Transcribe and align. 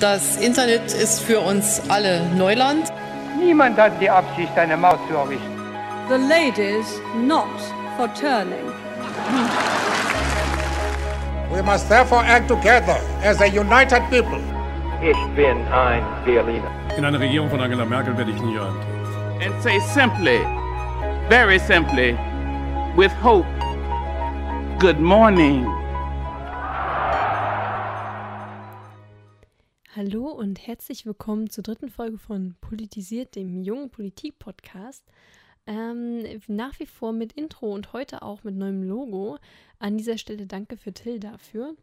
Das 0.00 0.36
Internet 0.36 0.92
ist 0.92 1.20
für 1.20 1.40
uns 1.40 1.80
alle 1.88 2.20
Neuland. 2.36 2.92
Niemand 3.38 3.78
hat 3.78 4.00
die 4.00 4.10
Absicht, 4.10 4.56
eine 4.56 4.76
Maut 4.76 4.98
zu 5.08 5.14
errichten. 5.16 5.56
The 6.08 6.16
ladies 6.16 7.00
not 7.26 7.48
for 7.96 8.08
turning. 8.14 8.72
We 11.52 11.62
must 11.62 11.88
therefore 11.88 12.22
act 12.24 12.48
together 12.48 12.98
as 13.24 13.40
a 13.40 13.46
united 13.46 14.02
people. 14.10 14.40
Ich 15.02 15.16
bin 15.34 15.56
ein 15.72 16.02
Berliner. 16.24 16.70
In 16.96 17.04
einer 17.04 17.20
Regierung 17.20 17.48
von 17.48 17.60
Angela 17.60 17.84
Merkel 17.84 18.16
werde 18.16 18.30
ich 18.30 18.42
nie 18.42 18.56
rein. 18.56 18.74
and 19.40 19.62
say 19.62 19.78
simply, 19.80 20.38
very 21.28 21.58
simply, 21.58 22.12
with 22.96 23.12
hope, 23.12 23.46
good 24.78 24.98
morning. 24.98 25.64
Hallo 29.96 30.28
und 30.28 30.66
herzlich 30.66 31.06
willkommen 31.06 31.48
zur 31.48 31.64
dritten 31.64 31.88
Folge 31.88 32.18
von 32.18 32.54
Politisiert, 32.60 33.34
dem 33.34 33.62
jungen 33.62 33.88
Politik-Podcast. 33.88 35.02
Ähm, 35.66 36.22
nach 36.48 36.78
wie 36.78 36.84
vor 36.84 37.14
mit 37.14 37.32
Intro 37.32 37.72
und 37.72 37.94
heute 37.94 38.20
auch 38.20 38.44
mit 38.44 38.56
neuem 38.56 38.82
Logo. 38.82 39.38
An 39.78 39.96
dieser 39.96 40.18
Stelle 40.18 40.46
danke 40.46 40.76
für 40.76 40.92
Till 40.92 41.18
dafür. 41.18 41.76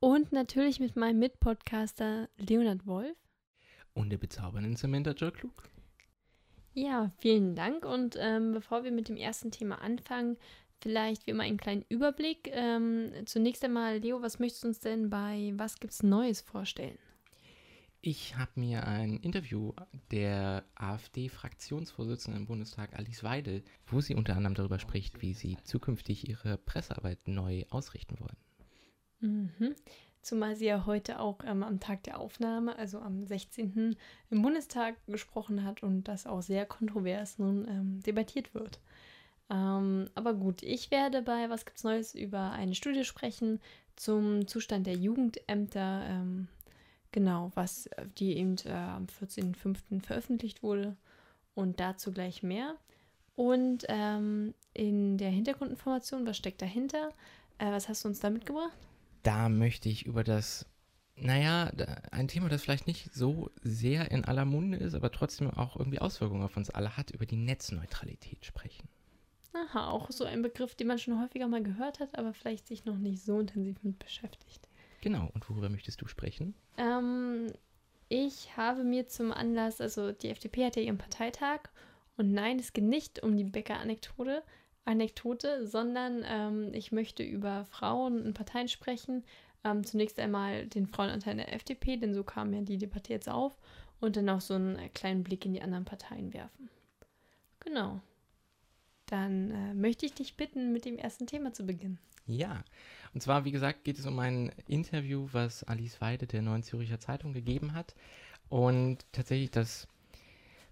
Und 0.00 0.32
natürlich 0.32 0.80
mit 0.80 0.96
meinem 0.96 1.20
Mitpodcaster 1.20 2.28
Leonard 2.38 2.88
Wolf. 2.88 3.16
Und 3.94 4.10
der 4.10 4.18
bezaubernden 4.18 4.74
Samantha 4.74 5.12
Joe 5.12 5.30
Klug. 5.30 5.62
Ja, 6.74 7.12
vielen 7.18 7.54
Dank. 7.54 7.84
Und 7.84 8.16
ähm, 8.18 8.50
bevor 8.50 8.82
wir 8.82 8.90
mit 8.90 9.08
dem 9.08 9.16
ersten 9.16 9.52
Thema 9.52 9.80
anfangen, 9.80 10.38
vielleicht 10.80 11.24
wie 11.24 11.30
immer 11.30 11.44
einen 11.44 11.56
kleinen 11.56 11.84
Überblick. 11.88 12.50
Ähm, 12.50 13.12
zunächst 13.26 13.64
einmal, 13.64 13.98
Leo, 13.98 14.22
was 14.22 14.40
möchtest 14.40 14.64
du 14.64 14.68
uns 14.68 14.80
denn 14.80 15.08
bei 15.08 15.52
Was 15.54 15.78
gibt's 15.78 16.02
Neues 16.02 16.40
vorstellen? 16.40 16.98
Ich 18.02 18.36
habe 18.36 18.52
mir 18.54 18.86
ein 18.86 19.18
Interview 19.18 19.72
der 20.10 20.64
AfD-Fraktionsvorsitzenden 20.74 22.42
im 22.42 22.46
Bundestag 22.46 22.98
Alice 22.98 23.22
Weidel, 23.22 23.62
wo 23.86 24.00
sie 24.00 24.14
unter 24.14 24.36
anderem 24.36 24.54
darüber 24.54 24.78
spricht, 24.78 25.20
wie 25.20 25.34
sie 25.34 25.58
zukünftig 25.64 26.26
ihre 26.26 26.56
Pressearbeit 26.56 27.28
neu 27.28 27.64
ausrichten 27.68 28.16
wollen. 28.18 28.36
Mhm. 29.20 29.74
Zumal 30.22 30.56
sie 30.56 30.66
ja 30.66 30.86
heute 30.86 31.20
auch 31.20 31.40
ähm, 31.44 31.62
am 31.62 31.78
Tag 31.78 32.02
der 32.04 32.18
Aufnahme, 32.18 32.76
also 32.76 33.00
am 33.00 33.26
16. 33.26 33.96
im 34.30 34.42
Bundestag 34.42 34.96
gesprochen 35.06 35.64
hat 35.64 35.82
und 35.82 36.04
das 36.04 36.26
auch 36.26 36.42
sehr 36.42 36.64
kontrovers 36.64 37.38
nun 37.38 37.68
ähm, 37.68 38.00
debattiert 38.00 38.54
wird. 38.54 38.80
Ähm, 39.50 40.08
aber 40.14 40.32
gut, 40.32 40.62
ich 40.62 40.90
werde 40.90 41.20
bei 41.20 41.50
Was 41.50 41.66
gibt's 41.66 41.84
Neues 41.84 42.14
über 42.14 42.52
eine 42.52 42.74
Studie 42.74 43.04
sprechen 43.04 43.60
zum 43.96 44.46
Zustand 44.46 44.86
der 44.86 44.96
Jugendämter, 44.96 46.04
ähm, 46.06 46.48
genau, 47.12 47.50
was 47.54 47.86
äh, 47.86 48.06
die 48.18 48.36
eben 48.36 48.56
äh, 48.64 48.72
am 48.72 49.06
14.05. 49.06 50.02
veröffentlicht 50.02 50.62
wurde 50.62 50.96
und 51.54 51.80
dazu 51.80 52.12
gleich 52.12 52.42
mehr. 52.42 52.76
Und 53.36 53.84
ähm, 53.88 54.54
in 54.74 55.16
der 55.18 55.30
Hintergrundinformation, 55.30 56.26
was 56.26 56.36
steckt 56.36 56.62
dahinter? 56.62 57.10
Äh, 57.58 57.70
was 57.70 57.88
hast 57.88 58.04
du 58.04 58.08
uns 58.08 58.20
da 58.20 58.30
mitgebracht? 58.30 58.76
Da 59.22 59.48
möchte 59.48 59.88
ich 59.88 60.06
über 60.06 60.24
das, 60.24 60.66
naja, 61.16 61.70
ein 62.10 62.28
Thema, 62.28 62.48
das 62.48 62.62
vielleicht 62.62 62.86
nicht 62.86 63.12
so 63.14 63.50
sehr 63.62 64.10
in 64.10 64.24
aller 64.24 64.44
Munde 64.44 64.78
ist, 64.78 64.94
aber 64.94 65.10
trotzdem 65.10 65.50
auch 65.50 65.76
irgendwie 65.76 66.00
Auswirkungen 66.00 66.42
auf 66.42 66.56
uns 66.56 66.70
alle 66.70 66.96
hat, 66.96 67.10
über 67.10 67.26
die 67.26 67.36
Netzneutralität 67.36 68.44
sprechen. 68.44 68.88
Aha, 69.52 69.90
auch 69.90 70.10
so 70.10 70.24
ein 70.24 70.42
Begriff, 70.42 70.74
den 70.74 70.86
man 70.86 70.98
schon 70.98 71.20
häufiger 71.20 71.48
mal 71.48 71.62
gehört 71.62 71.98
hat, 71.98 72.16
aber 72.16 72.32
vielleicht 72.32 72.68
sich 72.68 72.84
noch 72.84 72.98
nicht 72.98 73.22
so 73.22 73.40
intensiv 73.40 73.82
mit 73.82 73.98
beschäftigt. 73.98 74.68
Genau, 75.00 75.30
und 75.34 75.48
worüber 75.48 75.68
möchtest 75.68 76.02
du 76.02 76.06
sprechen? 76.06 76.54
Ähm, 76.76 77.52
ich 78.08 78.56
habe 78.56 78.84
mir 78.84 79.08
zum 79.08 79.32
Anlass, 79.32 79.80
also 79.80 80.12
die 80.12 80.28
FDP 80.28 80.66
hat 80.66 80.76
ja 80.76 80.82
ihren 80.82 80.98
Parteitag 80.98 81.60
und 82.16 82.32
nein, 82.32 82.58
es 82.58 82.72
geht 82.72 82.84
nicht 82.84 83.22
um 83.22 83.36
die 83.36 83.44
Bäcker-Anekdote, 83.44 84.42
Anekdote, 84.84 85.66
sondern 85.66 86.24
ähm, 86.26 86.74
ich 86.74 86.92
möchte 86.92 87.22
über 87.22 87.64
Frauen 87.66 88.24
in 88.24 88.34
Parteien 88.34 88.68
sprechen. 88.68 89.24
Ähm, 89.62 89.84
zunächst 89.84 90.18
einmal 90.18 90.66
den 90.66 90.86
Frauenanteil 90.86 91.36
der 91.36 91.52
FDP, 91.52 91.96
denn 91.96 92.14
so 92.14 92.24
kam 92.24 92.52
ja 92.52 92.62
die 92.62 92.78
Debatte 92.78 93.12
jetzt 93.12 93.28
auf 93.28 93.58
und 94.00 94.16
dann 94.16 94.28
auch 94.28 94.40
so 94.40 94.54
einen 94.54 94.92
kleinen 94.94 95.22
Blick 95.22 95.44
in 95.44 95.52
die 95.52 95.62
anderen 95.62 95.84
Parteien 95.84 96.32
werfen. 96.32 96.70
Genau. 97.60 98.00
Dann 99.06 99.50
äh, 99.50 99.74
möchte 99.74 100.06
ich 100.06 100.14
dich 100.14 100.36
bitten, 100.36 100.72
mit 100.72 100.84
dem 100.84 100.96
ersten 100.96 101.26
Thema 101.26 101.52
zu 101.52 101.66
beginnen. 101.66 101.98
Ja, 102.30 102.64
und 103.12 103.22
zwar, 103.22 103.44
wie 103.44 103.50
gesagt, 103.50 103.84
geht 103.84 103.98
es 103.98 104.06
um 104.06 104.18
ein 104.18 104.52
Interview, 104.66 105.28
was 105.32 105.64
Alice 105.64 106.00
Weide 106.00 106.26
der 106.26 106.42
Neuen 106.42 106.62
Züricher 106.62 107.00
Zeitung 107.00 107.32
gegeben 107.32 107.74
hat. 107.74 107.94
Und 108.48 109.04
tatsächlich 109.12 109.50
das 109.50 109.88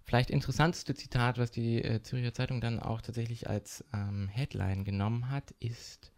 vielleicht 0.04 0.30
interessanteste 0.30 0.94
Zitat, 0.94 1.38
was 1.38 1.50
die 1.50 1.82
äh, 1.82 2.02
Züricher 2.02 2.32
Zeitung 2.32 2.60
dann 2.60 2.80
auch 2.80 3.00
tatsächlich 3.00 3.48
als 3.48 3.84
ähm, 3.92 4.28
Headline 4.28 4.84
genommen 4.84 5.30
hat, 5.30 5.50
ist, 5.60 6.12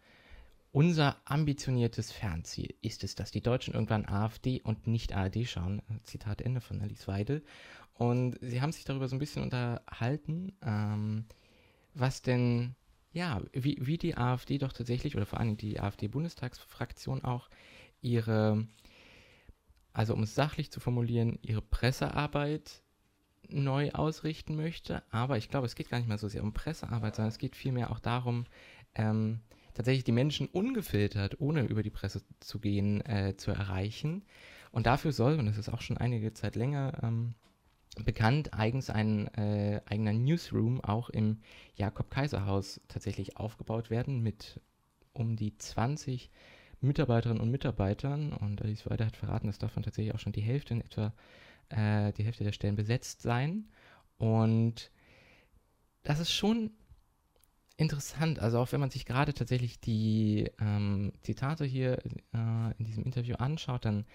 unser 0.71 1.17
ambitioniertes 1.25 2.13
Fernziel 2.13 2.73
ist 2.81 3.03
es, 3.03 3.15
dass 3.15 3.31
die 3.31 3.41
Deutschen 3.41 3.73
irgendwann 3.73 4.05
AfD 4.05 4.61
und 4.61 4.87
nicht 4.87 5.13
ARD 5.13 5.45
schauen. 5.45 5.81
Zitat 6.03 6.41
Ende 6.41 6.61
von 6.61 6.81
Alice 6.81 7.07
Weidel. 7.09 7.43
Und 7.93 8.37
sie 8.41 8.61
haben 8.61 8.71
sich 8.71 8.85
darüber 8.85 9.09
so 9.09 9.15
ein 9.15 9.19
bisschen 9.19 9.43
unterhalten, 9.43 10.53
ähm, 10.63 11.25
was 11.93 12.21
denn 12.21 12.75
ja, 13.13 13.41
wie, 13.53 13.77
wie 13.81 13.97
die 13.97 14.15
AfD 14.15 14.57
doch 14.57 14.73
tatsächlich, 14.73 15.15
oder 15.15 15.25
vor 15.25 15.39
allem 15.39 15.57
die 15.57 15.79
AfD-Bundestagsfraktion 15.79 17.23
auch, 17.23 17.49
ihre, 18.01 18.67
also 19.93 20.13
um 20.13 20.23
es 20.23 20.35
sachlich 20.35 20.71
zu 20.71 20.79
formulieren, 20.79 21.37
ihre 21.41 21.61
Pressearbeit 21.61 22.81
neu 23.49 23.91
ausrichten 23.91 24.55
möchte. 24.55 25.03
Aber 25.11 25.37
ich 25.37 25.49
glaube, 25.49 25.65
es 25.65 25.75
geht 25.75 25.89
gar 25.89 25.97
nicht 25.97 26.07
mal 26.07 26.17
so 26.17 26.27
sehr 26.27 26.43
um 26.43 26.53
Pressearbeit, 26.53 27.15
sondern 27.15 27.29
es 27.29 27.37
geht 27.37 27.55
vielmehr 27.55 27.91
auch 27.91 27.99
darum, 27.99 28.45
ähm, 28.95 29.41
tatsächlich 29.73 30.03
die 30.03 30.11
Menschen 30.11 30.47
ungefiltert, 30.47 31.39
ohne 31.39 31.63
über 31.63 31.83
die 31.83 31.89
Presse 31.89 32.21
zu 32.39 32.59
gehen, 32.59 33.01
äh, 33.05 33.35
zu 33.35 33.51
erreichen. 33.51 34.23
Und 34.71 34.85
dafür 34.85 35.11
soll, 35.11 35.37
und 35.37 35.45
das 35.47 35.57
ist 35.57 35.69
auch 35.69 35.81
schon 35.81 35.97
einige 35.97 36.33
Zeit 36.33 36.55
länger 36.55 36.99
ähm, 37.03 37.35
bekannt, 38.03 38.53
eigens 38.53 38.89
ein 38.89 39.27
äh, 39.35 39.81
eigener 39.85 40.13
Newsroom 40.13 40.81
auch 40.81 41.09
im 41.09 41.39
Jakob-Kaiser-Haus 41.75 42.81
tatsächlich 42.87 43.37
aufgebaut 43.37 43.89
werden 43.89 44.21
mit 44.21 44.61
um 45.13 45.35
die 45.35 45.57
20 45.57 46.31
Mitarbeiterinnen 46.79 47.41
und 47.41 47.51
Mitarbeitern. 47.51 48.33
Und 48.33 48.61
Alice 48.61 48.89
Weide 48.89 49.05
hat 49.05 49.17
verraten, 49.17 49.47
dass 49.47 49.59
davon 49.59 49.83
tatsächlich 49.83 50.15
auch 50.15 50.19
schon 50.19 50.31
die 50.31 50.41
Hälfte 50.41 50.73
in 50.73 50.81
etwa, 50.81 51.13
äh, 51.69 52.13
die 52.13 52.23
Hälfte 52.23 52.43
der 52.43 52.53
Stellen 52.53 52.75
besetzt 52.75 53.21
sein. 53.21 53.67
Und 54.17 54.91
das 56.03 56.19
ist 56.19 56.31
schon 56.31 56.71
interessant. 57.77 58.39
Also 58.39 58.59
auch 58.59 58.71
wenn 58.71 58.79
man 58.79 58.89
sich 58.89 59.05
gerade 59.05 59.33
tatsächlich 59.33 59.79
die 59.79 60.49
ähm, 60.59 61.11
Zitate 61.21 61.65
hier 61.65 61.97
äh, 62.33 62.73
in 62.77 62.85
diesem 62.85 63.03
Interview 63.03 63.35
anschaut, 63.35 63.85
dann 63.85 64.05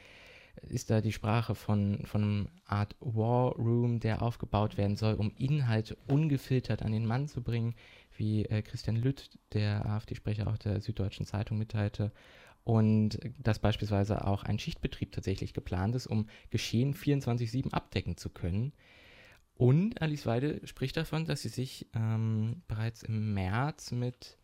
ist 0.63 0.91
da 0.91 1.01
die 1.01 1.13
Sprache 1.13 1.55
von, 1.55 2.05
von 2.05 2.23
einem 2.23 2.49
Art 2.65 2.97
War 3.01 3.53
Room, 3.57 4.01
der 4.01 4.23
aufgebaut 4.23 4.77
werden 4.77 4.97
soll, 4.97 5.15
um 5.15 5.33
Inhalte 5.37 5.97
ungefiltert 6.07 6.83
an 6.83 6.93
den 6.93 7.07
Mann 7.07 7.29
zu 7.29 7.43
bringen, 7.43 7.75
wie 8.17 8.45
äh, 8.47 8.63
Christian 8.63 8.97
Lütt, 8.97 9.39
der 9.53 9.87
AfD-Sprecher 9.87 10.47
auch 10.49 10.59
der 10.59 10.81
Süddeutschen 10.81 11.27
Zeitung 11.27 11.59
mitteilte. 11.59 12.13
Und 12.65 13.21
dass 13.39 13.61
beispielsweise 13.61 14.27
auch 14.27 14.43
ein 14.43 14.59
Schichtbetrieb 14.59 15.13
tatsächlich 15.13 15.55
geplant 15.55 15.95
ist, 15.95 16.09
um 16.09 16.29
Geschehen 16.51 16.95
24-7 16.95 17.71
abdecken 17.71 18.17
zu 18.17 18.29
können. 18.29 18.73
Und 19.55 20.03
Alice 20.03 20.27
Weide 20.27 20.61
spricht 20.67 20.97
davon, 20.97 21.27
dass 21.27 21.43
sie 21.43 21.49
sich 21.49 21.87
ähm, 21.95 22.63
bereits 22.69 23.03
im 23.03 23.35
März 23.35 23.93
mit 23.93 24.37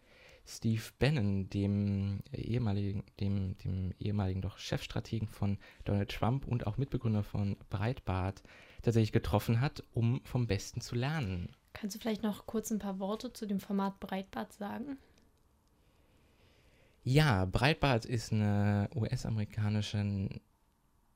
Steve 0.45 0.83
Bannon, 0.99 1.49
dem 1.51 2.21
ehemaligen, 2.33 3.05
dem, 3.21 3.57
dem 3.59 3.93
ehemaligen 3.99 4.43
doch 4.43 4.59
Chefstrategen 4.59 5.29
von 5.29 5.59
Donald 5.85 6.11
Trump 6.11 6.47
und 6.47 6.67
auch 6.67 6.77
Mitbegründer 6.77 7.23
von 7.23 7.57
Breitbart, 7.71 8.43
tatsächlich 8.83 9.13
getroffen 9.13 9.61
hat, 9.61 9.85
um 9.93 10.21
vom 10.25 10.47
Besten 10.47 10.81
zu 10.81 10.97
lernen. 10.97 11.55
Kannst 11.73 11.97
du 11.97 12.01
vielleicht 12.01 12.23
noch 12.23 12.47
kurz 12.47 12.71
ein 12.71 12.79
paar 12.79 12.99
Worte 12.99 13.33
zu 13.33 13.47
dem 13.47 13.61
Format 13.61 14.01
Breitbart 14.01 14.53
sagen? 14.53 14.99
Ja, 17.05 17.47
Breitbart 17.47 18.05
ist 18.05 18.33
eine 18.33 18.89
US-amerikanische, 18.95 20.29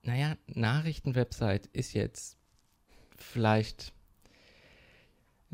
naja, 0.03 0.37
Nachrichtenwebsite, 0.47 1.69
ist 1.73 1.93
jetzt 1.93 2.37
vielleicht 3.15 3.93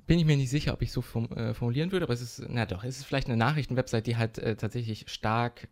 bin 0.08 0.20
ich 0.20 0.26
mir 0.26 0.38
nicht 0.38 0.50
sicher, 0.50 0.74
ob 0.74 0.82
ich 0.82 0.92
so 0.92 1.02
äh, 1.36 1.54
formulieren 1.54 1.92
würde, 1.92 2.06
aber 2.06 2.14
es 2.14 2.22
ist, 2.22 2.44
na 2.50 2.66
doch, 2.66 2.84
es 2.84 2.98
ist 2.98 3.06
vielleicht 3.06 3.28
eine 3.28 3.38
Nachrichtenwebsite, 3.38 4.04
die 4.04 4.18
halt 4.18 4.38
äh, 4.38 4.56
tatsächlich 4.56 5.10
stark 5.10 5.68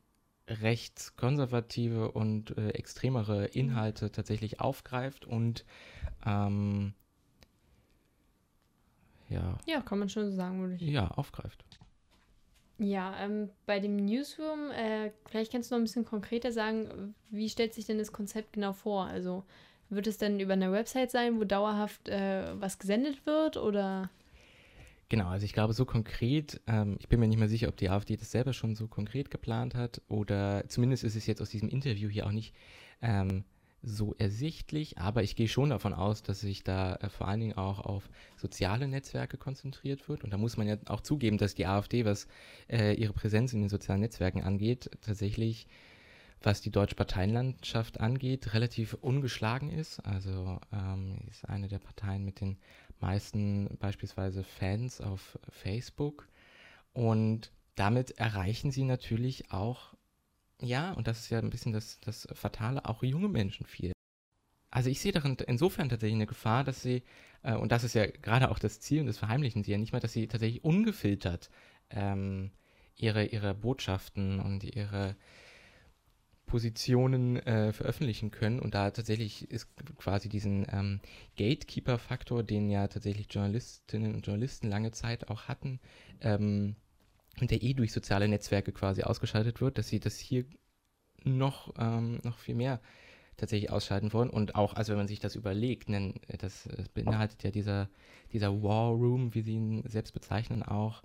rechtskonservative 0.47 2.11
und 2.11 2.57
äh, 2.57 2.69
extremere 2.69 3.45
Inhalte 3.47 4.11
tatsächlich 4.11 4.59
aufgreift 4.59 5.25
und 5.25 5.65
ähm, 6.25 6.93
ja, 9.29 9.57
Ja, 9.65 9.81
kann 9.81 9.99
man 9.99 10.09
schon 10.09 10.29
so 10.29 10.35
sagen, 10.35 10.59
würde 10.61 10.75
ich. 10.75 10.81
ja, 10.81 11.07
aufgreift. 11.09 11.63
Ja, 12.77 13.15
ähm, 13.19 13.49
bei 13.67 13.79
dem 13.79 13.95
Newsroom, 13.95 14.71
äh, 14.71 15.11
vielleicht 15.27 15.51
kannst 15.51 15.69
du 15.69 15.75
noch 15.75 15.81
ein 15.81 15.83
bisschen 15.83 16.05
konkreter 16.05 16.51
sagen, 16.51 17.13
wie 17.29 17.47
stellt 17.49 17.73
sich 17.75 17.85
denn 17.85 17.99
das 17.99 18.11
Konzept 18.11 18.53
genau 18.53 18.73
vor? 18.73 19.05
Also 19.05 19.43
wird 19.89 20.07
es 20.07 20.17
denn 20.17 20.39
über 20.39 20.53
eine 20.53 20.71
Website 20.71 21.11
sein, 21.11 21.39
wo 21.39 21.43
dauerhaft 21.43 22.09
äh, 22.09 22.59
was 22.59 22.79
gesendet 22.79 23.25
wird 23.25 23.57
oder? 23.57 24.09
Genau, 25.11 25.27
also 25.27 25.43
ich 25.43 25.51
glaube 25.51 25.73
so 25.73 25.83
konkret, 25.83 26.61
ähm, 26.67 26.95
ich 27.01 27.09
bin 27.09 27.19
mir 27.19 27.27
nicht 27.27 27.37
mehr 27.37 27.49
sicher, 27.49 27.67
ob 27.67 27.75
die 27.75 27.89
AfD 27.89 28.15
das 28.15 28.31
selber 28.31 28.53
schon 28.53 28.75
so 28.75 28.87
konkret 28.87 29.29
geplant 29.29 29.75
hat 29.75 30.01
oder 30.07 30.63
zumindest 30.69 31.03
ist 31.03 31.17
es 31.17 31.27
jetzt 31.27 31.41
aus 31.41 31.49
diesem 31.49 31.67
Interview 31.67 32.07
hier 32.07 32.25
auch 32.25 32.31
nicht 32.31 32.55
ähm, 33.01 33.43
so 33.83 34.15
ersichtlich, 34.17 34.99
aber 34.99 35.21
ich 35.21 35.35
gehe 35.35 35.49
schon 35.49 35.71
davon 35.71 35.93
aus, 35.93 36.23
dass 36.23 36.39
sich 36.39 36.63
da 36.63 36.95
äh, 36.95 37.09
vor 37.09 37.27
allen 37.27 37.41
Dingen 37.41 37.57
auch 37.57 37.81
auf 37.81 38.09
soziale 38.37 38.87
Netzwerke 38.87 39.35
konzentriert 39.35 40.07
wird. 40.07 40.23
Und 40.23 40.31
da 40.31 40.37
muss 40.37 40.55
man 40.55 40.65
ja 40.65 40.77
auch 40.85 41.01
zugeben, 41.01 41.37
dass 41.37 41.55
die 41.55 41.65
AfD, 41.65 42.05
was 42.05 42.25
äh, 42.69 42.93
ihre 42.93 43.11
Präsenz 43.11 43.51
in 43.51 43.59
den 43.59 43.69
sozialen 43.69 43.99
Netzwerken 43.99 44.43
angeht, 44.43 44.91
tatsächlich, 45.01 45.67
was 46.41 46.61
die 46.61 46.71
deutsche 46.71 46.95
Parteienlandschaft 46.95 47.99
angeht, 47.99 48.53
relativ 48.53 48.93
ungeschlagen 48.93 49.69
ist. 49.69 49.99
Also 50.05 50.57
ähm, 50.71 51.17
ist 51.29 51.49
eine 51.49 51.67
der 51.67 51.79
Parteien 51.79 52.23
mit 52.23 52.39
den 52.39 52.55
meisten 53.01 53.77
beispielsweise 53.79 54.43
Fans 54.43 55.01
auf 55.01 55.39
Facebook. 55.49 56.27
Und 56.93 57.51
damit 57.75 58.11
erreichen 58.11 58.71
sie 58.71 58.83
natürlich 58.83 59.51
auch 59.51 59.93
ja, 60.61 60.91
und 60.93 61.07
das 61.07 61.19
ist 61.19 61.29
ja 61.29 61.39
ein 61.39 61.49
bisschen 61.49 61.73
das, 61.73 61.99
das 62.01 62.27
Fatale, 62.33 62.85
auch 62.85 63.03
junge 63.03 63.27
Menschen 63.27 63.65
viel. 63.65 63.93
Also 64.69 64.89
ich 64.89 65.01
sehe 65.01 65.11
darin 65.11 65.35
insofern 65.47 65.89
tatsächlich 65.89 66.15
eine 66.15 66.27
Gefahr, 66.27 66.63
dass 66.63 66.81
sie, 66.81 67.03
äh, 67.43 67.55
und 67.55 67.71
das 67.71 67.83
ist 67.83 67.95
ja 67.95 68.05
gerade 68.05 68.49
auch 68.51 68.59
das 68.59 68.79
Ziel, 68.79 69.01
und 69.01 69.07
das 69.07 69.17
verheimlichen 69.17 69.63
sie 69.63 69.71
ja 69.71 69.77
nicht 69.77 69.91
mehr, 69.91 70.01
dass 70.01 70.13
sie 70.13 70.27
tatsächlich 70.27 70.63
ungefiltert 70.63 71.49
ähm, 71.89 72.51
ihre, 72.95 73.25
ihre 73.25 73.53
Botschaften 73.53 74.39
und 74.39 74.63
ihre 74.63 75.15
Positionen 76.51 77.37
äh, 77.37 77.71
veröffentlichen 77.71 78.29
können. 78.29 78.59
Und 78.59 78.75
da 78.75 78.91
tatsächlich 78.91 79.49
ist 79.49 79.69
quasi 79.95 80.27
diesen 80.27 80.67
ähm, 80.69 80.99
Gatekeeper-Faktor, 81.37 82.43
den 82.43 82.69
ja 82.69 82.89
tatsächlich 82.89 83.27
Journalistinnen 83.29 84.13
und 84.13 84.27
Journalisten 84.27 84.67
lange 84.67 84.91
Zeit 84.91 85.29
auch 85.29 85.47
hatten, 85.47 85.79
ähm, 86.19 86.75
der 87.39 87.63
eh 87.63 87.73
durch 87.73 87.93
soziale 87.93 88.27
Netzwerke 88.27 88.73
quasi 88.73 89.03
ausgeschaltet 89.03 89.61
wird, 89.61 89.77
dass 89.77 89.87
sie 89.87 90.01
das 90.01 90.17
hier 90.19 90.43
noch, 91.23 91.73
ähm, 91.79 92.19
noch 92.23 92.37
viel 92.37 92.55
mehr 92.55 92.81
tatsächlich 93.37 93.71
ausschalten 93.71 94.11
wollen. 94.11 94.29
Und 94.29 94.55
auch, 94.55 94.73
also 94.73 94.91
wenn 94.91 94.99
man 94.99 95.07
sich 95.07 95.19
das 95.21 95.37
überlegt, 95.37 95.87
denn 95.87 96.15
das, 96.37 96.67
das 96.75 96.89
beinhaltet 96.89 97.43
ja 97.43 97.51
dieser, 97.51 97.89
dieser 98.33 98.61
War 98.61 98.91
Room, 98.91 99.33
wie 99.33 99.41
sie 99.41 99.53
ihn 99.53 99.83
selbst 99.87 100.11
bezeichnen, 100.11 100.63
auch, 100.63 101.01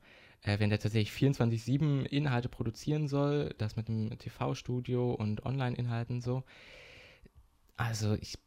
äh, 0.47 0.59
wenn 0.61 0.71
der 0.71 0.79
tatsächlich 0.79 1.13
24-7 1.13 2.05
Inhalte 2.05 2.49
produzieren 2.49 3.09
soll, 3.09 3.55
das 3.59 3.77
mit 3.77 3.89
einem 3.89 4.17
TV-Studio 4.17 5.13
und 5.13 5.45
Online-Inhalten 5.45 6.21
so. 6.21 6.45
Also 7.77 8.15
ich 8.15 8.39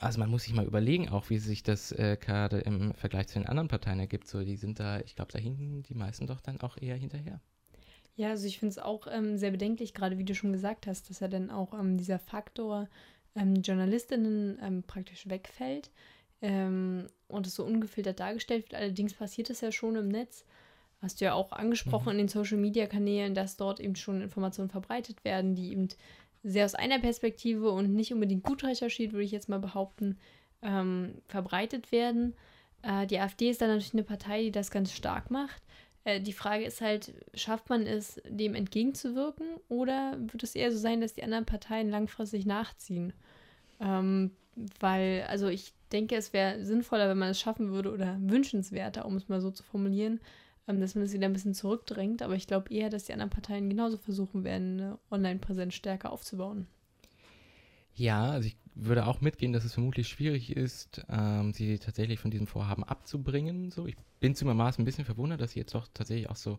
also 0.00 0.18
man 0.18 0.30
muss 0.30 0.42
sich 0.42 0.52
mal 0.52 0.66
überlegen, 0.66 1.08
auch 1.10 1.30
wie 1.30 1.38
sich 1.38 1.62
das 1.62 1.92
äh, 1.92 2.16
gerade 2.20 2.58
im 2.58 2.92
Vergleich 2.94 3.28
zu 3.28 3.38
den 3.38 3.46
anderen 3.46 3.68
Parteien 3.68 4.00
ergibt. 4.00 4.26
So, 4.26 4.42
die 4.42 4.56
sind 4.56 4.80
da, 4.80 4.98
ich 5.00 5.14
glaube, 5.14 5.30
da 5.32 5.38
hinten 5.38 5.84
die 5.84 5.94
meisten 5.94 6.26
doch 6.26 6.40
dann 6.40 6.60
auch 6.60 6.76
eher 6.76 6.96
hinterher. 6.96 7.40
Ja, 8.16 8.30
also 8.30 8.46
ich 8.46 8.58
finde 8.58 8.72
es 8.72 8.78
auch 8.78 9.06
ähm, 9.08 9.36
sehr 9.36 9.52
bedenklich, 9.52 9.94
gerade 9.94 10.18
wie 10.18 10.24
du 10.24 10.34
schon 10.34 10.52
gesagt 10.52 10.88
hast, 10.88 11.08
dass 11.08 11.20
ja 11.20 11.28
dann 11.28 11.50
auch 11.50 11.72
ähm, 11.72 11.98
dieser 11.98 12.18
Faktor 12.18 12.88
ähm, 13.36 13.62
Journalistinnen 13.62 14.58
ähm, 14.60 14.82
praktisch 14.82 15.28
wegfällt 15.28 15.90
ähm, 16.42 17.06
und 17.28 17.46
es 17.46 17.54
so 17.54 17.64
ungefiltert 17.64 18.20
dargestellt 18.20 18.70
wird. 18.70 18.80
Allerdings 18.80 19.14
passiert 19.14 19.50
es 19.50 19.60
ja 19.60 19.72
schon 19.72 19.96
im 19.96 20.08
Netz. 20.08 20.44
Hast 21.02 21.20
du 21.20 21.26
ja 21.26 21.34
auch 21.34 21.52
angesprochen 21.52 22.06
mhm. 22.06 22.12
in 22.12 22.18
den 22.18 22.28
Social-Media-Kanälen, 22.28 23.34
dass 23.34 23.56
dort 23.56 23.80
eben 23.80 23.96
schon 23.96 24.22
Informationen 24.22 24.70
verbreitet 24.70 25.24
werden, 25.24 25.54
die 25.54 25.70
eben 25.70 25.88
sehr 26.42 26.64
aus 26.64 26.74
einer 26.74 26.98
Perspektive 26.98 27.70
und 27.70 27.94
nicht 27.94 28.12
unbedingt 28.12 28.44
gut 28.44 28.64
recherchiert, 28.64 29.12
würde 29.12 29.24
ich 29.24 29.32
jetzt 29.32 29.48
mal 29.48 29.58
behaupten, 29.58 30.18
ähm, 30.62 31.16
verbreitet 31.28 31.92
werden. 31.92 32.34
Äh, 32.82 33.06
die 33.06 33.18
AfD 33.18 33.50
ist 33.50 33.60
dann 33.60 33.68
natürlich 33.68 33.94
eine 33.94 34.04
Partei, 34.04 34.44
die 34.44 34.52
das 34.52 34.70
ganz 34.70 34.92
stark 34.92 35.30
macht. 35.30 35.62
Äh, 36.04 36.20
die 36.20 36.32
Frage 36.32 36.64
ist 36.64 36.80
halt, 36.80 37.12
schafft 37.34 37.68
man 37.68 37.82
es, 37.82 38.20
dem 38.28 38.54
entgegenzuwirken 38.54 39.46
oder 39.68 40.16
wird 40.18 40.42
es 40.44 40.54
eher 40.54 40.70
so 40.70 40.78
sein, 40.78 41.00
dass 41.00 41.14
die 41.14 41.24
anderen 41.24 41.46
Parteien 41.46 41.90
langfristig 41.90 42.46
nachziehen? 42.46 43.12
Ähm, 43.80 44.30
weil, 44.78 45.26
also 45.28 45.48
ich 45.48 45.74
denke, 45.88 46.16
es 46.16 46.32
wäre 46.32 46.64
sinnvoller, 46.64 47.08
wenn 47.08 47.18
man 47.18 47.30
es 47.30 47.40
schaffen 47.40 47.70
würde 47.70 47.92
oder 47.92 48.18
wünschenswerter, 48.20 49.06
um 49.06 49.16
es 49.16 49.28
mal 49.28 49.40
so 49.40 49.50
zu 49.50 49.62
formulieren, 49.62 50.20
ähm, 50.68 50.80
dass 50.80 50.94
man 50.94 51.04
es 51.04 51.12
wieder 51.12 51.26
ein 51.26 51.32
bisschen 51.32 51.54
zurückdrängt. 51.54 52.22
Aber 52.22 52.34
ich 52.34 52.46
glaube 52.46 52.72
eher, 52.72 52.90
dass 52.90 53.04
die 53.04 53.12
anderen 53.12 53.30
Parteien 53.30 53.68
genauso 53.68 53.96
versuchen 53.96 54.44
werden, 54.44 54.80
eine 54.80 54.98
Online-Präsenz 55.10 55.74
stärker 55.74 56.12
aufzubauen. 56.12 56.66
Ja, 57.94 58.30
also 58.30 58.48
ich 58.48 58.56
würde 58.74 59.06
auch 59.06 59.22
mitgehen, 59.22 59.54
dass 59.54 59.64
es 59.64 59.72
vermutlich 59.72 60.06
schwierig 60.06 60.54
ist, 60.54 61.02
ähm, 61.08 61.54
sie 61.54 61.78
tatsächlich 61.78 62.20
von 62.20 62.30
diesem 62.30 62.46
Vorhaben 62.46 62.84
abzubringen. 62.84 63.70
So, 63.70 63.86
ich 63.86 63.96
bin 64.20 64.34
zumermaßen 64.34 64.82
ein 64.82 64.84
bisschen 64.84 65.06
verwundert, 65.06 65.40
dass 65.40 65.52
sie 65.52 65.60
jetzt 65.60 65.74
doch 65.74 65.88
tatsächlich 65.94 66.28
auch 66.28 66.36
so 66.36 66.58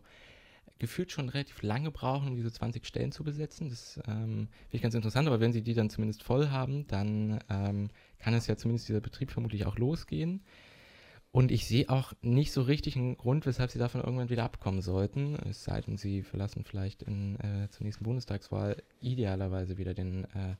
gefühlt 0.80 1.12
schon 1.12 1.28
relativ 1.28 1.62
lange 1.62 1.90
brauchen, 1.90 2.28
um 2.28 2.36
diese 2.36 2.52
20 2.52 2.86
Stellen 2.86 3.12
zu 3.12 3.24
besetzen. 3.24 3.68
Das 3.68 4.00
ähm, 4.06 4.48
finde 4.48 4.76
ich 4.76 4.82
ganz 4.82 4.94
interessant, 4.94 5.28
aber 5.28 5.40
wenn 5.40 5.52
sie 5.52 5.62
die 5.62 5.74
dann 5.74 5.90
zumindest 5.90 6.22
voll 6.22 6.50
haben, 6.50 6.86
dann 6.88 7.38
ähm, 7.48 7.88
kann 8.18 8.34
es 8.34 8.46
ja 8.46 8.56
zumindest 8.56 8.88
dieser 8.88 9.00
Betrieb 9.00 9.30
vermutlich 9.30 9.66
auch 9.66 9.78
losgehen. 9.78 10.42
Und 11.30 11.52
ich 11.52 11.66
sehe 11.66 11.88
auch 11.90 12.14
nicht 12.22 12.52
so 12.52 12.62
richtig 12.62 12.96
einen 12.96 13.16
Grund, 13.16 13.44
weshalb 13.44 13.70
sie 13.70 13.78
davon 13.78 14.00
irgendwann 14.00 14.30
wieder 14.30 14.44
abkommen 14.44 14.80
sollten. 14.80 15.36
Es 15.48 15.62
sei 15.62 15.80
denn, 15.80 15.98
sie 15.98 16.22
verlassen 16.22 16.64
vielleicht 16.64 17.02
in, 17.02 17.38
äh, 17.40 17.68
zur 17.70 17.84
nächsten 17.84 18.04
Bundestagswahl 18.04 18.82
idealerweise 19.00 19.76
wieder 19.76 19.92
den 19.92 20.24
äh, 20.24 20.56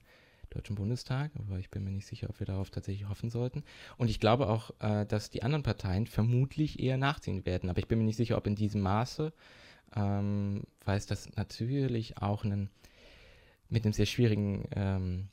Deutschen 0.51 0.77
Bundestag. 0.77 1.31
Aber 1.39 1.59
ich 1.59 1.71
bin 1.71 1.85
mir 1.85 1.91
nicht 1.91 2.07
sicher, 2.07 2.29
ob 2.29 2.39
wir 2.39 2.47
darauf 2.47 2.71
tatsächlich 2.71 3.09
hoffen 3.09 3.31
sollten. 3.31 3.65
Und 3.97 4.11
ich 4.11 4.21
glaube 4.21 4.49
auch, 4.49 4.71
äh, 4.81 5.07
dass 5.07 5.31
die 5.31 5.43
anderen 5.43 5.63
Parteien 5.63 6.07
vermutlich 6.07 6.81
eher 6.81 6.99
nachziehen 6.99 7.47
werden. 7.47 7.71
Aber 7.71 7.79
ich 7.79 7.89
bin 7.89 7.99
mir 7.99 8.05
nicht 8.05 8.17
sicher, 8.17 8.37
ob 8.37 8.47
in 8.47 8.55
diesem 8.55 8.83
Maße, 8.83 9.33
ähm, 9.97 10.65
weil 10.85 10.99
es 10.99 11.07
das 11.07 11.35
natürlich 11.35 12.19
auch 12.19 12.45
einen, 12.45 12.69
mit 13.71 13.85
einem 13.85 13.95
sehr 13.95 14.07
schwierigen 14.07 14.69
ähm, 14.77 15.29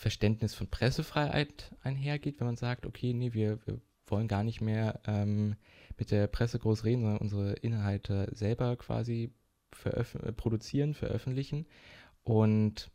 Verständnis 0.00 0.54
von 0.54 0.66
Pressefreiheit 0.66 1.76
einhergeht, 1.82 2.40
wenn 2.40 2.46
man 2.46 2.56
sagt, 2.56 2.86
okay, 2.86 3.12
nee, 3.12 3.34
wir, 3.34 3.58
wir 3.66 3.80
wollen 4.06 4.28
gar 4.28 4.44
nicht 4.44 4.62
mehr 4.62 4.98
ähm, 5.06 5.56
mit 5.98 6.10
der 6.10 6.26
Presse 6.26 6.58
groß 6.58 6.84
reden, 6.84 7.02
sondern 7.02 7.20
unsere 7.20 7.52
Inhalte 7.52 8.26
selber 8.32 8.76
quasi 8.76 9.30
veröf 9.72 10.16
produzieren, 10.36 10.94
veröffentlichen. 10.94 11.66
Und 12.24 12.90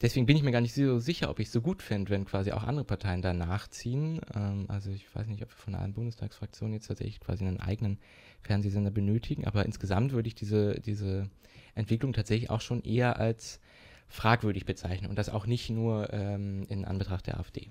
deswegen 0.00 0.24
bin 0.26 0.36
ich 0.36 0.44
mir 0.44 0.52
gar 0.52 0.60
nicht 0.60 0.74
so 0.74 1.00
sicher, 1.00 1.28
ob 1.28 1.40
ich 1.40 1.48
es 1.48 1.52
so 1.52 1.60
gut 1.60 1.82
fände, 1.82 2.12
wenn 2.12 2.24
quasi 2.24 2.52
auch 2.52 2.62
andere 2.62 2.84
Parteien 2.84 3.20
da 3.20 3.34
nachziehen. 3.34 4.20
Ähm, 4.32 4.66
also 4.68 4.92
ich 4.92 5.12
weiß 5.12 5.26
nicht, 5.26 5.42
ob 5.42 5.50
wir 5.50 5.56
von 5.56 5.74
allen 5.74 5.92
Bundestagsfraktionen 5.92 6.74
jetzt 6.74 6.86
tatsächlich 6.86 7.18
quasi 7.18 7.44
einen 7.44 7.58
eigenen 7.58 7.98
Fernsehsender 8.42 8.92
benötigen, 8.92 9.44
aber 9.44 9.66
insgesamt 9.66 10.12
würde 10.12 10.28
ich 10.28 10.36
diese, 10.36 10.78
diese 10.78 11.28
Entwicklung 11.74 12.12
tatsächlich 12.12 12.48
auch 12.48 12.60
schon 12.60 12.80
eher 12.82 13.18
als 13.18 13.60
fragwürdig 14.12 14.66
bezeichnen 14.66 15.08
und 15.08 15.16
das 15.16 15.28
auch 15.28 15.46
nicht 15.46 15.70
nur 15.70 16.12
ähm, 16.12 16.64
in 16.68 16.84
Anbetracht 16.84 17.26
der 17.26 17.38
AfD. 17.38 17.70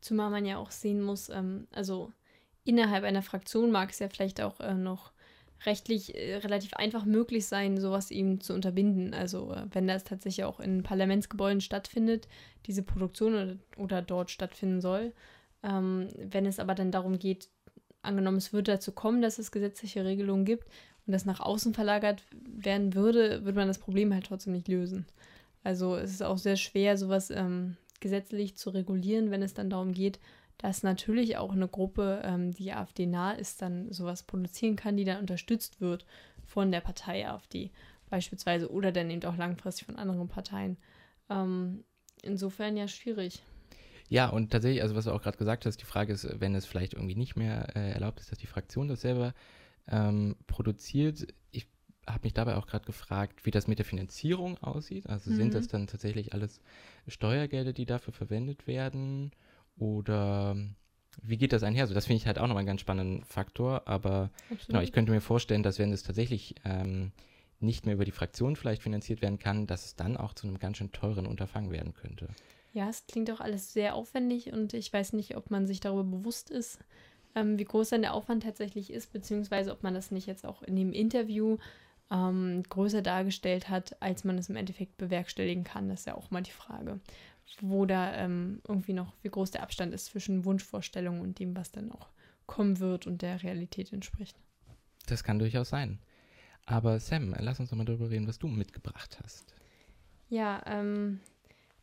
Zumal 0.00 0.30
man 0.30 0.46
ja 0.46 0.58
auch 0.58 0.70
sehen 0.70 1.02
muss, 1.02 1.28
ähm, 1.28 1.66
also 1.72 2.12
innerhalb 2.64 3.04
einer 3.04 3.22
Fraktion 3.22 3.70
mag 3.70 3.90
es 3.90 3.98
ja 3.98 4.08
vielleicht 4.08 4.40
auch 4.40 4.60
äh, 4.60 4.74
noch 4.74 5.12
rechtlich 5.66 6.14
äh, 6.14 6.36
relativ 6.36 6.74
einfach 6.74 7.04
möglich 7.04 7.46
sein, 7.46 7.78
sowas 7.78 8.10
eben 8.10 8.40
zu 8.40 8.54
unterbinden. 8.54 9.14
Also 9.14 9.52
äh, 9.52 9.66
wenn 9.72 9.86
das 9.86 10.04
tatsächlich 10.04 10.44
auch 10.44 10.60
in 10.60 10.82
Parlamentsgebäuden 10.82 11.60
stattfindet, 11.60 12.28
diese 12.66 12.82
Produktion 12.82 13.34
oder, 13.34 13.56
oder 13.76 14.02
dort 14.02 14.30
stattfinden 14.30 14.80
soll. 14.80 15.12
Ähm, 15.62 16.08
wenn 16.16 16.46
es 16.46 16.58
aber 16.58 16.74
dann 16.74 16.90
darum 16.92 17.18
geht, 17.18 17.48
angenommen, 18.02 18.38
es 18.38 18.52
würde 18.52 18.72
dazu 18.72 18.92
kommen, 18.92 19.22
dass 19.22 19.38
es 19.38 19.52
gesetzliche 19.52 20.04
Regelungen 20.04 20.44
gibt 20.44 20.66
und 21.06 21.12
das 21.12 21.24
nach 21.24 21.40
außen 21.40 21.74
verlagert 21.74 22.22
werden 22.32 22.94
würde, 22.94 23.44
würde 23.44 23.58
man 23.58 23.68
das 23.68 23.78
Problem 23.78 24.12
halt 24.12 24.26
trotzdem 24.26 24.52
nicht 24.52 24.68
lösen. 24.68 25.06
Also 25.62 25.96
es 25.96 26.10
ist 26.10 26.22
auch 26.22 26.38
sehr 26.38 26.56
schwer, 26.56 26.96
sowas 26.96 27.30
ähm, 27.30 27.76
gesetzlich 28.00 28.56
zu 28.56 28.70
regulieren, 28.70 29.30
wenn 29.30 29.42
es 29.42 29.54
dann 29.54 29.70
darum 29.70 29.92
geht, 29.92 30.18
dass 30.58 30.82
natürlich 30.82 31.36
auch 31.36 31.52
eine 31.52 31.68
Gruppe, 31.68 32.22
ähm, 32.24 32.52
die 32.52 32.72
AfD 32.72 33.06
nah 33.06 33.32
ist, 33.32 33.62
dann 33.62 33.92
sowas 33.92 34.22
produzieren 34.22 34.76
kann, 34.76 34.96
die 34.96 35.04
dann 35.04 35.20
unterstützt 35.20 35.80
wird 35.80 36.06
von 36.44 36.70
der 36.70 36.80
Partei 36.80 37.28
AfD 37.28 37.70
beispielsweise 38.10 38.70
oder 38.70 38.92
dann 38.92 39.10
eben 39.10 39.24
auch 39.24 39.36
langfristig 39.36 39.86
von 39.86 39.96
anderen 39.96 40.28
Parteien. 40.28 40.76
Ähm, 41.30 41.84
insofern 42.22 42.76
ja 42.76 42.86
schwierig. 42.86 43.42
Ja, 44.08 44.28
und 44.28 44.50
tatsächlich, 44.50 44.82
also 44.82 44.94
was 44.94 45.06
du 45.06 45.12
auch 45.12 45.22
gerade 45.22 45.38
gesagt 45.38 45.64
hast, 45.64 45.78
die 45.78 45.86
Frage 45.86 46.12
ist, 46.12 46.28
wenn 46.38 46.54
es 46.54 46.66
vielleicht 46.66 46.92
irgendwie 46.92 47.14
nicht 47.14 47.36
mehr 47.36 47.74
äh, 47.74 47.92
erlaubt 47.92 48.20
ist, 48.20 48.30
dass 48.30 48.38
die 48.38 48.46
Fraktion 48.46 48.88
das 48.88 49.00
selber 49.00 49.32
ähm, 49.88 50.36
produziert. 50.46 51.26
Ich 51.50 51.66
habe 52.06 52.20
mich 52.24 52.34
dabei 52.34 52.56
auch 52.56 52.66
gerade 52.66 52.84
gefragt, 52.84 53.44
wie 53.46 53.50
das 53.50 53.68
mit 53.68 53.78
der 53.78 53.86
Finanzierung 53.86 54.58
aussieht. 54.58 55.08
Also 55.08 55.30
mhm. 55.30 55.36
sind 55.36 55.54
das 55.54 55.68
dann 55.68 55.86
tatsächlich 55.86 56.32
alles 56.32 56.60
Steuergelder, 57.06 57.72
die 57.72 57.86
dafür 57.86 58.12
verwendet 58.12 58.66
werden? 58.66 59.32
Oder 59.78 60.56
wie 61.22 61.36
geht 61.36 61.52
das 61.52 61.62
einher? 61.62 61.86
So, 61.86 61.94
das 61.94 62.06
finde 62.06 62.18
ich 62.18 62.26
halt 62.26 62.38
auch 62.38 62.46
nochmal 62.46 62.58
einen 62.58 62.66
ganz 62.66 62.80
spannenden 62.80 63.24
Faktor, 63.24 63.86
aber 63.86 64.30
genau, 64.66 64.80
ich 64.80 64.92
könnte 64.92 65.12
mir 65.12 65.20
vorstellen, 65.20 65.62
dass 65.62 65.78
wenn 65.78 65.92
es 65.92 66.02
tatsächlich 66.02 66.54
ähm, 66.64 67.12
nicht 67.60 67.86
mehr 67.86 67.94
über 67.94 68.04
die 68.04 68.12
Fraktion 68.12 68.56
vielleicht 68.56 68.82
finanziert 68.82 69.22
werden 69.22 69.38
kann, 69.38 69.66
dass 69.66 69.84
es 69.84 69.96
dann 69.96 70.16
auch 70.16 70.34
zu 70.34 70.46
einem 70.46 70.58
ganz 70.58 70.78
schön 70.78 70.92
teuren 70.92 71.26
Unterfangen 71.26 71.70
werden 71.70 71.94
könnte. 71.94 72.28
Ja, 72.72 72.88
es 72.88 73.06
klingt 73.06 73.30
auch 73.30 73.40
alles 73.40 73.72
sehr 73.72 73.94
aufwendig 73.94 74.52
und 74.52 74.72
ich 74.74 74.92
weiß 74.92 75.12
nicht, 75.12 75.36
ob 75.36 75.50
man 75.50 75.66
sich 75.66 75.80
darüber 75.80 76.04
bewusst 76.04 76.50
ist, 76.50 76.78
ähm, 77.34 77.58
wie 77.58 77.64
groß 77.64 77.90
dann 77.90 78.02
der 78.02 78.14
Aufwand 78.14 78.42
tatsächlich 78.42 78.92
ist, 78.92 79.12
beziehungsweise 79.12 79.72
ob 79.72 79.82
man 79.82 79.94
das 79.94 80.10
nicht 80.10 80.26
jetzt 80.26 80.46
auch 80.46 80.62
in 80.62 80.76
dem 80.76 80.92
Interview 80.92 81.58
ähm, 82.12 82.62
größer 82.68 83.02
dargestellt 83.02 83.68
hat, 83.68 84.00
als 84.02 84.24
man 84.24 84.38
es 84.38 84.50
im 84.50 84.56
Endeffekt 84.56 84.98
bewerkstelligen 84.98 85.64
kann. 85.64 85.88
Das 85.88 86.00
ist 86.00 86.06
ja 86.06 86.14
auch 86.14 86.30
mal 86.30 86.42
die 86.42 86.50
Frage, 86.50 87.00
wo 87.60 87.86
da 87.86 88.14
ähm, 88.14 88.60
irgendwie 88.68 88.92
noch, 88.92 89.14
wie 89.22 89.30
groß 89.30 89.50
der 89.50 89.62
Abstand 89.62 89.94
ist 89.94 90.06
zwischen 90.06 90.44
Wunschvorstellungen 90.44 91.22
und 91.22 91.38
dem, 91.38 91.56
was 91.56 91.72
dann 91.72 91.90
auch 91.90 92.08
kommen 92.46 92.80
wird 92.80 93.06
und 93.06 93.22
der 93.22 93.42
Realität 93.42 93.92
entspricht. 93.92 94.36
Das 95.06 95.24
kann 95.24 95.38
durchaus 95.38 95.70
sein. 95.70 95.98
Aber 96.66 97.00
Sam, 97.00 97.34
lass 97.38 97.58
uns 97.58 97.70
doch 97.70 97.76
mal 97.76 97.84
darüber 97.84 98.10
reden, 98.10 98.28
was 98.28 98.38
du 98.38 98.46
mitgebracht 98.46 99.18
hast. 99.22 99.54
Ja, 100.28 100.62
ähm, 100.66 101.20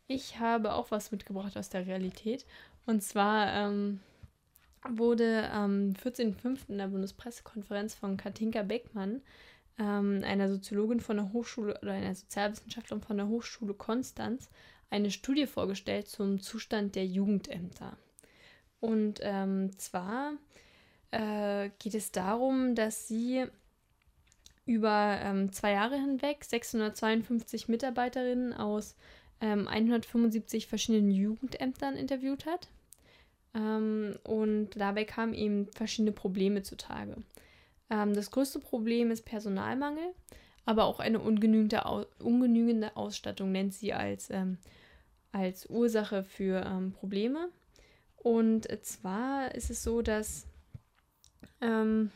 ich 0.06 0.38
habe 0.38 0.72
auch 0.74 0.90
was 0.90 1.12
mitgebracht 1.12 1.56
aus 1.56 1.68
der 1.68 1.86
Realität. 1.86 2.46
Und 2.86 3.02
zwar 3.02 3.52
ähm, 3.52 4.00
wurde 4.88 5.50
am 5.50 5.90
14.05. 5.90 6.68
in 6.68 6.78
der 6.78 6.88
Bundespressekonferenz 6.88 7.94
von 7.94 8.16
Katinka 8.16 8.62
Beckmann, 8.62 9.20
ähm, 9.80 10.22
einer 10.24 10.48
Soziologin 10.48 11.00
von 11.00 11.16
der 11.16 11.32
Hochschule 11.32 11.78
oder 11.80 11.92
einer 11.92 12.14
Sozialwissenschaftlerin 12.14 13.02
von 13.02 13.16
der 13.16 13.28
Hochschule 13.28 13.74
Konstanz, 13.74 14.50
eine 14.90 15.10
Studie 15.10 15.46
vorgestellt 15.46 16.08
zum 16.08 16.40
Zustand 16.40 16.94
der 16.94 17.06
Jugendämter. 17.06 17.96
Und 18.80 19.20
ähm, 19.22 19.76
zwar 19.78 20.32
äh, 21.10 21.70
geht 21.78 21.94
es 21.94 22.12
darum, 22.12 22.74
dass 22.74 23.08
sie 23.08 23.46
über 24.66 25.18
ähm, 25.22 25.52
zwei 25.52 25.72
Jahre 25.72 25.96
hinweg 25.96 26.44
652 26.44 27.68
Mitarbeiterinnen 27.68 28.52
aus 28.52 28.96
ähm, 29.40 29.66
175 29.66 30.66
verschiedenen 30.66 31.10
Jugendämtern 31.10 31.96
interviewt 31.96 32.46
hat. 32.46 32.68
Ähm, 33.54 34.16
und 34.24 34.70
dabei 34.76 35.04
kamen 35.04 35.34
eben 35.34 35.66
verschiedene 35.68 36.12
Probleme 36.12 36.62
zutage. 36.62 37.16
Ähm, 37.90 38.14
das 38.14 38.30
größte 38.30 38.60
Problem 38.60 39.10
ist 39.10 39.24
Personalmangel, 39.24 40.14
aber 40.64 40.84
auch 40.84 41.00
eine 41.00 41.18
ungenügende, 41.18 41.84
Au 41.86 42.06
ungenügende 42.18 42.96
Ausstattung 42.96 43.52
nennt 43.52 43.74
sie 43.74 43.92
als, 43.92 44.30
ähm, 44.30 44.58
als 45.32 45.68
Ursache 45.68 46.24
für 46.24 46.64
ähm, 46.64 46.92
Probleme. 46.92 47.48
Und 48.16 48.68
zwar 48.84 49.54
ist 49.54 49.70
es 49.70 49.82
so, 49.82 50.02
dass 50.02 50.46
ähm, 51.60 52.10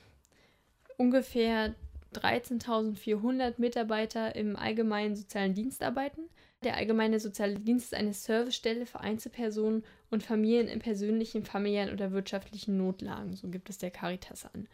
ungefähr 0.96 1.74
13.400 2.14 3.54
Mitarbeiter 3.58 4.36
im 4.36 4.56
allgemeinen 4.56 5.16
sozialen 5.16 5.54
Dienst 5.54 5.82
arbeiten. 5.82 6.22
Der 6.62 6.76
allgemeine 6.76 7.20
soziale 7.20 7.58
Dienst 7.58 7.92
ist 7.92 7.94
eine 7.94 8.14
Servicestelle 8.14 8.86
für 8.86 9.00
Einzelpersonen 9.00 9.84
und 10.10 10.22
Familien 10.22 10.68
in 10.68 10.78
persönlichen, 10.78 11.44
familiären 11.44 11.92
oder 11.92 12.12
wirtschaftlichen 12.12 12.78
Notlagen. 12.78 13.36
So 13.36 13.48
gibt 13.48 13.68
es 13.68 13.78
der 13.78 13.90
Caritas 13.90 14.46
an. 14.46 14.68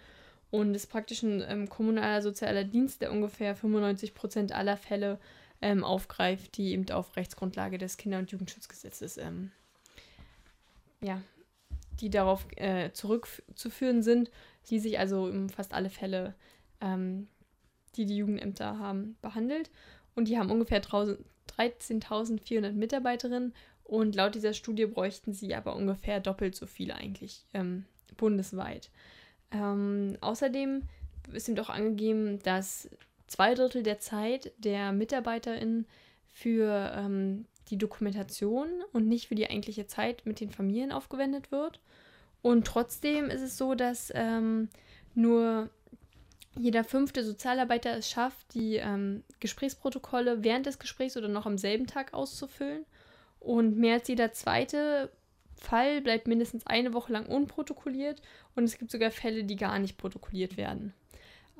Und 0.50 0.74
ist 0.74 0.88
praktisch 0.88 1.22
ein 1.22 1.44
ähm, 1.46 1.68
kommunaler 1.68 2.22
sozialer 2.22 2.64
Dienst, 2.64 3.02
der 3.02 3.12
ungefähr 3.12 3.54
95 3.54 4.14
Prozent 4.14 4.52
aller 4.52 4.76
Fälle 4.76 5.18
ähm, 5.62 5.84
aufgreift, 5.84 6.56
die 6.56 6.72
eben 6.72 6.90
auf 6.90 7.16
Rechtsgrundlage 7.16 7.78
des 7.78 7.96
Kinder- 7.96 8.18
und 8.18 8.32
Jugendschutzgesetzes, 8.32 9.18
ähm, 9.18 9.52
ja, 11.00 11.20
die 12.00 12.10
darauf 12.10 12.46
äh, 12.56 12.90
zurückzuführen 12.92 14.02
sind, 14.02 14.30
die 14.70 14.80
sich 14.80 14.98
also 14.98 15.24
um 15.24 15.48
fast 15.48 15.72
alle 15.72 15.90
Fälle 15.90 16.34
ähm, 16.80 17.28
die 17.96 18.06
die 18.06 18.16
Jugendämter 18.16 18.78
haben, 18.78 19.16
behandelt. 19.22 19.70
Und 20.14 20.28
die 20.28 20.38
haben 20.38 20.50
ungefähr 20.50 20.82
13.400 20.82 22.72
Mitarbeiterinnen. 22.72 23.54
Und 23.84 24.14
laut 24.14 24.34
dieser 24.34 24.54
Studie 24.54 24.86
bräuchten 24.86 25.32
sie 25.32 25.54
aber 25.54 25.74
ungefähr 25.74 26.20
doppelt 26.20 26.54
so 26.54 26.66
viele 26.66 26.94
eigentlich 26.94 27.44
ähm, 27.54 27.84
bundesweit. 28.16 28.90
Ähm, 29.52 30.16
außerdem 30.20 30.82
ist 31.32 31.48
eben 31.48 31.58
auch 31.58 31.70
angegeben, 31.70 32.40
dass 32.42 32.88
zwei 33.26 33.54
Drittel 33.54 33.82
der 33.82 34.00
Zeit 34.00 34.52
der 34.58 34.92
MitarbeiterInnen 34.92 35.86
für 36.32 36.92
ähm, 36.96 37.46
die 37.68 37.78
Dokumentation 37.78 38.68
und 38.92 39.06
nicht 39.06 39.28
für 39.28 39.34
die 39.34 39.48
eigentliche 39.48 39.86
Zeit 39.86 40.26
mit 40.26 40.40
den 40.40 40.50
Familien 40.50 40.92
aufgewendet 40.92 41.52
wird. 41.52 41.80
Und 42.42 42.66
trotzdem 42.66 43.26
ist 43.26 43.42
es 43.42 43.56
so, 43.56 43.74
dass 43.74 44.12
ähm, 44.14 44.68
nur 45.14 45.70
jeder 46.58 46.82
fünfte 46.84 47.22
Sozialarbeiter 47.22 47.96
es 47.96 48.10
schafft, 48.10 48.54
die 48.54 48.76
ähm, 48.76 49.22
Gesprächsprotokolle 49.38 50.42
während 50.42 50.66
des 50.66 50.78
Gesprächs 50.78 51.16
oder 51.16 51.28
noch 51.28 51.46
am 51.46 51.58
selben 51.58 51.86
Tag 51.86 52.12
auszufüllen. 52.12 52.84
Und 53.38 53.78
mehr 53.78 53.94
als 53.94 54.08
jeder 54.08 54.32
zweite 54.32 55.10
Fall 55.60 56.00
bleibt 56.00 56.26
mindestens 56.26 56.66
eine 56.66 56.94
Woche 56.94 57.12
lang 57.12 57.26
unprotokolliert. 57.26 58.20
Und 58.56 58.64
es 58.64 58.78
gibt 58.78 58.90
sogar 58.90 59.10
Fälle, 59.10 59.44
die 59.44 59.56
gar 59.56 59.78
nicht 59.78 59.98
protokolliert 59.98 60.56
werden. 60.56 60.94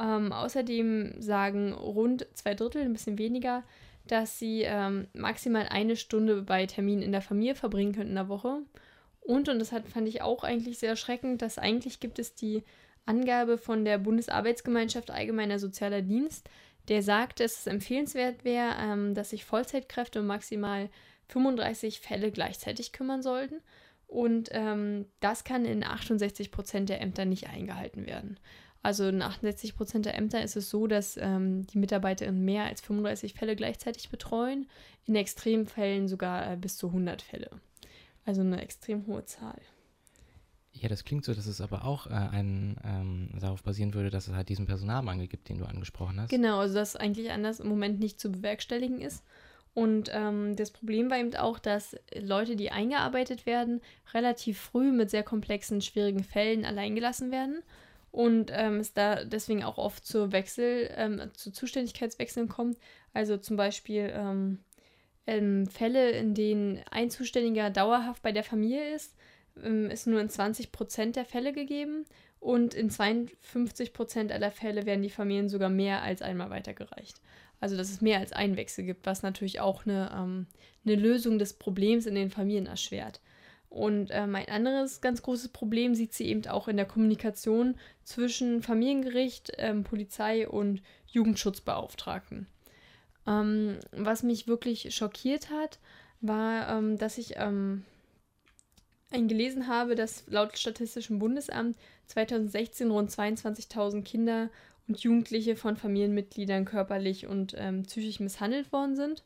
Ähm, 0.01 0.33
außerdem 0.33 1.21
sagen 1.21 1.73
rund 1.73 2.27
zwei 2.35 2.55
Drittel, 2.55 2.83
ein 2.83 2.93
bisschen 2.93 3.19
weniger, 3.19 3.63
dass 4.07 4.39
sie 4.39 4.63
ähm, 4.63 5.07
maximal 5.13 5.67
eine 5.69 5.97
Stunde 5.97 6.43
bei 6.43 6.67
Terminen 6.67 7.03
in 7.03 7.13
der 7.13 7.23
Familie 7.23 7.55
verbringen 7.55 7.95
können 7.95 8.11
in 8.11 8.15
der 8.17 8.29
Woche. 8.29 8.63
Und, 9.21 9.49
und 9.49 9.59
das 9.59 9.73
hat, 9.73 9.87
fand 9.89 10.09
ich 10.09 10.23
auch 10.23 10.43
eigentlich 10.43 10.79
sehr 10.79 10.91
erschreckend, 10.91 11.43
dass 11.43 11.59
eigentlich 11.59 12.01
gibt 12.01 12.19
es 12.19 12.35
die 12.35 12.65
Angabe 13.07 13.59
von 13.59 13.85
der 13.85 13.99
Bundesarbeitsgemeinschaft 13.99 15.11
Allgemeiner 15.11 15.59
Sozialer 15.59 16.03
Dienst, 16.03 16.49
der 16.89 17.03
sagt, 17.03 17.41
dass 17.41 17.61
es 17.61 17.67
empfehlenswert 17.67 18.45
wäre, 18.45 18.75
ähm, 18.81 19.15
dass 19.15 19.31
sich 19.31 19.45
Vollzeitkräfte 19.45 20.21
um 20.21 20.27
maximal 20.27 20.89
35 21.29 22.01
Fälle 22.01 22.31
gleichzeitig 22.31 22.93
kümmern 22.93 23.23
sollten. 23.23 23.61
Und 24.11 24.49
ähm, 24.51 25.07
das 25.21 25.45
kann 25.45 25.65
in 25.65 25.85
68 25.85 26.51
Prozent 26.51 26.89
der 26.89 27.01
Ämter 27.01 27.25
nicht 27.25 27.49
eingehalten 27.49 28.07
werden. 28.07 28.41
Also 28.83 29.07
in 29.07 29.23
68 29.23 29.77
Prozent 29.77 30.05
der 30.05 30.17
Ämter 30.17 30.43
ist 30.43 30.57
es 30.57 30.69
so, 30.69 30.89
dass 30.89 31.17
ähm, 31.17 31.65
die 31.69 31.79
Mitarbeiterinnen 31.79 32.45
mehr 32.45 32.65
als 32.65 32.81
35 32.81 33.35
Fälle 33.35 33.55
gleichzeitig 33.55 34.09
betreuen, 34.09 34.67
in 35.07 35.15
Extremfällen 35.15 36.09
sogar 36.09 36.51
äh, 36.51 36.57
bis 36.57 36.77
zu 36.77 36.89
100 36.89 37.23
Fälle. 37.23 37.51
Also 38.25 38.41
eine 38.41 38.61
extrem 38.61 39.07
hohe 39.07 39.25
Zahl. 39.27 39.61
Ja, 40.73 40.89
das 40.89 41.05
klingt 41.05 41.25
so, 41.25 41.33
dass 41.33 41.47
es 41.47 41.61
aber 41.61 41.85
auch 41.85 42.09
äh, 42.09 42.11
ein, 42.11 42.77
ähm, 42.83 43.29
darauf 43.39 43.63
basieren 43.63 43.95
würde, 43.95 44.11
dass 44.11 44.27
es 44.27 44.35
halt 44.35 44.49
diesen 44.49 44.67
Personalmangel 44.67 45.29
gibt, 45.29 45.49
den 45.49 45.59
du 45.59 45.67
angesprochen 45.67 46.21
hast. 46.21 46.31
Genau, 46.31 46.59
also 46.59 46.75
dass 46.75 46.97
eigentlich 46.97 47.31
anders 47.31 47.61
im 47.61 47.69
Moment 47.69 48.01
nicht 48.01 48.19
zu 48.19 48.33
bewerkstelligen 48.33 49.01
ist. 49.01 49.23
Und 49.73 50.11
ähm, 50.13 50.57
das 50.57 50.71
Problem 50.71 51.11
war 51.11 51.19
eben 51.19 51.35
auch, 51.37 51.59
dass 51.59 51.97
Leute, 52.15 52.57
die 52.57 52.71
eingearbeitet 52.71 53.47
werden, 53.47 53.81
relativ 54.13 54.59
früh 54.59 54.91
mit 54.91 55.11
sehr 55.11 55.23
komplexen, 55.23 55.81
schwierigen 55.81 56.25
Fällen 56.25 56.65
alleingelassen 56.65 57.31
werden. 57.31 57.63
Und 58.11 58.51
ähm, 58.53 58.81
es 58.81 58.93
da 58.93 59.25
deswegen 59.25 59.63
auch 59.63 59.79
oft 59.79 60.05
zu 60.05 60.33
Wechsel, 60.33 60.91
ähm, 60.97 61.31
zu 61.35 61.53
Zuständigkeitswechseln 61.53 62.49
kommt. 62.49 62.79
Also 63.13 63.37
zum 63.37 63.57
Beispiel 63.57 64.13
ähm, 64.13 64.59
Fälle, 65.71 66.11
in 66.11 66.35
denen 66.35 66.81
ein 66.91 67.11
Zuständiger 67.11 67.71
dauerhaft 67.71 68.23
bei 68.23 68.33
der 68.33 68.43
Familie 68.43 68.95
ist, 68.95 69.15
ähm, 69.63 69.89
ist 69.89 70.09
nur 70.09 70.21
in 70.21 70.29
20 70.29 70.73
Prozent 70.73 71.15
der 71.15 71.25
Fälle 71.25 71.53
gegeben 71.53 72.05
und 72.41 72.75
in 72.75 72.91
52 72.91 73.93
Prozent 73.93 74.33
aller 74.33 74.51
Fälle 74.51 74.87
werden 74.87 75.03
die 75.03 75.11
Familien 75.11 75.49
sogar 75.49 75.69
mehr 75.69 76.03
als 76.03 76.23
einmal 76.23 76.51
weitergereicht. 76.51 77.21
Also 77.61 77.77
dass 77.77 77.91
es 77.91 78.01
mehr 78.01 78.19
als 78.19 78.33
einen 78.33 78.57
Wechsel 78.57 78.85
gibt, 78.85 79.07
was 79.07 79.23
natürlich 79.23 79.61
auch 79.61 79.85
eine, 79.85 80.11
ähm, 80.15 80.47
eine 80.85 80.97
Lösung 80.97 81.39
des 81.39 81.53
Problems 81.53 82.07
in 82.07 82.15
den 82.15 82.31
Familien 82.31 82.67
erschwert. 82.67 83.21
Und 83.69 84.09
ähm, 84.11 84.35
ein 84.35 84.49
anderes 84.49 85.01
ganz 85.01 85.23
großes 85.23 85.49
Problem 85.49 85.95
sieht 85.95 86.13
sie 86.13 86.27
eben 86.27 86.45
auch 86.49 86.67
in 86.67 86.77
der 86.77 86.87
Kommunikation 86.87 87.77
zwischen 88.03 88.63
Familiengericht, 88.63 89.53
ähm, 89.59 89.85
Polizei 89.85 90.49
und 90.49 90.83
Jugendschutzbeauftragten. 91.07 92.49
Ähm, 93.29 93.79
was 93.93 94.25
mich 94.25 94.49
wirklich 94.49 94.93
schockiert 94.93 95.51
hat, 95.51 95.79
war, 96.21 96.69
ähm, 96.69 96.99
dass 96.99 97.17
ich 97.17 97.35
ähm, 97.37 97.85
gelesen 99.13 99.69
habe, 99.69 99.95
dass 99.95 100.25
laut 100.27 100.59
Statistischem 100.59 101.21
Bundesamt 101.21 101.77
2016 102.07 102.91
rund 102.91 103.11
22.000 103.11 104.03
Kinder 104.03 104.51
und 104.91 104.99
Jugendliche 104.99 105.55
von 105.55 105.77
Familienmitgliedern 105.77 106.65
körperlich 106.65 107.29
und 107.29 107.55
ähm, 107.57 107.85
psychisch 107.85 108.19
misshandelt 108.19 108.73
worden 108.73 108.97
sind. 108.97 109.23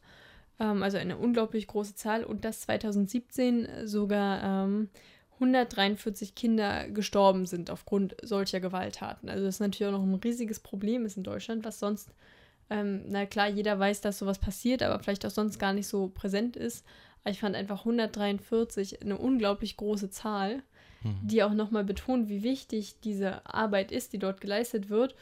Ähm, 0.61 0.83
also 0.83 0.99
eine 0.99 1.17
unglaublich 1.17 1.67
große 1.67 1.95
Zahl 1.95 2.23
und 2.23 2.45
dass 2.45 2.61
2017 2.61 3.67
sogar 3.87 4.67
ähm, 4.67 4.91
143 5.37 6.35
Kinder 6.35 6.87
gestorben 6.91 7.47
sind 7.47 7.71
aufgrund 7.71 8.15
solcher 8.23 8.61
Gewalttaten. 8.61 9.31
Also 9.31 9.47
das 9.47 9.57
ist 9.57 9.61
natürlich 9.61 9.93
auch 9.93 9.99
noch 9.99 10.05
ein 10.05 10.15
riesiges 10.15 10.61
Problem 10.61 11.07
ist 11.07 11.17
in 11.17 11.25
Deutschland, 11.25 11.65
was 11.65 11.81
sonst, 11.81 12.11
ähm, 12.69 13.05
na 13.09 13.25
klar, 13.25 13.49
jeder 13.49 13.79
weiß, 13.79 14.03
dass 14.03 14.19
sowas 14.19 14.39
passiert, 14.39 14.83
aber 14.83 15.03
vielleicht 15.03 15.25
auch 15.25 15.31
sonst 15.31 15.59
gar 15.59 15.73
nicht 15.73 15.87
so 15.87 16.09
präsent 16.09 16.57
ist. 16.57 16.85
Aber 17.23 17.31
ich 17.31 17.41
fand 17.41 17.57
einfach 17.57 17.81
143 17.81 19.01
eine 19.01 19.17
unglaublich 19.17 19.79
große 19.79 20.11
Zahl. 20.11 20.63
mhm. 21.05 21.19
die 21.23 21.43
auch 21.43 21.53
nochmal 21.53 21.85
betont, 21.85 22.29
wie 22.29 22.43
wichtig 22.43 22.97
diese 23.03 23.47
Arbeit 23.47 23.93
ist, 23.93 24.13
die 24.13 24.19
dort 24.19 24.41
geleistet 24.41 24.89
wird. 24.89 25.15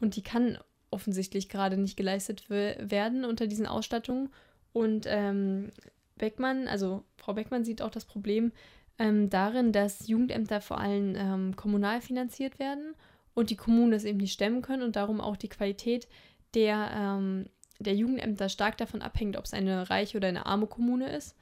Und 0.00 0.16
die 0.16 0.22
kann 0.22 0.58
offensichtlich 0.90 1.48
gerade 1.48 1.76
nicht 1.76 1.96
geleistet 1.96 2.50
werden 2.50 3.24
unter 3.24 3.46
diesen 3.46 3.66
Ausstattungen. 3.66 4.30
Und 4.72 5.06
ähm, 5.08 5.70
Beckmann, 6.16 6.68
also 6.68 7.04
Frau 7.16 7.34
Beckmann 7.34 7.64
sieht 7.64 7.82
auch 7.82 7.90
das 7.90 8.04
Problem 8.04 8.52
ähm, 8.98 9.30
darin, 9.30 9.72
dass 9.72 10.08
Jugendämter 10.08 10.60
vor 10.60 10.78
allem 10.78 11.14
ähm, 11.16 11.56
kommunal 11.56 12.00
finanziert 12.00 12.58
werden 12.58 12.94
und 13.34 13.50
die 13.50 13.56
Kommunen 13.56 13.92
das 13.92 14.04
eben 14.04 14.18
nicht 14.18 14.32
stemmen 14.32 14.62
können 14.62 14.82
und 14.82 14.96
darum 14.96 15.20
auch 15.20 15.36
die 15.36 15.48
Qualität 15.48 16.06
der, 16.54 16.90
ähm, 16.94 17.46
der 17.78 17.94
Jugendämter 17.94 18.48
stark 18.48 18.76
davon 18.76 19.02
abhängt, 19.02 19.36
ob 19.36 19.44
es 19.44 19.54
eine 19.54 19.88
reiche 19.88 20.18
oder 20.18 20.28
eine 20.28 20.46
arme 20.46 20.66
Kommune 20.66 21.08
ist. 21.10 21.36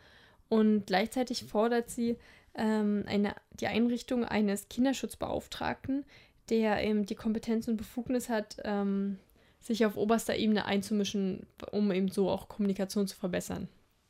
Und 0.49 0.87
gleichzeitig 0.87 1.45
fordert 1.45 1.91
sie 1.91 2.17
ähm, 2.55 3.05
eine, 3.07 3.35
die 3.53 3.67
Einrichtung 3.67 4.25
eines 4.25 4.69
Kinderschutzbeauftragten, 4.69 6.05
der 6.51 6.85
eben 6.85 7.07
die 7.07 7.15
Kompetenz 7.15 7.69
und 7.69 7.77
Befugnis 7.77 8.29
hat, 8.29 8.57
ähm, 8.65 9.19
sich 9.61 9.85
auf 9.85 9.97
oberster 9.97 10.37
Ebene 10.37 10.65
einzumischen, 10.65 11.47
um 11.73 11.91
eben 11.93 12.09
so 12.09 12.31
auch 12.31 12.49
Kommunikation 12.49 13.07
zu 13.07 13.17
verbessern. 13.17 13.69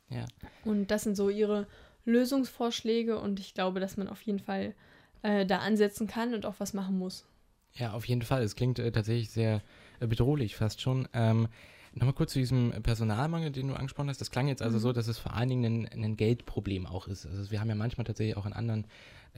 Ja. 0.09 0.25
Und 0.65 0.91
das 0.91 1.03
sind 1.03 1.15
so 1.15 1.29
ihre 1.29 1.67
Lösungsvorschläge 2.05 3.19
und 3.19 3.39
ich 3.39 3.53
glaube, 3.53 3.79
dass 3.79 3.97
man 3.97 4.07
auf 4.07 4.21
jeden 4.21 4.39
Fall 4.39 4.73
äh, 5.21 5.45
da 5.45 5.59
ansetzen 5.59 6.07
kann 6.07 6.33
und 6.33 6.45
auch 6.45 6.55
was 6.59 6.73
machen 6.73 6.97
muss. 6.97 7.25
Ja, 7.73 7.93
auf 7.93 8.05
jeden 8.05 8.21
Fall. 8.21 8.43
Es 8.43 8.55
klingt 8.55 8.79
äh, 8.79 8.91
tatsächlich 8.91 9.29
sehr 9.29 9.61
äh, 9.99 10.07
bedrohlich 10.07 10.55
fast 10.55 10.81
schon. 10.81 11.07
Ähm, 11.13 11.47
Nochmal 11.93 12.13
kurz 12.13 12.33
zu 12.33 12.39
diesem 12.39 12.71
Personalmangel, 12.83 13.51
den 13.51 13.67
du 13.67 13.73
angesprochen 13.73 14.09
hast. 14.09 14.21
Das 14.21 14.31
klang 14.31 14.47
jetzt 14.47 14.61
also 14.61 14.77
mhm. 14.77 14.81
so, 14.81 14.93
dass 14.93 15.07
es 15.07 15.17
vor 15.17 15.33
allen 15.33 15.49
Dingen 15.49 15.87
ein, 15.87 16.03
ein, 16.03 16.17
Geldproblem 16.17 16.85
auch 16.85 17.07
ist. 17.07 17.25
Also 17.25 17.49
wir 17.51 17.59
haben 17.59 17.69
ja 17.69 17.75
manchmal 17.75 18.05
tatsächlich 18.05 18.37
auch 18.37 18.45
in 18.45 18.53
anderen, 18.53 18.85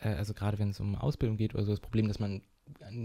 äh, 0.02 0.10
also 0.10 0.34
gerade 0.34 0.60
wenn 0.60 0.70
es 0.70 0.80
um 0.80 0.96
Ausbildung 0.96 1.38
geht 1.38 1.56
oder 1.56 1.64
so, 1.64 1.72
das 1.72 1.80
Problem, 1.80 2.08
dass 2.08 2.20
man 2.20 2.42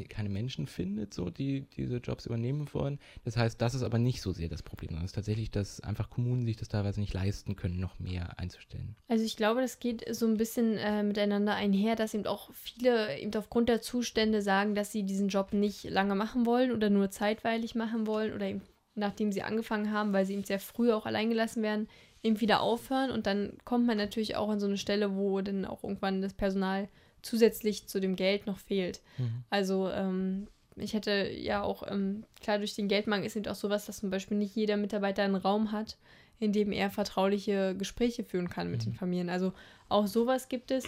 keine 0.09 0.29
Menschen 0.29 0.67
findet, 0.67 1.13
so 1.13 1.31
die 1.31 1.63
diese 1.77 1.99
Jobs 1.99 2.27
übernehmen 2.27 2.69
wollen. 2.73 2.99
Das 3.25 3.37
heißt, 3.37 3.61
das 3.61 3.75
ist 3.75 3.83
aber 3.83 3.99
nicht 3.99 4.23
so 4.23 4.33
sehr 4.33 4.49
das 4.49 4.63
Problem, 4.63 4.91
sondern 4.91 5.05
es 5.05 5.11
ist 5.11 5.17
tatsächlich, 5.17 5.51
dass 5.51 5.81
einfach 5.81 6.11
Kommunen 6.11 6.45
sich 6.47 6.57
das 6.57 6.69
teilweise 6.69 7.01
nicht 7.01 7.15
leisten 7.15 7.57
können, 7.57 7.79
noch 7.79 7.99
mehr 7.99 8.39
einzustellen. 8.39 8.97
Also 9.09 9.25
ich 9.25 9.37
glaube, 9.37 9.61
das 9.61 9.79
geht 9.79 10.05
so 10.15 10.27
ein 10.27 10.37
bisschen 10.37 10.77
äh, 10.77 11.03
miteinander 11.03 11.55
einher, 11.55 11.97
dass 11.97 12.15
eben 12.15 12.27
auch 12.27 12.51
viele 12.53 13.19
eben 13.19 13.35
aufgrund 13.35 13.69
der 13.69 13.83
Zustände 13.83 14.43
sagen, 14.43 14.75
dass 14.75 14.93
sie 14.93 15.03
diesen 15.03 15.29
Job 15.29 15.53
nicht 15.53 15.85
lange 15.85 16.15
machen 16.15 16.47
wollen 16.47 16.73
oder 16.73 16.91
nur 16.91 17.11
zeitweilig 17.11 17.75
machen 17.75 18.07
wollen 18.07 18.35
oder 18.35 18.47
eben 18.47 18.63
nachdem 18.97 19.31
sie 19.31 19.43
angefangen 19.43 19.93
haben, 19.93 20.13
weil 20.13 20.25
sie 20.25 20.33
eben 20.33 20.45
sehr 20.45 20.59
früh 20.59 20.91
auch 20.91 21.05
allein 21.07 21.29
gelassen 21.29 21.63
werden, 21.63 21.87
eben 22.23 22.41
wieder 22.41 22.61
aufhören 22.63 23.11
und 23.11 23.27
dann 23.27 23.53
kommt 23.65 23.87
man 23.87 23.99
natürlich 23.99 24.37
auch 24.37 24.49
an 24.49 24.59
so 24.59 24.67
eine 24.67 24.79
Stelle, 24.79 25.17
wo 25.17 25.41
dann 25.43 25.65
auch 25.65 25.85
irgendwann 25.85 26.23
das 26.23 26.33
Personal 26.33 26.89
zusätzlich 27.27 27.87
zu 27.87 28.01
dem 28.01 28.17
Geld 28.17 28.47
noch 28.47 28.59
fehlt. 28.59 29.01
Mhm. 29.19 29.45
Also 29.51 29.91
ähm, 29.91 30.49
ich 30.77 30.95
hätte 30.95 31.31
ja 31.31 31.63
auch, 31.63 31.83
ähm, 31.91 32.25
klar, 32.41 32.59
durch 32.59 32.75
den 32.75 32.89
Geldmangel 32.89 33.27
ist 33.27 33.37
eben 33.37 33.49
auch 33.49 33.55
sowas, 33.55 33.87
dass 33.87 33.99
zum 33.99 34.11
Beispiel 34.11 34.37
nicht 34.37 34.55
jeder 34.55 34.77
Mitarbeiter 34.77 35.23
einen 35.23 35.35
Raum 35.37 35.73
hat, 35.73 35.97
in 36.39 36.53
dem 36.53 36.73
er 36.73 36.91
vertrauliche 36.91 37.75
Gespräche 37.77 38.25
führen 38.25 38.51
kann 38.51 38.71
mit 38.71 38.81
mhm. 38.81 38.91
den 38.91 38.95
Familien. 38.95 39.31
Also 39.31 39.53
auch 39.89 40.07
sowas 40.07 40.49
gibt 40.49 40.71
es. 40.71 40.85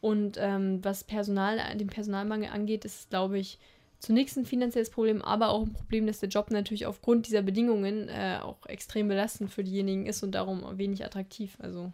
Und 0.00 0.36
ähm, 0.38 0.84
was 0.84 1.04
Personal, 1.04 1.76
den 1.76 1.88
Personalmangel 1.88 2.50
angeht, 2.50 2.84
ist, 2.84 3.10
glaube 3.10 3.38
ich, 3.38 3.58
zunächst 3.98 4.36
ein 4.36 4.46
finanzielles 4.46 4.90
Problem, 4.90 5.22
aber 5.22 5.48
auch 5.50 5.62
ein 5.62 5.72
Problem, 5.72 6.06
dass 6.06 6.20
der 6.20 6.28
Job 6.28 6.50
natürlich 6.50 6.86
aufgrund 6.86 7.26
dieser 7.26 7.42
Bedingungen 7.42 8.08
äh, 8.08 8.38
auch 8.42 8.64
extrem 8.66 9.08
belastend 9.08 9.52
für 9.52 9.64
diejenigen 9.64 10.06
ist 10.06 10.22
und 10.22 10.32
darum 10.32 10.78
wenig 10.78 11.04
attraktiv. 11.04 11.56
Also 11.60 11.92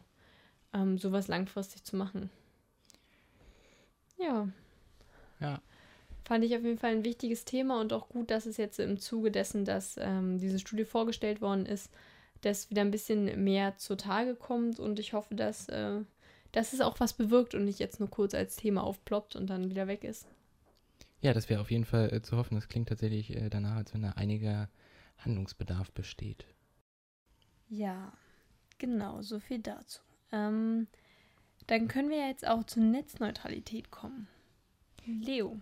ähm, 0.75 0.99
sowas 0.99 1.29
langfristig 1.29 1.85
zu 1.85 1.97
machen. 1.97 2.31
Ja. 4.19 4.49
Ja. 5.41 5.61
Fand 6.25 6.45
ich 6.45 6.57
auf 6.57 6.63
jeden 6.63 6.79
Fall 6.79 6.93
ein 6.93 7.05
wichtiges 7.05 7.45
Thema 7.45 7.81
und 7.81 7.93
auch 7.93 8.09
gut, 8.09 8.31
dass 8.31 8.47
es 8.47 8.57
jetzt 8.57 8.79
im 8.81 8.99
Zuge 8.99 9.31
dessen, 9.31 9.65
dass 9.65 9.97
ähm, 9.99 10.39
diese 10.39 10.59
Studie 10.59 10.85
vorgestellt 10.85 11.43
worden 11.43 11.67
ist, 11.67 11.91
dass 12.41 12.71
wieder 12.71 12.83
ein 12.83 12.91
bisschen 12.91 13.45
mehr 13.45 13.77
zutage 13.77 14.35
kommt 14.35 14.79
und 14.81 14.99
ich 14.99 15.13
hoffe, 15.13 15.35
dass, 15.35 15.69
äh, 15.69 16.01
dass 16.53 16.73
es 16.73 16.81
auch 16.81 16.99
was 17.01 17.13
bewirkt 17.13 17.55
und 17.55 17.65
nicht 17.65 17.79
jetzt 17.79 18.01
nur 18.01 18.09
kurz 18.09 18.35
als 18.35 18.57
Thema 18.57 18.85
aufploppt 18.85 19.37
und 19.37 19.49
dann 19.49 19.71
wieder 19.71 19.87
weg 19.87 20.05
ist. 20.05 20.27
Ja, 21.21 21.33
das 21.33 21.49
wäre 21.49 21.61
auf 21.61 21.71
jeden 21.71 21.87
Fall 21.87 22.13
äh, 22.13 22.23
zu 22.23 22.37
hoffen. 22.37 22.55
Das 22.55 22.69
klingt 22.69 22.89
tatsächlich 22.89 23.35
äh, 23.35 23.49
danach, 23.49 23.77
als 23.77 23.95
wenn 23.95 24.03
da 24.03 24.11
einiger 24.11 24.69
Handlungsbedarf 25.19 25.91
besteht. 25.93 26.47
Ja, 27.69 28.13
genau, 28.79 29.23
so 29.23 29.41
viel 29.41 29.61
dazu. 29.61 30.01
Ähm, 30.33 30.87
dann 31.67 31.89
können 31.89 32.11
wir 32.11 32.29
jetzt 32.29 32.47
auch 32.47 32.65
zur 32.65 32.83
Netzneutralität 32.83 33.91
kommen. 33.91 34.29
Leo. 35.07 35.59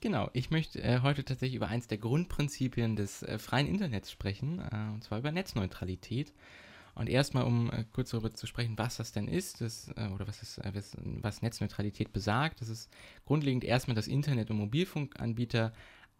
Genau, 0.00 0.30
ich 0.32 0.50
möchte 0.50 0.82
äh, 0.82 1.00
heute 1.02 1.24
tatsächlich 1.24 1.56
über 1.56 1.68
eins 1.68 1.86
der 1.86 1.98
Grundprinzipien 1.98 2.96
des 2.96 3.22
äh, 3.22 3.38
freien 3.38 3.66
Internets 3.66 4.10
sprechen, 4.10 4.58
äh, 4.58 4.94
und 4.94 5.04
zwar 5.04 5.18
über 5.18 5.30
Netzneutralität. 5.30 6.32
Und 6.94 7.08
erstmal, 7.08 7.44
um 7.44 7.70
äh, 7.70 7.84
kurz 7.92 8.10
darüber 8.10 8.32
zu 8.32 8.46
sprechen, 8.46 8.78
was 8.78 8.96
das 8.96 9.12
denn 9.12 9.28
ist, 9.28 9.60
das, 9.60 9.88
äh, 9.96 10.08
oder 10.08 10.26
was, 10.26 10.42
ist, 10.42 10.58
äh, 10.58 10.70
was, 10.74 10.96
was 11.02 11.42
Netzneutralität 11.42 12.12
besagt. 12.12 12.60
Das 12.62 12.68
ist 12.68 12.90
grundlegend 13.26 13.64
erstmal, 13.64 13.94
dass 13.94 14.08
Internet- 14.08 14.50
und 14.50 14.56
Mobilfunkanbieter 14.56 15.72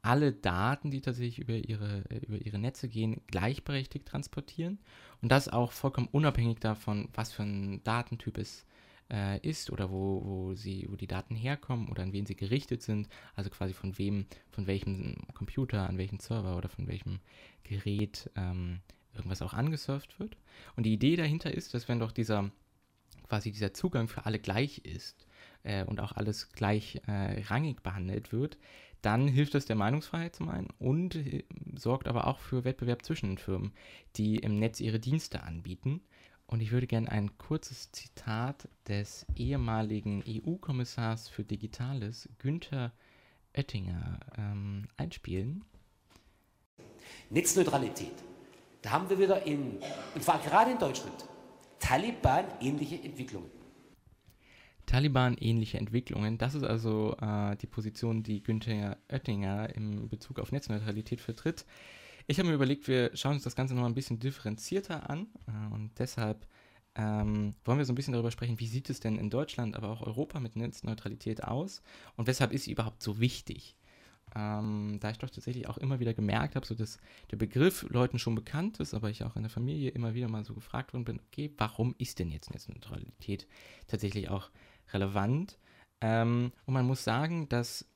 alle 0.02 0.32
Daten, 0.32 0.90
die 0.90 1.00
tatsächlich 1.00 1.38
über 1.38 1.54
ihre, 1.54 2.04
über 2.26 2.38
ihre 2.38 2.58
Netze 2.58 2.88
gehen, 2.88 3.20
gleichberechtigt 3.26 4.06
transportieren. 4.06 4.78
Und 5.20 5.30
das 5.30 5.48
auch 5.48 5.72
vollkommen 5.72 6.08
unabhängig 6.10 6.58
davon, 6.60 7.08
was 7.12 7.32
für 7.32 7.42
ein 7.42 7.84
Datentyp 7.84 8.38
es 8.38 8.64
äh, 9.10 9.38
ist 9.40 9.70
oder 9.70 9.90
wo, 9.90 10.22
wo, 10.24 10.54
sie, 10.54 10.86
wo 10.88 10.96
die 10.96 11.06
Daten 11.06 11.34
herkommen 11.34 11.88
oder 11.88 12.02
an 12.02 12.12
wen 12.12 12.26
sie 12.26 12.36
gerichtet 12.36 12.82
sind, 12.82 13.08
also 13.34 13.50
quasi 13.50 13.74
von 13.74 13.98
wem, 13.98 14.26
von 14.50 14.66
welchem 14.66 15.16
Computer, 15.34 15.88
an 15.88 15.98
welchem 15.98 16.20
Server 16.20 16.56
oder 16.56 16.68
von 16.68 16.86
welchem 16.86 17.20
Gerät 17.64 18.30
ähm, 18.36 18.80
irgendwas 19.14 19.42
auch 19.42 19.54
angesurft 19.54 20.18
wird. 20.18 20.36
Und 20.76 20.84
die 20.84 20.92
Idee 20.92 21.16
dahinter 21.16 21.52
ist, 21.52 21.74
dass 21.74 21.88
wenn 21.88 22.00
doch 22.00 22.12
dieser 22.12 22.50
quasi 23.28 23.52
dieser 23.52 23.72
Zugang 23.72 24.08
für 24.08 24.26
alle 24.26 24.38
gleich 24.38 24.78
ist 24.78 25.26
äh, 25.62 25.84
und 25.84 26.00
auch 26.00 26.12
alles 26.12 26.52
gleich 26.52 27.00
äh, 27.06 27.42
rangig 27.44 27.82
behandelt 27.82 28.32
wird, 28.32 28.58
dann 29.02 29.28
hilft 29.28 29.54
das 29.54 29.64
der 29.64 29.76
Meinungsfreiheit 29.76 30.34
zum 30.34 30.48
einen 30.48 30.68
und 30.78 31.14
äh, 31.14 31.44
sorgt 31.76 32.08
aber 32.08 32.26
auch 32.26 32.38
für 32.38 32.64
Wettbewerb 32.64 33.04
zwischen 33.04 33.30
den 33.30 33.38
Firmen, 33.38 33.72
die 34.16 34.36
im 34.36 34.58
Netz 34.58 34.80
ihre 34.80 35.00
Dienste 35.00 35.42
anbieten. 35.42 36.02
Und 36.50 36.60
ich 36.60 36.72
würde 36.72 36.88
gerne 36.88 37.08
ein 37.12 37.38
kurzes 37.38 37.92
Zitat 37.92 38.68
des 38.88 39.24
ehemaligen 39.36 40.24
EU-Kommissars 40.26 41.28
für 41.28 41.44
Digitales, 41.44 42.28
Günther 42.38 42.90
Oettinger, 43.56 44.18
ähm, 44.36 44.88
einspielen. 44.96 45.64
Netzneutralität. 47.30 48.14
Da 48.82 48.90
haben 48.90 49.08
wir 49.08 49.20
wieder 49.20 49.46
in, 49.46 49.78
und 50.12 50.24
zwar 50.24 50.40
gerade 50.40 50.72
in 50.72 50.78
Deutschland, 50.80 51.24
Taliban-ähnliche 51.78 53.00
Entwicklungen. 53.00 53.50
Taliban-ähnliche 54.86 55.78
Entwicklungen, 55.78 56.36
das 56.36 56.56
ist 56.56 56.64
also 56.64 57.16
äh, 57.20 57.54
die 57.58 57.68
Position, 57.68 58.24
die 58.24 58.42
Günther 58.42 58.98
Oettinger 59.08 59.72
in 59.76 60.08
Bezug 60.08 60.40
auf 60.40 60.50
Netzneutralität 60.50 61.20
vertritt. 61.20 61.64
Ich 62.30 62.38
habe 62.38 62.48
mir 62.48 62.54
überlegt, 62.54 62.86
wir 62.86 63.10
schauen 63.16 63.32
uns 63.32 63.42
das 63.42 63.56
Ganze 63.56 63.74
noch 63.74 63.84
ein 63.84 63.94
bisschen 63.96 64.20
differenzierter 64.20 65.10
an 65.10 65.26
äh, 65.48 65.74
und 65.74 65.98
deshalb 65.98 66.46
ähm, 66.94 67.56
wollen 67.64 67.78
wir 67.78 67.84
so 67.84 67.92
ein 67.92 67.96
bisschen 67.96 68.12
darüber 68.12 68.30
sprechen, 68.30 68.60
wie 68.60 68.68
sieht 68.68 68.88
es 68.88 69.00
denn 69.00 69.18
in 69.18 69.30
Deutschland, 69.30 69.74
aber 69.74 69.88
auch 69.88 70.02
Europa 70.02 70.38
mit 70.38 70.54
Netzneutralität 70.54 71.42
aus 71.42 71.82
und 72.14 72.28
weshalb 72.28 72.52
ist 72.52 72.66
sie 72.66 72.70
überhaupt 72.70 73.02
so 73.02 73.18
wichtig? 73.18 73.74
Ähm, 74.36 74.98
da 75.00 75.10
ich 75.10 75.18
doch 75.18 75.28
tatsächlich 75.28 75.68
auch 75.68 75.76
immer 75.76 75.98
wieder 75.98 76.14
gemerkt 76.14 76.54
habe, 76.54 76.64
so 76.64 76.76
dass 76.76 76.98
der 77.32 77.36
Begriff 77.36 77.84
Leuten 77.88 78.20
schon 78.20 78.36
bekannt 78.36 78.78
ist, 78.78 78.94
aber 78.94 79.10
ich 79.10 79.24
auch 79.24 79.34
in 79.34 79.42
der 79.42 79.50
Familie 79.50 79.90
immer 79.90 80.14
wieder 80.14 80.28
mal 80.28 80.44
so 80.44 80.54
gefragt 80.54 80.92
worden 80.92 81.06
bin, 81.06 81.18
okay, 81.18 81.52
warum 81.58 81.96
ist 81.98 82.20
denn 82.20 82.30
jetzt 82.30 82.52
Netzneutralität 82.52 83.48
tatsächlich 83.88 84.28
auch 84.28 84.52
relevant? 84.92 85.58
Ähm, 86.00 86.52
und 86.64 86.74
man 86.74 86.86
muss 86.86 87.02
sagen, 87.02 87.48
dass 87.48 87.88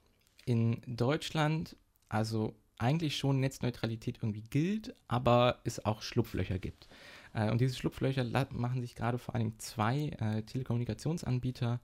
in 0.44 0.80
Deutschland, 0.88 1.76
also 2.08 2.56
eigentlich 2.78 3.16
schon 3.16 3.40
Netzneutralität 3.40 4.18
irgendwie 4.22 4.42
gilt, 4.42 4.94
aber 5.08 5.60
es 5.64 5.84
auch 5.84 6.02
Schlupflöcher 6.02 6.58
gibt. 6.58 6.88
Äh, 7.32 7.50
und 7.50 7.60
diese 7.60 7.74
Schlupflöcher 7.74 8.24
machen 8.50 8.80
sich 8.80 8.94
gerade 8.94 9.18
vor 9.18 9.34
allem 9.34 9.58
zwei 9.58 10.08
äh, 10.18 10.42
Telekommunikationsanbieter 10.42 11.80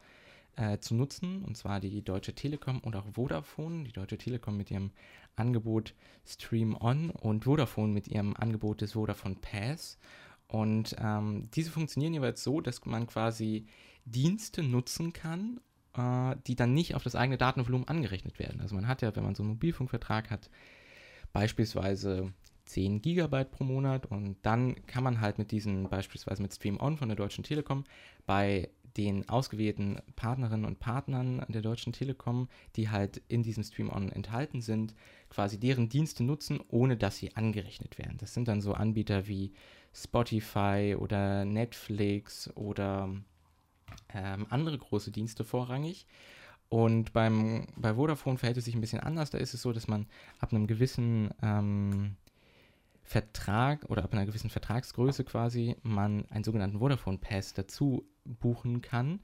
äh, 0.56 0.78
zu 0.78 0.94
nutzen, 0.94 1.42
und 1.44 1.56
zwar 1.56 1.80
die 1.80 2.02
Deutsche 2.02 2.34
Telekom 2.34 2.80
und 2.80 2.96
auch 2.96 3.06
Vodafone. 3.12 3.84
Die 3.84 3.92
Deutsche 3.92 4.18
Telekom 4.18 4.56
mit 4.56 4.70
ihrem 4.70 4.90
Angebot 5.36 5.94
Stream 6.26 6.76
On 6.80 7.10
und 7.10 7.44
Vodafone 7.44 7.92
mit 7.92 8.08
ihrem 8.08 8.34
Angebot 8.36 8.80
des 8.80 8.92
Vodafone 8.92 9.36
Pass. 9.40 9.98
Und 10.48 10.96
ähm, 10.98 11.48
diese 11.54 11.70
funktionieren 11.70 12.14
jeweils 12.14 12.42
so, 12.42 12.60
dass 12.60 12.84
man 12.84 13.06
quasi 13.06 13.66
Dienste 14.04 14.62
nutzen 14.62 15.12
kann, 15.12 15.60
äh, 15.94 16.34
die 16.46 16.56
dann 16.56 16.74
nicht 16.74 16.94
auf 16.94 17.04
das 17.04 17.14
eigene 17.14 17.38
Datenvolumen 17.38 17.86
angerechnet 17.86 18.38
werden. 18.38 18.60
Also 18.60 18.74
man 18.74 18.88
hat 18.88 19.02
ja, 19.02 19.14
wenn 19.14 19.24
man 19.24 19.34
so 19.34 19.42
einen 19.42 19.52
Mobilfunkvertrag 19.52 20.30
hat, 20.30 20.50
beispielsweise 21.32 22.32
10 22.64 23.02
Gigabyte 23.02 23.50
pro 23.50 23.64
Monat 23.64 24.06
und 24.06 24.36
dann 24.42 24.86
kann 24.86 25.04
man 25.04 25.20
halt 25.20 25.38
mit 25.38 25.50
diesen, 25.50 25.88
beispielsweise 25.88 26.42
mit 26.42 26.54
Stream 26.54 26.78
On 26.80 26.96
von 26.96 27.08
der 27.08 27.16
Deutschen 27.16 27.44
Telekom, 27.44 27.84
bei 28.26 28.68
den 28.96 29.28
ausgewählten 29.28 30.00
Partnerinnen 30.16 30.64
und 30.64 30.80
Partnern 30.80 31.44
der 31.48 31.62
Deutschen 31.62 31.92
Telekom, 31.92 32.48
die 32.76 32.88
halt 32.88 33.22
in 33.28 33.42
diesem 33.42 33.62
Stream-On 33.62 34.10
enthalten 34.10 34.60
sind, 34.60 34.94
quasi 35.28 35.58
deren 35.58 35.88
Dienste 35.88 36.24
nutzen, 36.24 36.60
ohne 36.68 36.96
dass 36.96 37.16
sie 37.16 37.36
angerechnet 37.36 37.98
werden. 37.98 38.18
Das 38.18 38.34
sind 38.34 38.48
dann 38.48 38.60
so 38.60 38.74
Anbieter 38.74 39.26
wie 39.26 39.52
Spotify 39.92 40.96
oder 40.98 41.44
Netflix 41.44 42.50
oder 42.56 43.14
ähm, 44.12 44.46
andere 44.50 44.78
große 44.78 45.10
Dienste 45.10 45.44
vorrangig. 45.44 46.06
Und 46.70 47.12
beim, 47.12 47.66
bei 47.76 47.94
Vodafone 47.94 48.38
verhält 48.38 48.56
es 48.56 48.64
sich 48.64 48.76
ein 48.76 48.80
bisschen 48.80 49.00
anders. 49.00 49.30
Da 49.30 49.38
ist 49.38 49.54
es 49.54 49.60
so, 49.60 49.72
dass 49.72 49.88
man 49.88 50.06
ab 50.38 50.52
einem 50.52 50.68
gewissen 50.68 51.30
ähm, 51.42 52.16
Vertrag 53.02 53.84
oder 53.90 54.04
ab 54.04 54.12
einer 54.12 54.24
gewissen 54.24 54.50
Vertragsgröße 54.50 55.24
quasi 55.24 55.76
man 55.82 56.26
einen 56.30 56.44
sogenannten 56.44 56.78
Vodafone 56.78 57.18
Pass 57.18 57.54
dazu 57.54 58.06
buchen 58.24 58.82
kann. 58.82 59.18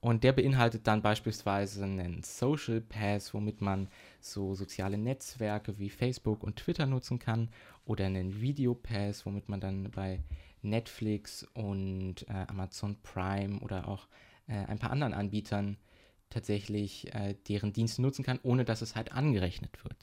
Und 0.00 0.24
der 0.24 0.32
beinhaltet 0.32 0.86
dann 0.86 1.00
beispielsweise 1.00 1.84
einen 1.84 2.22
Social 2.22 2.82
Pass, 2.82 3.32
womit 3.32 3.62
man 3.62 3.88
so 4.20 4.54
soziale 4.54 4.98
Netzwerke 4.98 5.78
wie 5.78 5.88
Facebook 5.88 6.42
und 6.42 6.56
Twitter 6.56 6.84
nutzen 6.84 7.18
kann. 7.18 7.48
Oder 7.86 8.06
einen 8.06 8.42
Video 8.42 8.74
Pass, 8.74 9.24
womit 9.24 9.48
man 9.48 9.60
dann 9.60 9.90
bei 9.90 10.20
Netflix 10.60 11.46
und 11.54 12.28
äh, 12.28 12.44
Amazon 12.48 12.98
Prime 13.02 13.58
oder 13.60 13.88
auch 13.88 14.06
äh, 14.48 14.66
ein 14.66 14.78
paar 14.78 14.90
anderen 14.90 15.14
Anbietern 15.14 15.78
tatsächlich 16.30 17.12
äh, 17.14 17.34
deren 17.48 17.72
Dienste 17.72 18.02
nutzen 18.02 18.24
kann, 18.24 18.40
ohne 18.42 18.64
dass 18.64 18.82
es 18.82 18.96
halt 18.96 19.12
angerechnet 19.12 19.84
wird. 19.84 19.96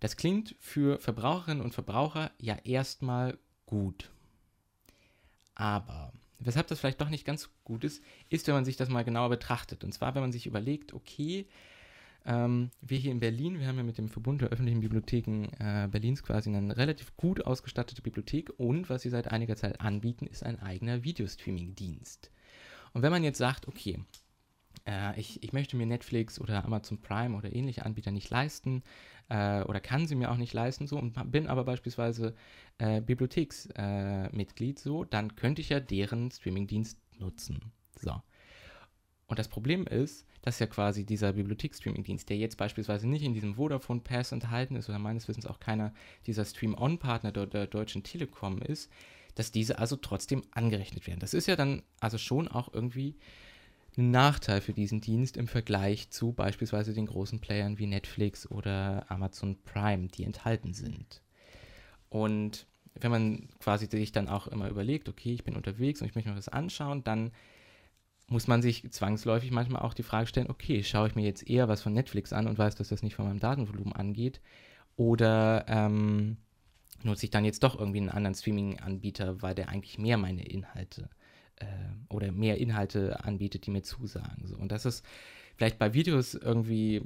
Das 0.00 0.16
klingt 0.16 0.56
für 0.58 0.98
Verbraucherinnen 0.98 1.62
und 1.62 1.74
Verbraucher 1.74 2.32
ja 2.38 2.56
erstmal 2.64 3.38
gut. 3.66 4.10
Aber 5.54 6.12
weshalb 6.40 6.66
das 6.66 6.80
vielleicht 6.80 7.00
doch 7.00 7.08
nicht 7.08 7.24
ganz 7.24 7.50
gut 7.64 7.84
ist, 7.84 8.02
ist, 8.28 8.46
wenn 8.46 8.54
man 8.54 8.64
sich 8.64 8.76
das 8.76 8.88
mal 8.88 9.04
genauer 9.04 9.30
betrachtet. 9.30 9.84
Und 9.84 9.92
zwar, 9.92 10.14
wenn 10.14 10.22
man 10.22 10.32
sich 10.32 10.46
überlegt, 10.46 10.92
okay, 10.92 11.46
ähm, 12.24 12.70
wir 12.80 12.98
hier 12.98 13.12
in 13.12 13.20
Berlin, 13.20 13.58
wir 13.58 13.66
haben 13.66 13.76
ja 13.76 13.82
mit 13.82 13.98
dem 13.98 14.08
Verbund 14.08 14.40
der 14.40 14.48
öffentlichen 14.48 14.80
Bibliotheken 14.80 15.48
äh, 15.58 15.88
Berlins 15.88 16.22
quasi 16.22 16.50
eine 16.54 16.76
relativ 16.76 17.16
gut 17.16 17.44
ausgestattete 17.46 18.02
Bibliothek 18.02 18.52
und 18.58 18.88
was 18.90 19.02
sie 19.02 19.10
seit 19.10 19.28
einiger 19.28 19.56
Zeit 19.56 19.80
anbieten, 19.80 20.26
ist 20.26 20.44
ein 20.44 20.60
eigener 20.60 21.04
Videostreaming-Dienst. 21.04 22.30
Und 22.92 23.02
wenn 23.02 23.12
man 23.12 23.24
jetzt 23.24 23.38
sagt, 23.38 23.68
okay, 23.68 24.00
äh, 24.86 25.18
ich, 25.18 25.42
ich 25.42 25.52
möchte 25.52 25.76
mir 25.76 25.86
Netflix 25.86 26.40
oder 26.40 26.64
Amazon 26.64 27.00
Prime 27.00 27.36
oder 27.36 27.52
ähnliche 27.52 27.84
Anbieter 27.84 28.10
nicht 28.10 28.30
leisten 28.30 28.82
äh, 29.28 29.62
oder 29.62 29.80
kann 29.80 30.06
sie 30.06 30.14
mir 30.14 30.30
auch 30.30 30.36
nicht 30.36 30.52
leisten, 30.52 30.86
so 30.86 30.98
und 30.98 31.14
bin 31.30 31.46
aber 31.46 31.64
beispielsweise 31.64 32.34
äh, 32.78 33.00
Bibliotheksmitglied, 33.00 34.78
äh, 34.78 34.82
so, 34.82 35.04
dann 35.04 35.36
könnte 35.36 35.60
ich 35.60 35.68
ja 35.68 35.80
deren 35.80 36.30
Streamingdienst 36.30 36.98
nutzen. 37.18 37.72
So. 38.00 38.20
Und 39.26 39.38
das 39.38 39.48
Problem 39.48 39.86
ist, 39.86 40.26
dass 40.42 40.58
ja 40.58 40.66
quasi 40.66 41.06
dieser 41.06 41.32
Bibliotheks-Streaming-Dienst, 41.32 42.28
der 42.28 42.36
jetzt 42.36 42.58
beispielsweise 42.58 43.08
nicht 43.08 43.22
in 43.22 43.32
diesem 43.32 43.54
Vodafone 43.54 44.00
Pass 44.00 44.32
enthalten 44.32 44.76
ist 44.76 44.88
oder 44.90 44.98
meines 44.98 45.26
Wissens 45.28 45.46
auch 45.46 45.60
keiner 45.60 45.94
dieser 46.26 46.44
Stream-On-Partner 46.44 47.32
der, 47.32 47.46
der 47.46 47.66
Deutschen 47.66 48.02
Telekom 48.02 48.58
ist, 48.58 48.90
dass 49.34 49.50
diese 49.50 49.78
also 49.78 49.96
trotzdem 49.96 50.42
angerechnet 50.50 51.06
werden. 51.06 51.20
Das 51.20 51.32
ist 51.32 51.46
ja 51.46 51.56
dann 51.56 51.82
also 52.00 52.18
schon 52.18 52.48
auch 52.48 52.74
irgendwie 52.74 53.16
ein 53.96 54.10
Nachteil 54.10 54.60
für 54.60 54.72
diesen 54.72 55.00
Dienst 55.00 55.36
im 55.36 55.46
Vergleich 55.46 56.10
zu 56.10 56.32
beispielsweise 56.32 56.94
den 56.94 57.06
großen 57.06 57.40
Playern 57.40 57.78
wie 57.78 57.86
Netflix 57.86 58.50
oder 58.50 59.04
Amazon 59.10 59.58
Prime, 59.64 60.08
die 60.08 60.24
enthalten 60.24 60.72
sind. 60.72 61.22
Und 62.08 62.66
wenn 62.94 63.10
man 63.10 63.48
quasi 63.58 63.86
sich 63.86 64.12
dann 64.12 64.28
auch 64.28 64.46
immer 64.48 64.68
überlegt, 64.68 65.08
okay, 65.08 65.32
ich 65.32 65.44
bin 65.44 65.56
unterwegs 65.56 66.00
und 66.00 66.08
ich 66.08 66.14
möchte 66.14 66.30
mir 66.30 66.36
das 66.36 66.48
anschauen, 66.48 67.04
dann 67.04 67.32
muss 68.28 68.46
man 68.46 68.62
sich 68.62 68.90
zwangsläufig 68.90 69.50
manchmal 69.50 69.82
auch 69.82 69.94
die 69.94 70.02
Frage 70.02 70.26
stellen, 70.26 70.50
okay, 70.50 70.82
schaue 70.82 71.08
ich 71.08 71.14
mir 71.14 71.24
jetzt 71.24 71.48
eher 71.48 71.68
was 71.68 71.82
von 71.82 71.92
Netflix 71.92 72.32
an 72.32 72.46
und 72.46 72.58
weiß, 72.58 72.76
dass 72.76 72.88
das 72.88 73.02
nicht 73.02 73.14
von 73.14 73.26
meinem 73.26 73.40
Datenvolumen 73.40 73.92
angeht, 73.92 74.40
oder 74.96 75.64
ähm, 75.68 76.36
nutze 77.02 77.24
ich 77.24 77.30
dann 77.30 77.44
jetzt 77.44 77.62
doch 77.62 77.78
irgendwie 77.78 78.00
einen 78.00 78.10
anderen 78.10 78.34
Streaming-Anbieter, 78.34 79.42
weil 79.42 79.54
der 79.54 79.68
eigentlich 79.68 79.98
mehr 79.98 80.18
meine 80.18 80.44
Inhalte 80.44 81.08
äh, 81.56 81.66
oder 82.08 82.32
mehr 82.32 82.58
Inhalte 82.58 83.24
anbietet, 83.24 83.66
die 83.66 83.70
mir 83.70 83.82
zusagen. 83.82 84.46
So. 84.46 84.56
Und 84.56 84.72
das 84.72 84.86
ist 84.86 85.04
vielleicht 85.56 85.78
bei 85.78 85.94
Videos 85.94 86.34
irgendwie 86.34 87.02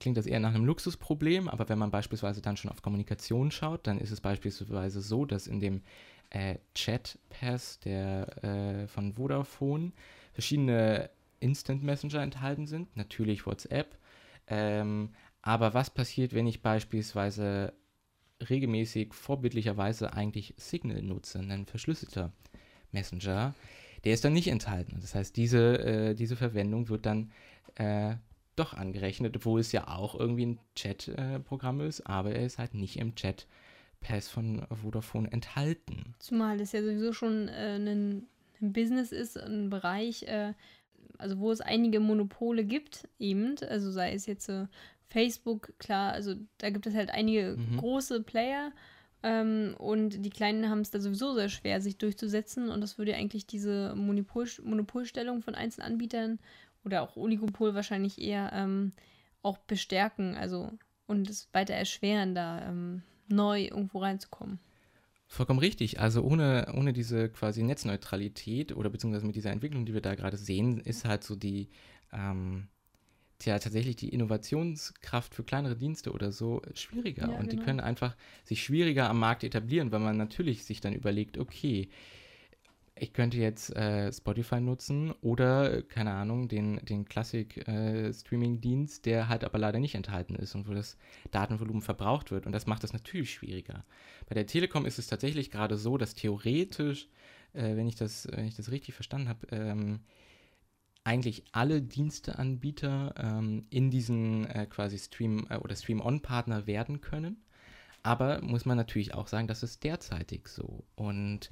klingt 0.00 0.16
das 0.16 0.26
eher 0.26 0.40
nach 0.40 0.54
einem 0.54 0.64
Luxusproblem, 0.64 1.48
aber 1.48 1.68
wenn 1.68 1.78
man 1.78 1.90
beispielsweise 1.90 2.42
dann 2.42 2.56
schon 2.56 2.70
auf 2.70 2.82
Kommunikation 2.82 3.50
schaut, 3.50 3.86
dann 3.86 3.98
ist 3.98 4.10
es 4.10 4.20
beispielsweise 4.20 5.00
so, 5.00 5.24
dass 5.24 5.46
in 5.46 5.60
dem 5.60 5.82
äh, 6.30 6.56
Chat 6.74 7.18
Pass 7.30 7.78
der 7.80 8.44
äh, 8.44 8.86
von 8.88 9.14
Vodafone 9.14 9.92
verschiedene 10.32 11.10
Instant 11.40 11.82
Messenger 11.82 12.22
enthalten 12.22 12.66
sind, 12.66 12.96
natürlich 12.96 13.46
WhatsApp. 13.46 13.96
Ähm, 14.46 15.10
aber 15.42 15.74
was 15.74 15.90
passiert, 15.90 16.34
wenn 16.34 16.46
ich 16.46 16.62
beispielsweise 16.62 17.72
regelmäßig 18.48 19.14
vorbildlicherweise 19.14 20.12
eigentlich 20.12 20.54
Signal 20.56 21.02
nutze, 21.02 21.38
ein 21.38 21.66
verschlüsselter 21.66 22.32
Messenger, 22.94 23.54
der 24.04 24.14
ist 24.14 24.24
dann 24.24 24.32
nicht 24.32 24.48
enthalten. 24.48 24.98
Das 25.00 25.14
heißt, 25.14 25.36
diese, 25.36 25.78
äh, 25.78 26.14
diese 26.14 26.36
Verwendung 26.36 26.88
wird 26.88 27.04
dann 27.04 27.30
äh, 27.74 28.14
doch 28.56 28.74
angerechnet, 28.74 29.36
obwohl 29.36 29.60
es 29.60 29.72
ja 29.72 29.88
auch 29.88 30.18
irgendwie 30.18 30.46
ein 30.46 30.58
Chat-Programm 30.76 31.80
äh, 31.80 31.88
ist, 31.88 32.06
aber 32.06 32.32
er 32.32 32.46
ist 32.46 32.58
halt 32.58 32.74
nicht 32.74 32.98
im 32.98 33.14
Chat 33.14 33.46
Pass 34.00 34.28
von 34.28 34.66
Vodafone 34.70 35.30
enthalten. 35.32 36.14
Zumal 36.18 36.58
das 36.58 36.72
ja 36.72 36.82
sowieso 36.82 37.12
schon 37.12 37.48
äh, 37.48 37.76
ein, 37.76 37.88
ein, 37.88 38.72
Business 38.72 39.12
ist, 39.12 39.36
ein 39.36 39.70
Bereich, 39.70 40.24
äh, 40.24 40.52
also 41.18 41.38
wo 41.38 41.50
es 41.50 41.60
einige 41.60 42.00
Monopole 42.00 42.64
gibt, 42.64 43.08
eben, 43.18 43.56
also 43.68 43.90
sei 43.90 44.12
es 44.12 44.26
jetzt 44.26 44.48
äh, 44.48 44.66
Facebook, 45.08 45.72
klar, 45.78 46.12
also 46.12 46.34
da 46.58 46.70
gibt 46.70 46.86
es 46.86 46.94
halt 46.94 47.10
einige 47.10 47.56
mhm. 47.56 47.78
große 47.78 48.22
Player 48.22 48.72
ähm, 49.24 49.74
und 49.78 50.22
die 50.22 50.30
Kleinen 50.30 50.68
haben 50.68 50.80
es 50.80 50.90
da 50.90 51.00
sowieso 51.00 51.34
sehr 51.34 51.48
schwer, 51.48 51.80
sich 51.80 51.96
durchzusetzen. 51.96 52.68
Und 52.68 52.82
das 52.82 52.98
würde 52.98 53.14
eigentlich 53.14 53.46
diese 53.46 53.94
Monopol 53.96 54.46
Monopolstellung 54.62 55.40
von 55.40 55.54
einzelnen 55.54 55.92
Anbietern 55.92 56.38
oder 56.84 57.02
auch 57.02 57.16
Oligopol 57.16 57.74
wahrscheinlich 57.74 58.20
eher 58.20 58.52
ähm, 58.52 58.92
auch 59.42 59.56
bestärken. 59.56 60.34
Also 60.34 60.70
und 61.06 61.30
es 61.30 61.48
weiter 61.52 61.72
erschweren, 61.72 62.34
da 62.34 62.68
ähm, 62.68 63.02
neu 63.28 63.62
irgendwo 63.62 64.00
reinzukommen. 64.00 64.58
Vollkommen 65.26 65.58
richtig. 65.58 66.00
Also 66.00 66.22
ohne, 66.22 66.72
ohne 66.74 66.92
diese 66.92 67.30
quasi 67.30 67.62
Netzneutralität 67.62 68.76
oder 68.76 68.90
beziehungsweise 68.90 69.26
mit 69.26 69.36
dieser 69.36 69.52
Entwicklung, 69.52 69.86
die 69.86 69.94
wir 69.94 70.02
da 70.02 70.14
gerade 70.14 70.36
sehen, 70.36 70.80
ist 70.80 71.06
halt 71.06 71.24
so 71.24 71.34
die, 71.34 71.70
ähm, 72.12 72.68
ja 73.42 73.58
tatsächlich 73.58 73.96
die 73.96 74.10
Innovationskraft 74.10 75.34
für 75.34 75.44
kleinere 75.44 75.76
Dienste 75.76 76.12
oder 76.12 76.32
so 76.32 76.62
schwieriger. 76.74 77.28
Ja, 77.28 77.38
und 77.38 77.48
genau. 77.48 77.50
die 77.50 77.56
können 77.58 77.80
einfach 77.80 78.16
sich 78.44 78.62
schwieriger 78.62 79.10
am 79.10 79.18
Markt 79.18 79.44
etablieren, 79.44 79.92
weil 79.92 80.00
man 80.00 80.16
natürlich 80.16 80.64
sich 80.64 80.80
dann 80.80 80.92
überlegt, 80.92 81.38
okay, 81.38 81.88
ich 82.96 83.12
könnte 83.12 83.38
jetzt 83.38 83.74
äh, 83.74 84.12
Spotify 84.12 84.60
nutzen 84.60 85.12
oder, 85.20 85.82
keine 85.82 86.12
Ahnung, 86.12 86.48
den, 86.48 86.76
den 86.84 87.04
Classic-Streaming-Dienst, 87.04 89.06
äh, 89.06 89.10
der 89.10 89.28
halt 89.28 89.42
aber 89.42 89.58
leider 89.58 89.80
nicht 89.80 89.96
enthalten 89.96 90.36
ist 90.36 90.54
und 90.54 90.68
wo 90.68 90.74
das 90.74 90.96
Datenvolumen 91.32 91.82
verbraucht 91.82 92.30
wird. 92.30 92.46
Und 92.46 92.52
das 92.52 92.66
macht 92.66 92.84
das 92.84 92.92
natürlich 92.92 93.32
schwieriger. 93.32 93.84
Bei 94.28 94.34
der 94.34 94.46
Telekom 94.46 94.86
ist 94.86 95.00
es 95.00 95.08
tatsächlich 95.08 95.50
gerade 95.50 95.76
so, 95.76 95.98
dass 95.98 96.14
theoretisch, 96.14 97.08
äh, 97.52 97.74
wenn, 97.74 97.88
ich 97.88 97.96
das, 97.96 98.28
wenn 98.30 98.46
ich 98.46 98.54
das 98.54 98.70
richtig 98.70 98.94
verstanden 98.94 99.28
habe, 99.28 99.44
ähm, 99.50 99.98
eigentlich 101.04 101.44
alle 101.52 101.82
Diensteanbieter 101.82 103.14
ähm, 103.18 103.66
in 103.70 103.90
diesen 103.90 104.46
äh, 104.46 104.66
quasi 104.66 104.98
Stream- 104.98 105.46
äh, 105.50 105.56
oder 105.56 105.76
Stream-On-Partner 105.76 106.66
werden 106.66 107.00
können. 107.02 107.42
Aber 108.02 108.40
muss 108.42 108.64
man 108.64 108.76
natürlich 108.76 109.14
auch 109.14 109.28
sagen, 109.28 109.46
das 109.46 109.62
ist 109.62 109.84
derzeitig 109.84 110.48
so. 110.48 110.84
Und 110.94 111.50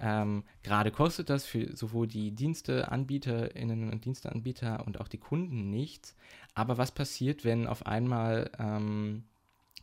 ähm, 0.00 0.44
gerade 0.62 0.90
kostet 0.90 1.30
das 1.30 1.46
für 1.46 1.76
sowohl 1.76 2.06
die 2.06 2.32
Diensteanbieterinnen 2.32 3.90
und 3.90 4.04
Diensteanbieter 4.04 4.86
und 4.86 5.00
auch 5.00 5.08
die 5.08 5.18
Kunden 5.18 5.70
nichts. 5.70 6.16
Aber 6.54 6.78
was 6.78 6.92
passiert, 6.92 7.44
wenn 7.44 7.66
auf 7.66 7.86
einmal 7.86 8.50
ähm, 8.58 9.24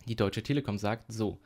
die 0.08 0.16
Deutsche 0.16 0.44
Telekom 0.44 0.78
sagt, 0.78 1.12
so, 1.12 1.40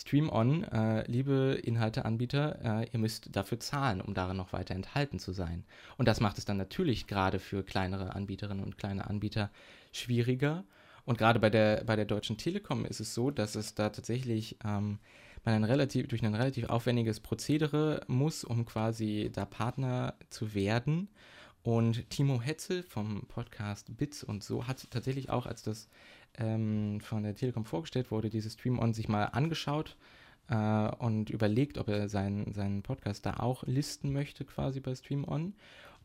Stream 0.00 0.30
On, 0.30 0.62
äh, 0.62 1.04
liebe 1.10 1.60
Inhalteanbieter, 1.62 2.82
äh, 2.82 2.88
ihr 2.92 3.00
müsst 3.00 3.34
dafür 3.34 3.58
zahlen, 3.58 4.00
um 4.00 4.14
darin 4.14 4.36
noch 4.36 4.52
weiter 4.52 4.74
enthalten 4.76 5.18
zu 5.18 5.32
sein. 5.32 5.64
Und 5.96 6.06
das 6.06 6.20
macht 6.20 6.38
es 6.38 6.44
dann 6.44 6.56
natürlich 6.56 7.08
gerade 7.08 7.40
für 7.40 7.64
kleinere 7.64 8.14
Anbieterinnen 8.14 8.64
und 8.64 8.78
kleine 8.78 9.10
Anbieter 9.10 9.50
schwieriger. 9.92 10.64
Und 11.04 11.18
gerade 11.18 11.40
bei 11.40 11.50
der, 11.50 11.82
bei 11.84 11.96
der 11.96 12.04
Deutschen 12.04 12.36
Telekom 12.36 12.84
ist 12.84 13.00
es 13.00 13.12
so, 13.12 13.32
dass 13.32 13.56
es 13.56 13.74
da 13.74 13.88
tatsächlich 13.88 14.56
ähm, 14.64 14.98
ein 15.44 15.64
relativ, 15.64 16.06
durch 16.06 16.22
ein 16.22 16.34
relativ 16.34 16.68
aufwendiges 16.68 17.18
Prozedere 17.18 18.02
muss, 18.06 18.44
um 18.44 18.66
quasi 18.66 19.30
da 19.32 19.46
Partner 19.46 20.14
zu 20.30 20.54
werden. 20.54 21.08
Und 21.62 22.08
Timo 22.10 22.40
Hetzel 22.40 22.82
vom 22.82 23.22
Podcast 23.28 23.96
Bits 23.96 24.22
und 24.22 24.42
so 24.42 24.66
hat 24.66 24.90
tatsächlich 24.90 25.30
auch, 25.30 25.46
als 25.46 25.62
das 25.62 25.88
ähm, 26.38 27.00
von 27.00 27.22
der 27.22 27.34
Telekom 27.34 27.64
vorgestellt 27.64 28.10
wurde, 28.10 28.30
dieses 28.30 28.54
Stream-On 28.54 28.94
sich 28.94 29.08
mal 29.08 29.24
angeschaut 29.24 29.96
äh, 30.48 30.88
und 30.98 31.30
überlegt, 31.30 31.78
ob 31.78 31.88
er 31.88 32.08
seinen, 32.08 32.52
seinen 32.52 32.82
Podcast 32.82 33.26
da 33.26 33.34
auch 33.34 33.64
listen 33.66 34.12
möchte, 34.12 34.44
quasi 34.44 34.80
bei 34.80 34.94
Stream-On. 34.94 35.54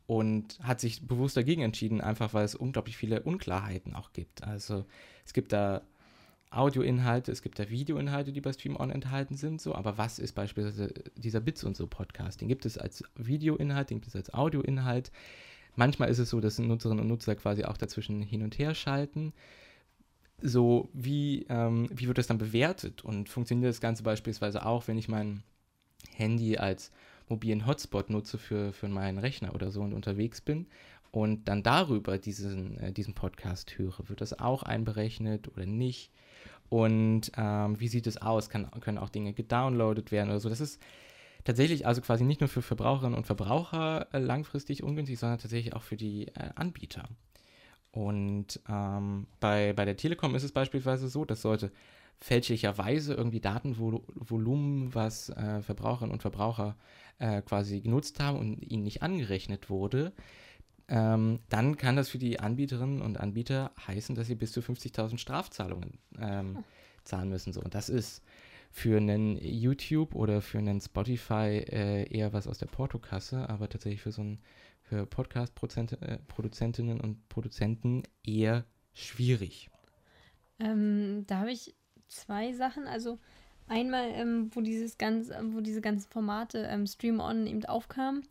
und 0.06 0.58
hat 0.62 0.80
sich 0.80 1.06
bewusst 1.06 1.36
dagegen 1.36 1.62
entschieden, 1.62 2.00
einfach 2.00 2.34
weil 2.34 2.44
es 2.44 2.54
unglaublich 2.54 2.96
viele 2.96 3.22
Unklarheiten 3.22 3.94
auch 3.94 4.12
gibt. 4.12 4.42
Also 4.44 4.84
es 5.24 5.32
gibt 5.32 5.52
da 5.52 5.82
Audioinhalte, 6.56 7.32
es 7.32 7.42
gibt 7.42 7.58
da 7.58 7.68
Videoinhalte, 7.68 8.32
die 8.32 8.40
bei 8.40 8.52
Stream 8.52 8.76
On 8.76 8.90
enthalten 8.90 9.36
sind, 9.36 9.60
so, 9.60 9.74
aber 9.74 9.98
was 9.98 10.18
ist 10.18 10.34
beispielsweise 10.34 10.92
dieser 11.16 11.40
Bits 11.40 11.64
und 11.64 11.76
so 11.76 11.86
Podcast? 11.86 12.40
Den 12.40 12.48
gibt 12.48 12.66
es 12.66 12.78
als 12.78 13.02
Videoinhalt, 13.16 13.90
den 13.90 13.98
gibt 13.98 14.08
es 14.08 14.16
als 14.16 14.32
Audioinhalt. 14.32 15.10
Manchmal 15.76 16.08
ist 16.08 16.18
es 16.18 16.30
so, 16.30 16.40
dass 16.40 16.58
Nutzerinnen 16.58 17.02
und 17.02 17.08
Nutzer 17.08 17.34
quasi 17.34 17.64
auch 17.64 17.76
dazwischen 17.76 18.22
hin 18.22 18.42
und 18.42 18.58
her 18.58 18.74
schalten. 18.74 19.32
So, 20.40 20.88
wie, 20.92 21.46
ähm, 21.48 21.88
wie 21.92 22.06
wird 22.06 22.18
das 22.18 22.26
dann 22.26 22.38
bewertet? 22.38 23.04
Und 23.04 23.28
funktioniert 23.28 23.70
das 23.70 23.80
Ganze 23.80 24.02
beispielsweise 24.02 24.64
auch, 24.64 24.86
wenn 24.88 24.98
ich 24.98 25.08
mein 25.08 25.42
Handy 26.14 26.58
als 26.58 26.92
mobilen 27.28 27.66
Hotspot 27.66 28.10
nutze 28.10 28.38
für, 28.38 28.72
für 28.72 28.88
meinen 28.88 29.18
Rechner 29.18 29.54
oder 29.54 29.70
so 29.70 29.80
und 29.80 29.94
unterwegs 29.94 30.40
bin 30.40 30.66
und 31.10 31.48
dann 31.48 31.62
darüber 31.62 32.18
diesen, 32.18 32.78
äh, 32.78 32.92
diesen 32.92 33.14
Podcast 33.14 33.78
höre? 33.78 34.08
Wird 34.08 34.20
das 34.20 34.38
auch 34.38 34.62
einberechnet 34.62 35.48
oder 35.48 35.66
nicht? 35.66 36.10
Und 36.74 37.30
ähm, 37.36 37.78
wie 37.78 37.86
sieht 37.86 38.08
es 38.08 38.20
aus? 38.20 38.50
Kann, 38.50 38.68
können 38.80 38.98
auch 38.98 39.08
Dinge 39.08 39.32
gedownloadet 39.32 40.10
werden 40.10 40.30
oder 40.30 40.40
so? 40.40 40.48
Das 40.48 40.60
ist 40.60 40.82
tatsächlich 41.44 41.86
also 41.86 42.00
quasi 42.00 42.24
nicht 42.24 42.40
nur 42.40 42.48
für 42.48 42.62
Verbraucherinnen 42.62 43.16
und 43.16 43.26
Verbraucher 43.26 44.08
äh, 44.12 44.18
langfristig 44.18 44.82
ungünstig, 44.82 45.20
sondern 45.20 45.38
tatsächlich 45.38 45.72
auch 45.72 45.84
für 45.84 45.96
die 45.96 46.26
äh, 46.26 46.50
Anbieter. 46.56 47.04
Und 47.92 48.58
ähm, 48.68 49.28
bei, 49.38 49.72
bei 49.72 49.84
der 49.84 49.96
Telekom 49.96 50.34
ist 50.34 50.42
es 50.42 50.50
beispielsweise 50.50 51.06
so, 51.06 51.24
dass 51.24 51.42
sollte 51.42 51.70
fälschlicherweise 52.18 53.14
irgendwie 53.14 53.40
Datenvolumen, 53.40 54.92
was 54.96 55.28
äh, 55.28 55.62
Verbraucherinnen 55.62 56.12
und 56.12 56.22
Verbraucher 56.22 56.76
äh, 57.20 57.40
quasi 57.42 57.82
genutzt 57.82 58.18
haben 58.18 58.36
und 58.36 58.60
ihnen 58.68 58.82
nicht 58.82 59.00
angerechnet 59.00 59.70
wurde, 59.70 60.12
ähm, 60.88 61.40
dann 61.48 61.76
kann 61.76 61.96
das 61.96 62.08
für 62.08 62.18
die 62.18 62.40
Anbieterinnen 62.40 63.00
und 63.00 63.18
Anbieter 63.18 63.72
heißen, 63.86 64.14
dass 64.14 64.26
sie 64.26 64.34
bis 64.34 64.52
zu 64.52 64.60
50.000 64.60 65.18
Strafzahlungen 65.18 65.98
ähm, 66.18 66.56
hm. 66.56 66.64
zahlen 67.04 67.28
müssen. 67.28 67.52
So. 67.52 67.60
Und 67.60 67.74
das 67.74 67.88
ist 67.88 68.22
für 68.70 68.96
einen 68.96 69.38
YouTube 69.38 70.14
oder 70.14 70.42
für 70.42 70.58
einen 70.58 70.80
Spotify 70.80 71.64
äh, 71.70 72.08
eher 72.12 72.32
was 72.32 72.46
aus 72.46 72.58
der 72.58 72.66
Portokasse, 72.66 73.48
aber 73.48 73.68
tatsächlich 73.68 74.02
für 74.02 74.12
so 74.12 74.22
ein 74.22 74.40
für 74.82 75.06
Podcast-Produzentinnen 75.06 77.00
äh, 77.00 77.02
und 77.02 77.28
Produzenten 77.28 78.02
eher 78.22 78.64
schwierig. 78.92 79.70
Ähm, 80.58 81.24
da 81.26 81.38
habe 81.38 81.52
ich 81.52 81.74
zwei 82.08 82.52
Sachen. 82.52 82.86
Also 82.86 83.18
einmal, 83.66 84.10
ähm, 84.10 84.50
wo 84.52 84.60
dieses 84.60 84.98
ganz, 84.98 85.30
wo 85.52 85.60
diese 85.60 85.80
ganzen 85.80 86.10
Formate 86.10 86.58
ähm, 86.58 86.86
Stream 86.86 87.20
On 87.20 87.46
eben 87.46 87.64
aufkamen, 87.64 88.26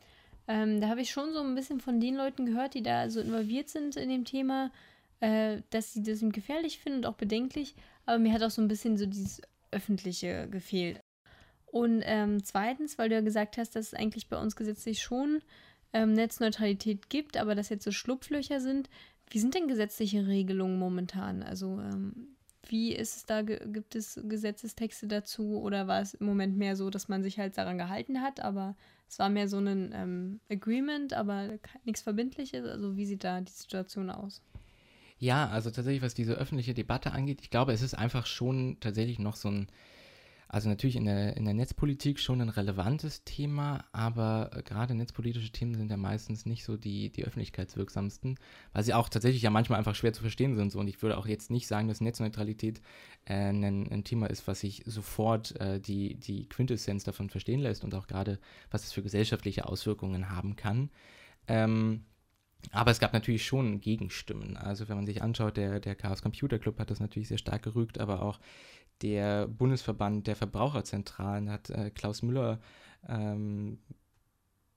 ähm, 0.48 0.82
da 0.82 0.90
habe 0.90 1.02
ich 1.02 1.12
schon 1.12 1.32
so 1.34 1.40
ein 1.40 1.56
bisschen 1.56 1.80
von 1.80 2.00
den 2.00 2.16
Leuten 2.16 2.46
gehört, 2.46 2.74
die 2.74 2.84
da 2.84 3.10
so 3.10 3.22
involviert 3.22 3.70
sind 3.70 3.96
in 3.96 4.10
dem 4.10 4.26
Thema, 4.26 4.72
äh, 5.20 5.62
dass 5.70 5.94
sie 5.94 6.04
das 6.04 6.20
gefährlich 6.22 6.80
finden 6.80 7.00
und 7.00 7.06
auch 7.06 7.16
bedenklich. 7.16 7.76
Aber 8.06 8.20
mir 8.20 8.34
hat 8.34 8.44
auch 8.44 8.52
so 8.52 8.62
ein 8.62 8.68
bisschen 8.68 8.98
so 8.98 9.06
dieses 9.06 9.42
Öffentliche 9.72 10.48
gefehlt. 10.50 11.02
Und 11.66 12.04
ähm, 12.06 12.44
zweitens, 12.44 12.98
weil 12.98 13.10
du 13.10 13.16
ja 13.16 13.22
gesagt 13.22 13.58
hast, 13.58 13.76
dass 13.76 13.88
es 13.88 13.94
eigentlich 13.94 14.28
bei 14.28 14.38
uns 14.38 14.56
gesetzlich 14.56 15.02
schon 15.02 15.42
ähm, 15.94 16.14
Netzneutralität 16.14 17.10
gibt, 17.10 17.38
aber 17.38 17.56
dass 17.56 17.70
jetzt 17.70 17.84
so 17.86 17.92
Schlupflöcher 17.92 18.60
sind. 18.60 18.90
Wie 19.30 19.40
sind 19.40 19.56
denn 19.56 19.68
gesetzliche 19.68 20.28
Regelungen 20.28 20.78
momentan? 20.78 21.42
Also 21.42 21.80
ähm, 21.80 22.36
wie 22.68 22.94
ist 22.94 23.18
es 23.18 23.26
da? 23.26 23.42
Gibt 23.42 23.96
es 23.96 24.20
Gesetzestexte 24.24 25.08
dazu 25.08 25.62
oder 25.62 25.88
war 25.88 26.02
es 26.02 26.14
im 26.14 26.28
Moment 26.28 26.58
mehr 26.58 26.76
so, 26.76 26.90
dass 26.90 27.10
man 27.10 27.24
sich 27.24 27.40
halt 27.40 27.58
daran 27.58 27.78
gehalten 27.78 28.22
hat, 28.22 28.40
aber 28.40 28.76
es 29.14 29.20
war 29.20 29.30
mehr 29.30 29.48
so 29.48 29.60
ein 29.60 29.94
ähm, 29.94 30.40
Agreement, 30.50 31.14
aber 31.14 31.60
nichts 31.86 32.02
Verbindliches? 32.02 32.66
Also 32.66 32.98
wie 32.98 33.06
sieht 33.06 33.24
da 33.24 33.42
die 33.42 33.52
Situation 33.52 34.10
aus? 34.10 34.42
Ja, 35.20 35.50
also 35.50 35.70
tatsächlich, 35.70 36.02
was 36.02 36.16
diese 36.16 36.34
öffentliche 36.34 36.74
Debatte 36.74 37.12
angeht, 37.12 37.40
ich 37.42 37.52
glaube, 37.52 37.74
es 37.74 37.84
ist 37.84 37.94
einfach 37.94 38.26
schon 38.26 38.78
tatsächlich 38.80 39.20
noch 39.20 39.36
so 39.36 39.50
ein 39.50 39.68
also 40.48 40.70
natürlich 40.70 40.96
in 40.96 41.06
der, 41.06 41.36
in 41.36 41.46
der 41.46 41.54
Netzpolitik 41.54 42.20
schon 42.20 42.42
ein 42.42 42.50
relevantes 42.50 43.24
Thema, 43.24 43.86
aber 43.92 44.52
äh, 44.54 44.64
gerade 44.64 44.94
netzpolitische 44.96 45.52
Themen 45.52 45.76
sind 45.76 45.90
ja 45.90 45.98
meistens 45.98 46.46
nicht 46.46 46.64
so 46.64 46.78
die, 46.78 47.10
die 47.12 47.26
öffentlichkeitswirksamsten, 47.26 48.38
weil 48.72 48.84
sie 48.84 48.94
auch 48.94 49.10
tatsächlich 49.10 49.42
ja 49.42 49.50
manchmal 49.50 49.80
einfach 49.80 49.96
schwer 49.96 50.14
zu 50.14 50.22
verstehen 50.22 50.56
sind. 50.56 50.72
So. 50.72 50.80
Und 50.80 50.88
ich 50.88 51.02
würde 51.02 51.18
auch 51.18 51.28
jetzt 51.28 51.50
nicht 51.50 51.68
sagen, 51.68 51.88
dass 51.88 52.02
Netzneutralität 52.02 52.82
äh, 53.26 53.34
ein, 53.34 53.64
ein, 53.64 54.04
Thema 54.04 54.28
ist, 54.28 54.48
was 54.48 54.60
sich 54.60 54.84
sofort 54.86 55.60
äh, 55.60 55.80
die, 55.80 56.16
die 56.16 56.48
Quintessenz 56.48 57.04
davon 57.04 57.30
verstehen 57.30 57.62
lässt 57.62 57.84
und 57.84 57.96
auch 57.96 58.08
gerade, 58.08 58.40
was 58.70 58.84
es 58.84 58.92
für 58.92 59.02
gesellschaftliche 59.02 59.68
Auswirkungen 59.68 60.30
haben 60.30 60.56
kann. 60.56 60.90
Ähm, 61.48 62.06
aber 62.72 62.92
es 62.92 63.00
gab 63.00 63.14
natürlich 63.14 63.46
schon 63.46 63.82
Gegenstimmen. 63.82 64.58
Also 64.58 64.88
wenn 64.88 64.96
man 64.96 65.06
sich 65.06 65.22
anschaut, 65.22 65.58
der, 65.58 65.80
der 65.80 65.96
Chaos 65.96 66.22
Computer 66.22 66.60
Club 66.60 66.80
hat 66.80 66.90
das 66.90 67.00
natürlich 67.00 67.28
sehr 67.28 67.38
stark 67.38 67.64
gerügt, 67.64 68.00
aber 68.00 68.22
auch 68.22 68.40
der 69.02 69.48
Bundesverband 69.48 70.28
der 70.28 70.36
Verbraucherzentralen 70.36 71.50
hat 71.50 71.70
äh, 71.70 71.90
Klaus 71.90 72.22
Müller 72.22 72.60
ähm, 73.08 73.80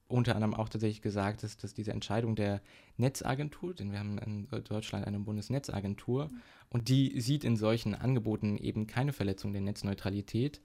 unter 0.07 0.35
anderem 0.35 0.53
auch 0.53 0.69
tatsächlich 0.69 1.01
gesagt, 1.01 1.43
dass, 1.43 1.57
dass 1.57 1.73
diese 1.73 1.91
Entscheidung 1.91 2.35
der 2.35 2.61
Netzagentur, 2.95 3.73
denn 3.73 3.91
wir 3.91 3.99
haben 3.99 4.17
in 4.19 4.47
Deutschland 4.63 5.05
eine 5.05 5.19
Bundesnetzagentur 5.19 6.29
mhm. 6.29 6.41
und 6.69 6.89
die 6.89 7.19
sieht 7.19 7.43
in 7.43 7.57
solchen 7.57 7.93
Angeboten 7.93 8.57
eben 8.57 8.87
keine 8.87 9.13
Verletzung 9.13 9.51
der 9.51 9.61
Netzneutralität, 9.61 10.61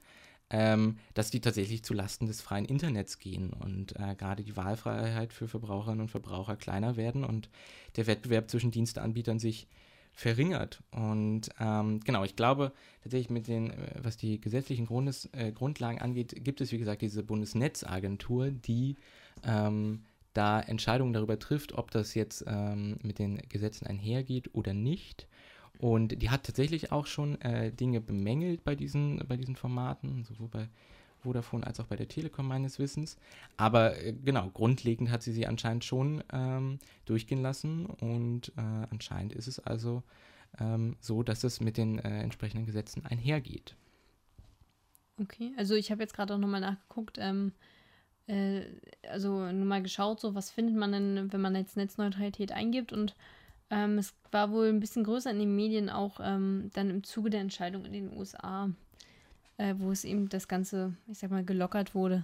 ähm, 0.49 0.97
dass 1.13 1.31
die 1.31 1.41
tatsächlich 1.41 1.83
zu 1.83 1.93
Lasten 1.93 2.27
des 2.27 2.41
freien 2.41 2.65
Internets 2.65 3.19
gehen 3.19 3.51
und 3.51 3.95
äh, 3.99 4.15
gerade 4.15 4.43
die 4.43 4.55
Wahlfreiheit 4.55 5.33
für 5.33 5.47
Verbraucherinnen 5.47 6.01
und 6.01 6.11
Verbraucher 6.11 6.55
kleiner 6.55 6.95
werden 6.95 7.23
und 7.23 7.49
der 7.95 8.07
Wettbewerb 8.07 8.49
zwischen 8.49 8.71
Diensteanbietern 8.71 9.39
sich 9.39 9.67
verringert. 10.13 10.81
Und 10.91 11.49
ähm, 11.59 11.99
genau, 12.01 12.23
ich 12.23 12.35
glaube 12.35 12.71
tatsächlich 13.01 13.29
mit 13.29 13.47
den, 13.47 13.71
äh, 13.71 13.95
was 14.01 14.15
die 14.15 14.39
gesetzlichen 14.39 14.85
Grundes, 14.85 15.29
äh, 15.33 15.51
Grundlagen 15.51 15.99
angeht, 15.99 16.43
gibt 16.43 16.61
es 16.61 16.71
wie 16.71 16.77
gesagt 16.77 17.01
diese 17.01 17.23
Bundesnetzagentur, 17.23 18.51
die 18.51 18.95
ähm, 19.43 20.03
da 20.33 20.59
Entscheidungen 20.61 21.13
darüber 21.13 21.37
trifft, 21.37 21.73
ob 21.73 21.91
das 21.91 22.13
jetzt 22.13 22.45
ähm, 22.47 22.97
mit 23.03 23.19
den 23.19 23.37
Gesetzen 23.49 23.87
einhergeht 23.87 24.53
oder 24.53 24.73
nicht. 24.73 25.27
Und 25.79 26.21
die 26.21 26.29
hat 26.29 26.43
tatsächlich 26.43 26.91
auch 26.91 27.07
schon 27.07 27.41
äh, 27.41 27.71
Dinge 27.71 27.99
bemängelt 27.99 28.63
bei 28.63 28.75
diesen, 28.75 29.23
bei 29.27 29.35
diesen 29.35 29.55
Formaten, 29.55 30.23
sowohl 30.23 30.47
bei 30.47 30.69
Vodafone 31.23 31.65
als 31.65 31.79
auch 31.79 31.87
bei 31.87 31.95
der 31.95 32.07
Telekom 32.07 32.47
meines 32.47 32.79
Wissens. 32.79 33.17
Aber 33.57 33.97
äh, 34.01 34.13
genau, 34.13 34.49
grundlegend 34.49 35.09
hat 35.09 35.23
sie 35.23 35.31
sie 35.31 35.47
anscheinend 35.47 35.83
schon 35.83 36.23
ähm, 36.31 36.79
durchgehen 37.05 37.41
lassen 37.41 37.85
und 37.85 38.49
äh, 38.57 38.87
anscheinend 38.89 39.33
ist 39.33 39.47
es 39.47 39.59
also 39.59 40.03
ähm, 40.59 40.95
so, 40.99 41.23
dass 41.23 41.43
es 41.43 41.59
mit 41.59 41.77
den 41.77 41.99
äh, 41.99 42.21
entsprechenden 42.21 42.65
Gesetzen 42.65 43.05
einhergeht. 43.05 43.75
Okay, 45.21 45.53
also 45.57 45.75
ich 45.75 45.91
habe 45.91 46.01
jetzt 46.01 46.15
gerade 46.15 46.33
auch 46.33 46.39
nochmal 46.39 46.61
nachgeguckt, 46.61 47.17
ähm, 47.19 47.53
äh, 48.27 48.63
also 49.09 49.51
nur 49.51 49.65
mal 49.65 49.81
geschaut, 49.81 50.19
so 50.19 50.35
was 50.35 50.49
findet 50.51 50.75
man 50.75 50.91
denn, 50.91 51.31
wenn 51.31 51.41
man 51.41 51.55
jetzt 51.55 51.77
Netzneutralität 51.77 52.51
eingibt 52.51 52.93
und 52.93 53.15
ähm, 53.69 53.97
es 53.97 54.13
war 54.31 54.51
wohl 54.51 54.69
ein 54.69 54.79
bisschen 54.79 55.03
größer 55.03 55.31
in 55.31 55.39
den 55.39 55.55
Medien 55.55 55.89
auch 55.89 56.19
ähm, 56.21 56.69
dann 56.73 56.89
im 56.89 57.03
Zuge 57.03 57.29
der 57.29 57.41
Entscheidung 57.41 57.85
in 57.85 57.93
den 57.93 58.15
USA 58.15 58.69
äh, 59.57 59.75
wo 59.77 59.91
es 59.91 60.03
eben 60.03 60.29
das 60.29 60.47
Ganze, 60.47 60.95
ich 61.07 61.19
sag 61.19 61.31
mal, 61.31 61.43
gelockert 61.43 61.95
wurde. 61.95 62.23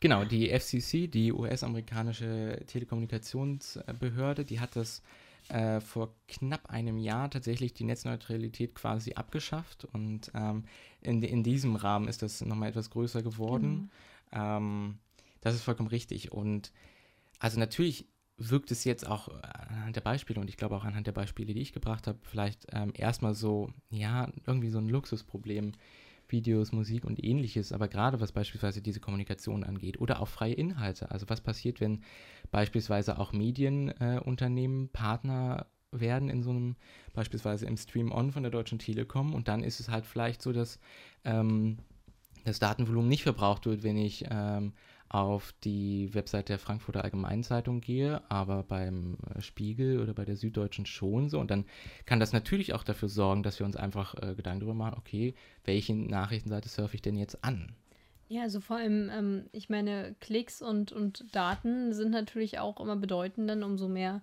Genau, 0.00 0.24
die 0.24 0.50
FCC, 0.50 1.06
die 1.06 1.32
US-amerikanische 1.32 2.60
Telekommunikationsbehörde, 2.66 4.44
die 4.44 4.58
hat 4.58 4.74
das 4.74 5.02
äh, 5.48 5.80
vor 5.80 6.14
knapp 6.28 6.70
einem 6.70 6.98
Jahr 6.98 7.30
tatsächlich 7.30 7.74
die 7.74 7.84
Netzneutralität 7.84 8.74
quasi 8.74 9.12
abgeschafft 9.14 9.84
und 9.84 10.30
ähm, 10.34 10.64
in, 11.00 11.22
in 11.22 11.42
diesem 11.42 11.76
Rahmen 11.76 12.08
ist 12.08 12.22
das 12.22 12.40
nochmal 12.44 12.70
etwas 12.70 12.90
größer 12.90 13.22
geworden. 13.22 13.90
Genau. 14.30 14.56
Ähm, 14.56 14.98
das 15.40 15.54
ist 15.54 15.62
vollkommen 15.62 15.88
richtig 15.88 16.32
und 16.32 16.72
also 17.38 17.58
natürlich 17.58 18.08
wirkt 18.38 18.70
es 18.70 18.84
jetzt 18.84 19.06
auch 19.06 19.28
anhand 19.42 19.96
der 19.96 20.00
Beispiele 20.00 20.40
und 20.40 20.48
ich 20.48 20.56
glaube 20.56 20.76
auch 20.76 20.84
anhand 20.84 21.06
der 21.06 21.12
Beispiele, 21.12 21.54
die 21.54 21.60
ich 21.60 21.72
gebracht 21.72 22.06
habe, 22.06 22.18
vielleicht 22.22 22.66
ähm, 22.72 22.92
erstmal 22.96 23.34
so, 23.34 23.70
ja, 23.90 24.30
irgendwie 24.46 24.70
so 24.70 24.78
ein 24.78 24.88
Luxusproblem 24.88 25.72
Videos, 26.32 26.72
Musik 26.72 27.04
und 27.04 27.22
ähnliches, 27.22 27.72
aber 27.72 27.88
gerade 27.88 28.20
was 28.20 28.32
beispielsweise 28.32 28.82
diese 28.82 29.00
Kommunikation 29.00 29.64
angeht 29.64 30.00
oder 30.00 30.20
auch 30.20 30.28
freie 30.28 30.54
Inhalte. 30.54 31.10
Also 31.10 31.28
was 31.28 31.40
passiert, 31.40 31.80
wenn 31.80 32.02
beispielsweise 32.50 33.18
auch 33.18 33.32
Medienunternehmen 33.32 34.86
äh, 34.86 34.88
Partner 34.88 35.66
werden 35.92 36.28
in 36.30 36.42
so 36.42 36.50
einem, 36.50 36.76
beispielsweise 37.12 37.66
im 37.66 37.76
Stream-On 37.76 38.32
von 38.32 38.42
der 38.42 38.50
Deutschen 38.50 38.78
Telekom 38.78 39.34
und 39.34 39.48
dann 39.48 39.62
ist 39.62 39.78
es 39.78 39.90
halt 39.90 40.06
vielleicht 40.06 40.42
so, 40.42 40.52
dass 40.52 40.80
ähm, 41.24 41.78
das 42.44 42.58
Datenvolumen 42.58 43.08
nicht 43.08 43.22
verbraucht 43.22 43.66
wird, 43.66 43.82
wenn 43.82 43.96
ich 43.96 44.24
ähm, 44.30 44.72
auf 45.12 45.52
die 45.64 46.12
Website 46.14 46.48
der 46.48 46.58
Frankfurter 46.58 47.04
Allgemeinen 47.04 47.42
Zeitung 47.42 47.80
gehe, 47.80 48.22
aber 48.30 48.62
beim 48.62 49.18
äh, 49.34 49.40
Spiegel 49.40 50.00
oder 50.00 50.14
bei 50.14 50.24
der 50.24 50.36
Süddeutschen 50.36 50.86
schon 50.86 51.28
so. 51.28 51.38
Und 51.38 51.50
dann 51.50 51.66
kann 52.06 52.20
das 52.20 52.32
natürlich 52.32 52.72
auch 52.72 52.84
dafür 52.84 53.08
sorgen, 53.08 53.42
dass 53.42 53.58
wir 53.58 53.66
uns 53.66 53.76
einfach 53.76 54.14
äh, 54.14 54.34
Gedanken 54.34 54.60
darüber 54.60 54.74
machen, 54.74 54.96
okay, 54.98 55.34
welche 55.64 55.94
Nachrichtenseite 55.94 56.68
surfe 56.68 56.94
ich 56.94 57.02
denn 57.02 57.16
jetzt 57.16 57.44
an? 57.44 57.74
Ja, 58.28 58.42
also 58.42 58.60
vor 58.60 58.76
allem, 58.76 59.10
ähm, 59.10 59.44
ich 59.52 59.68
meine, 59.68 60.14
Klicks 60.20 60.62
und, 60.62 60.90
und 60.90 61.26
Daten 61.34 61.92
sind 61.92 62.10
natürlich 62.10 62.58
auch 62.58 62.80
immer 62.80 62.96
bedeutend, 62.96 63.50
dann 63.50 63.62
umso 63.62 63.88
mehr 63.88 64.22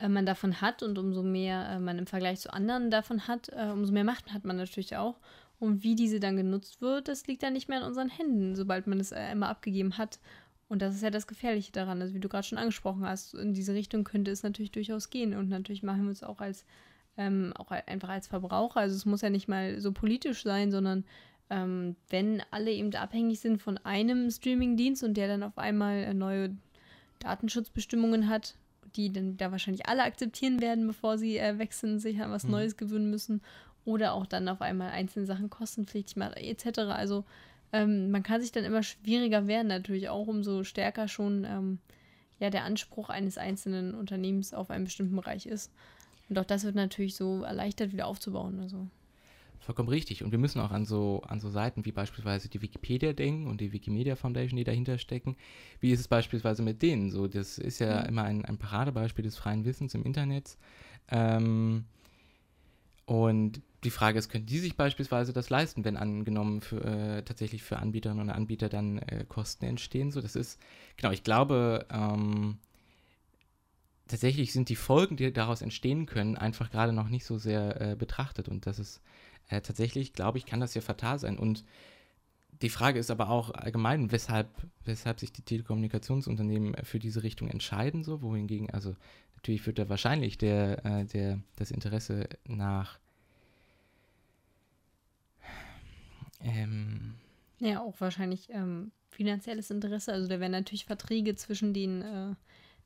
äh, 0.00 0.08
man 0.08 0.26
davon 0.26 0.60
hat 0.60 0.82
und 0.82 0.98
umso 0.98 1.22
mehr 1.22 1.68
äh, 1.70 1.78
man 1.78 1.98
im 1.98 2.06
Vergleich 2.08 2.40
zu 2.40 2.52
anderen 2.52 2.90
davon 2.90 3.28
hat, 3.28 3.50
äh, 3.50 3.70
umso 3.72 3.92
mehr 3.92 4.02
Macht 4.02 4.32
hat 4.32 4.44
man 4.44 4.56
natürlich 4.56 4.96
auch. 4.96 5.20
Und 5.64 5.82
wie 5.82 5.94
diese 5.94 6.20
dann 6.20 6.36
genutzt 6.36 6.80
wird, 6.80 7.08
das 7.08 7.26
liegt 7.26 7.42
dann 7.42 7.54
nicht 7.54 7.68
mehr 7.68 7.78
in 7.78 7.86
unseren 7.86 8.10
Händen, 8.10 8.54
sobald 8.54 8.86
man 8.86 9.00
es 9.00 9.12
äh, 9.12 9.16
einmal 9.16 9.50
abgegeben 9.50 9.96
hat. 9.96 10.18
Und 10.68 10.82
das 10.82 10.94
ist 10.94 11.02
ja 11.02 11.10
das 11.10 11.26
Gefährliche 11.26 11.72
daran. 11.72 12.00
Also 12.00 12.14
wie 12.14 12.20
du 12.20 12.28
gerade 12.28 12.46
schon 12.46 12.58
angesprochen 12.58 13.06
hast, 13.06 13.34
in 13.34 13.54
diese 13.54 13.74
Richtung 13.74 14.04
könnte 14.04 14.30
es 14.30 14.42
natürlich 14.42 14.72
durchaus 14.72 15.10
gehen. 15.10 15.34
Und 15.34 15.48
natürlich 15.48 15.82
machen 15.82 16.04
wir 16.04 16.10
es 16.10 16.22
auch 16.22 16.40
als 16.40 16.64
ähm, 17.16 17.52
auch 17.56 17.70
einfach 17.70 18.08
als 18.08 18.26
Verbraucher. 18.26 18.80
Also 18.80 18.96
es 18.96 19.06
muss 19.06 19.22
ja 19.22 19.30
nicht 19.30 19.48
mal 19.48 19.80
so 19.80 19.92
politisch 19.92 20.42
sein, 20.42 20.70
sondern 20.70 21.04
ähm, 21.50 21.96
wenn 22.08 22.42
alle 22.50 22.72
eben 22.72 22.94
abhängig 22.94 23.40
sind 23.40 23.62
von 23.62 23.78
einem 23.78 24.30
Streamingdienst 24.30 25.04
und 25.04 25.14
der 25.14 25.28
dann 25.28 25.42
auf 25.42 25.56
einmal 25.58 25.98
äh, 25.98 26.14
neue 26.14 26.56
Datenschutzbestimmungen 27.20 28.28
hat, 28.28 28.56
die 28.96 29.12
dann 29.12 29.36
da 29.36 29.50
wahrscheinlich 29.50 29.86
alle 29.86 30.02
akzeptieren 30.02 30.60
werden, 30.60 30.86
bevor 30.86 31.18
sie 31.18 31.38
äh, 31.38 31.58
wechseln, 31.58 31.98
sich 31.98 32.20
an 32.20 32.30
was 32.30 32.44
mhm. 32.44 32.52
Neues 32.52 32.76
gewöhnen 32.76 33.10
müssen 33.10 33.40
oder 33.84 34.14
auch 34.14 34.26
dann 34.26 34.48
auf 34.48 34.60
einmal 34.60 34.90
einzelne 34.90 35.26
Sachen 35.26 35.50
kostenpflichtig 35.50 36.16
machen, 36.16 36.34
etc. 36.36 36.80
Also 36.80 37.24
ähm, 37.72 38.10
man 38.10 38.22
kann 38.22 38.40
sich 38.40 38.52
dann 38.52 38.64
immer 38.64 38.82
schwieriger 38.82 39.46
werden, 39.46 39.68
natürlich 39.68 40.08
auch 40.08 40.26
umso 40.26 40.64
stärker 40.64 41.08
schon 41.08 41.44
ähm, 41.44 41.78
ja 42.38 42.50
der 42.50 42.64
Anspruch 42.64 43.10
eines 43.10 43.38
einzelnen 43.38 43.94
Unternehmens 43.94 44.54
auf 44.54 44.70
einen 44.70 44.84
bestimmten 44.84 45.16
Bereich 45.16 45.46
ist. 45.46 45.72
Und 46.28 46.38
auch 46.38 46.44
das 46.44 46.64
wird 46.64 46.74
natürlich 46.74 47.16
so 47.16 47.42
erleichtert 47.42 47.92
wieder 47.92 48.06
aufzubauen. 48.06 48.60
Also. 48.60 48.86
Vollkommen 49.64 49.88
richtig. 49.88 50.22
Und 50.22 50.30
wir 50.30 50.38
müssen 50.38 50.60
auch 50.60 50.70
an 50.70 50.84
so, 50.84 51.22
an 51.26 51.40
so 51.40 51.48
Seiten 51.48 51.84
wie 51.84 51.92
beispielsweise 51.92 52.48
die 52.48 52.60
Wikipedia 52.60 53.12
denken 53.12 53.46
und 53.46 53.60
die 53.60 53.72
Wikimedia 53.72 54.14
Foundation, 54.14 54.56
die 54.56 54.64
dahinter 54.64 54.98
stecken. 54.98 55.36
Wie 55.80 55.90
ist 55.90 56.00
es 56.00 56.08
beispielsweise 56.08 56.62
mit 56.62 56.82
denen? 56.82 57.10
So, 57.10 57.28
das 57.28 57.58
ist 57.58 57.78
ja 57.78 58.02
mhm. 58.02 58.08
immer 58.08 58.22
ein, 58.24 58.44
ein 58.44 58.58
Paradebeispiel 58.58 59.24
des 59.24 59.36
freien 59.36 59.64
Wissens 59.64 59.94
im 59.94 60.04
Internet. 60.04 60.56
Ähm, 61.08 61.84
und 63.06 63.62
die 63.84 63.90
Frage 63.90 64.18
ist, 64.18 64.30
können 64.30 64.46
die 64.46 64.58
sich 64.58 64.76
beispielsweise 64.76 65.32
das 65.32 65.50
leisten, 65.50 65.84
wenn 65.84 65.96
angenommen 65.96 66.62
für, 66.62 66.82
äh, 66.84 67.22
tatsächlich 67.22 67.62
für 67.62 67.78
Anbieterinnen 67.78 68.22
und 68.22 68.30
Anbieter 68.30 68.68
dann 68.68 68.98
äh, 68.98 69.24
Kosten 69.28 69.66
entstehen? 69.66 70.10
So, 70.10 70.20
das 70.20 70.36
ist, 70.36 70.58
genau, 70.96 71.12
ich 71.12 71.22
glaube, 71.22 71.86
ähm, 71.90 72.58
tatsächlich 74.08 74.52
sind 74.52 74.70
die 74.70 74.76
Folgen, 74.76 75.16
die 75.16 75.32
daraus 75.32 75.60
entstehen 75.60 76.06
können, 76.06 76.36
einfach 76.36 76.70
gerade 76.70 76.92
noch 76.92 77.08
nicht 77.08 77.26
so 77.26 77.36
sehr 77.36 77.80
äh, 77.80 77.96
betrachtet. 77.96 78.48
Und 78.48 78.66
das 78.66 78.78
ist 78.78 79.02
äh, 79.48 79.60
tatsächlich, 79.60 80.14
glaube 80.14 80.38
ich, 80.38 80.46
kann 80.46 80.60
das 80.60 80.74
ja 80.74 80.80
fatal 80.80 81.18
sein. 81.18 81.38
Und 81.38 81.64
die 82.64 82.70
Frage 82.70 82.98
ist 82.98 83.10
aber 83.10 83.28
auch 83.28 83.50
allgemein, 83.50 84.10
weshalb, 84.10 84.48
weshalb 84.84 85.20
sich 85.20 85.32
die 85.32 85.42
Telekommunikationsunternehmen 85.42 86.74
für 86.82 86.98
diese 86.98 87.22
Richtung 87.22 87.48
entscheiden, 87.48 88.04
so, 88.04 88.22
wohingegen, 88.22 88.70
also 88.70 88.96
natürlich 89.36 89.66
wird 89.66 89.78
da 89.78 89.90
wahrscheinlich 89.90 90.38
der, 90.38 90.82
äh, 90.86 91.04
der, 91.04 91.40
das 91.56 91.70
Interesse 91.70 92.26
nach 92.46 92.98
ähm, 96.40 97.16
ja, 97.58 97.82
auch 97.82 98.00
wahrscheinlich 98.00 98.48
ähm, 98.48 98.92
finanzielles 99.10 99.70
Interesse. 99.70 100.14
Also 100.14 100.26
da 100.26 100.40
werden 100.40 100.52
natürlich 100.52 100.86
Verträge 100.86 101.36
zwischen 101.36 101.74
den, 101.74 102.00
äh, 102.00 102.34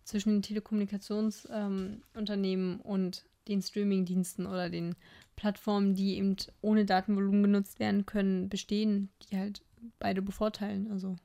zwischen 0.03 0.31
den 0.31 0.43
Telekommunikationsunternehmen 0.43 2.75
ähm, 2.75 2.81
und 2.81 3.27
den 3.47 3.63
Streamingdiensten 3.63 4.47
oder 4.47 4.71
den 4.71 4.97
Plattformen, 5.37 5.95
die 5.95 6.17
eben 6.17 6.35
ohne 6.63 6.85
Datenvolumen 6.85 7.45
genutzt 7.45 7.79
werden 7.79 8.07
können, 8.07 8.49
bestehen, 8.49 9.11
die 9.23 9.39
halt 9.39 9.63
beide 9.99 10.23
bevorteilen. 10.23 10.91
Also. 10.91 11.17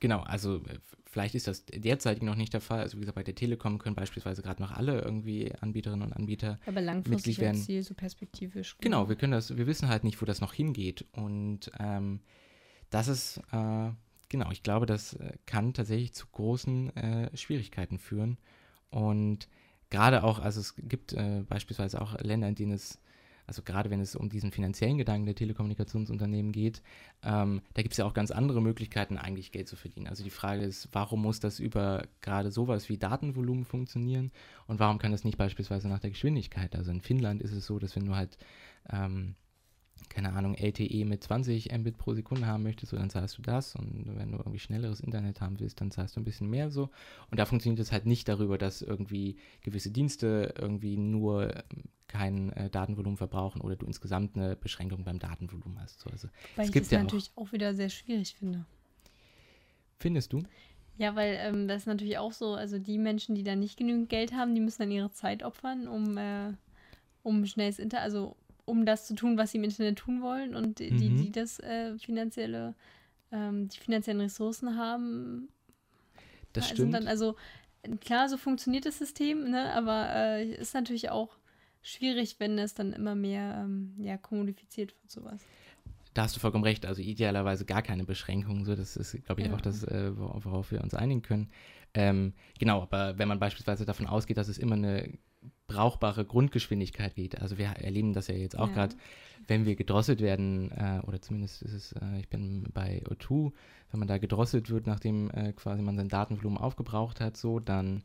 Genau, 0.00 0.20
also 0.20 0.56
äh, 0.66 0.78
vielleicht 1.06 1.34
ist 1.34 1.46
das 1.46 1.64
derzeit 1.64 2.22
noch 2.22 2.34
nicht 2.34 2.52
der 2.52 2.60
Fall. 2.60 2.80
Also 2.80 2.96
wie 2.96 3.00
gesagt, 3.00 3.16
bei 3.16 3.22
der 3.22 3.34
Telekom 3.34 3.78
können 3.78 3.96
beispielsweise 3.96 4.42
gerade 4.42 4.62
noch 4.62 4.72
alle 4.72 5.00
irgendwie 5.00 5.52
Anbieterinnen 5.60 6.06
und 6.06 6.12
Anbieter 6.12 6.58
Aber 6.66 6.80
langfristig 6.80 7.38
werden. 7.38 7.60
Ziel, 7.60 7.82
so 7.82 7.94
perspektivisch. 7.94 8.76
Genau. 8.78 8.98
genau, 8.98 9.08
wir 9.08 9.16
können 9.16 9.32
das, 9.32 9.56
wir 9.56 9.66
wissen 9.66 9.88
halt 9.88 10.04
nicht, 10.04 10.20
wo 10.20 10.26
das 10.26 10.40
noch 10.40 10.52
hingeht. 10.52 11.04
Und 11.12 11.70
ähm, 11.78 12.20
das 12.90 13.08
ist, 13.08 13.38
äh, 13.52 13.90
genau, 14.28 14.50
ich 14.50 14.62
glaube, 14.62 14.86
das 14.86 15.14
äh, 15.14 15.32
kann 15.46 15.72
tatsächlich 15.72 16.12
zu 16.12 16.26
großen 16.26 16.94
äh, 16.96 17.36
Schwierigkeiten 17.36 17.98
führen. 17.98 18.36
Und 18.90 19.48
gerade 19.90 20.22
auch, 20.24 20.38
also 20.38 20.60
es 20.60 20.74
gibt 20.76 21.12
äh, 21.14 21.44
beispielsweise 21.48 22.00
auch 22.00 22.20
Länder, 22.20 22.48
in 22.48 22.54
denen 22.54 22.72
es 22.72 22.98
also 23.46 23.62
gerade 23.62 23.90
wenn 23.90 24.00
es 24.00 24.16
um 24.16 24.28
diesen 24.28 24.52
finanziellen 24.52 24.98
Gedanken 24.98 25.26
der 25.26 25.34
Telekommunikationsunternehmen 25.34 26.52
geht, 26.52 26.82
ähm, 27.22 27.62
da 27.74 27.82
gibt 27.82 27.92
es 27.92 27.98
ja 27.98 28.04
auch 28.04 28.14
ganz 28.14 28.30
andere 28.30 28.60
Möglichkeiten, 28.60 29.16
eigentlich 29.16 29.52
Geld 29.52 29.68
zu 29.68 29.76
verdienen. 29.76 30.08
Also 30.08 30.24
die 30.24 30.30
Frage 30.30 30.62
ist, 30.62 30.88
warum 30.92 31.22
muss 31.22 31.40
das 31.40 31.60
über 31.60 32.06
gerade 32.20 32.50
sowas 32.50 32.88
wie 32.88 32.98
Datenvolumen 32.98 33.64
funktionieren 33.64 34.32
und 34.66 34.80
warum 34.80 34.98
kann 34.98 35.12
das 35.12 35.24
nicht 35.24 35.38
beispielsweise 35.38 35.88
nach 35.88 36.00
der 36.00 36.10
Geschwindigkeit? 36.10 36.74
Also 36.74 36.90
in 36.90 37.00
Finnland 37.00 37.42
ist 37.42 37.52
es 37.52 37.66
so, 37.66 37.78
dass 37.78 37.96
wenn 37.96 38.06
du 38.06 38.16
halt 38.16 38.36
ähm, 38.90 39.36
keine 40.08 40.32
Ahnung, 40.32 40.54
LTE 40.54 41.04
mit 41.04 41.22
20 41.22 41.72
Mbit 41.72 41.98
pro 41.98 42.14
Sekunde 42.14 42.46
haben 42.46 42.62
möchtest, 42.62 42.90
so, 42.90 42.96
dann 42.96 43.10
zahlst 43.10 43.36
du 43.38 43.42
das. 43.42 43.74
Und 43.76 44.04
wenn 44.16 44.32
du 44.32 44.38
irgendwie 44.38 44.58
schnelleres 44.58 45.00
Internet 45.00 45.40
haben 45.40 45.60
willst, 45.60 45.80
dann 45.80 45.90
zahlst 45.90 46.16
du 46.16 46.20
ein 46.20 46.24
bisschen 46.24 46.48
mehr 46.48 46.70
so. 46.70 46.90
Und 47.30 47.38
da 47.38 47.44
funktioniert 47.44 47.80
es 47.80 47.92
halt 47.92 48.06
nicht 48.06 48.28
darüber, 48.28 48.58
dass 48.58 48.82
irgendwie 48.82 49.36
gewisse 49.62 49.90
Dienste 49.90 50.54
irgendwie 50.58 50.96
nur 50.96 51.54
ähm, 51.54 51.84
kein 52.08 52.52
äh, 52.52 52.70
Datenvolumen 52.70 53.16
verbrauchen 53.16 53.60
oder 53.60 53.76
du 53.76 53.86
insgesamt 53.86 54.36
eine 54.36 54.56
Beschränkung 54.56 55.04
beim 55.04 55.18
Datenvolumen 55.18 55.80
hast. 55.80 56.00
So, 56.00 56.10
also, 56.10 56.28
weil 56.56 56.66
ich 56.66 56.70
das 56.72 56.90
ja 56.90 57.02
natürlich 57.02 57.30
auch. 57.34 57.48
auch. 57.48 57.52
wieder 57.52 57.74
sehr 57.74 57.90
schwierig 57.90 58.34
finde. 58.34 58.64
Findest 59.98 60.32
du? 60.32 60.42
Ja, 60.98 61.14
weil 61.14 61.36
ähm, 61.40 61.68
das 61.68 61.82
ist 61.82 61.86
natürlich 61.86 62.16
auch 62.16 62.32
so, 62.32 62.54
also 62.54 62.78
die 62.78 62.98
Menschen, 62.98 63.34
die 63.34 63.42
da 63.42 63.54
nicht 63.54 63.76
genügend 63.76 64.08
Geld 64.08 64.32
haben, 64.32 64.54
die 64.54 64.60
müssen 64.60 64.82
dann 64.82 64.90
ihre 64.90 65.10
Zeit 65.10 65.42
opfern, 65.42 65.88
um, 65.88 66.16
äh, 66.16 66.52
um 67.22 67.44
schnelles 67.44 67.78
Internet, 67.78 68.04
also 68.04 68.36
um 68.66 68.84
das 68.84 69.06
zu 69.06 69.14
tun, 69.14 69.38
was 69.38 69.52
sie 69.52 69.58
im 69.58 69.64
Internet 69.64 69.98
tun 69.98 70.20
wollen 70.20 70.54
und 70.54 70.80
die, 70.80 70.90
mhm. 70.90 71.16
die 71.16 71.32
das 71.32 71.58
äh, 71.60 71.96
finanzielle, 71.98 72.74
ähm, 73.32 73.68
die 73.68 73.78
finanziellen 73.78 74.20
Ressourcen 74.20 74.76
haben, 74.76 75.48
das 76.52 76.68
stimmt. 76.68 76.94
dann 76.94 77.06
also 77.06 77.36
klar, 78.00 78.28
so 78.28 78.36
funktioniert 78.36 78.86
das 78.86 78.98
System, 78.98 79.50
ne? 79.50 79.72
aber 79.72 80.08
äh, 80.14 80.50
ist 80.50 80.74
natürlich 80.74 81.10
auch 81.10 81.38
schwierig, 81.82 82.36
wenn 82.38 82.58
es 82.58 82.74
dann 82.74 82.92
immer 82.92 83.14
mehr 83.14 83.62
ähm, 83.64 83.94
ja, 83.98 84.16
kommodifiziert 84.16 84.94
wird, 85.00 85.10
sowas. 85.10 85.40
Da 86.14 86.22
hast 86.22 86.34
du 86.34 86.40
vollkommen 86.40 86.64
recht. 86.64 86.86
Also 86.86 87.02
idealerweise 87.02 87.66
gar 87.66 87.82
keine 87.82 88.04
Beschränkungen. 88.04 88.64
So, 88.64 88.74
das 88.74 88.96
ist, 88.96 89.22
glaube 89.24 89.42
ich, 89.42 89.48
ja. 89.48 89.54
auch 89.54 89.60
das, 89.60 89.84
äh, 89.84 90.16
worauf 90.16 90.72
wir 90.72 90.82
uns 90.82 90.94
einigen 90.94 91.20
können. 91.20 91.50
Ähm, 91.92 92.32
genau, 92.58 92.82
aber 92.82 93.18
wenn 93.18 93.28
man 93.28 93.38
beispielsweise 93.38 93.84
davon 93.84 94.06
ausgeht, 94.06 94.38
dass 94.38 94.48
es 94.48 94.56
immer 94.56 94.76
eine 94.76 95.12
brauchbare 95.66 96.24
Grundgeschwindigkeit 96.24 97.14
geht. 97.14 97.40
Also 97.40 97.58
wir 97.58 97.66
erleben 97.66 98.12
das 98.12 98.28
ja 98.28 98.34
jetzt 98.34 98.58
auch 98.58 98.68
ja. 98.68 98.74
gerade, 98.74 98.96
wenn 99.46 99.66
wir 99.66 99.76
gedrosselt 99.76 100.20
werden, 100.20 100.70
äh, 100.72 101.00
oder 101.06 101.20
zumindest 101.20 101.62
ist 101.62 101.72
es, 101.72 101.92
äh, 101.92 102.20
ich 102.20 102.28
bin 102.28 102.64
bei 102.72 103.02
O2, 103.04 103.52
wenn 103.90 103.98
man 103.98 104.08
da 104.08 104.18
gedrosselt 104.18 104.70
wird, 104.70 104.86
nachdem 104.86 105.30
äh, 105.30 105.52
quasi 105.52 105.82
man 105.82 105.96
sein 105.96 106.08
Datenvolumen 106.08 106.58
aufgebraucht 106.58 107.20
hat, 107.20 107.36
so, 107.36 107.60
dann 107.60 108.02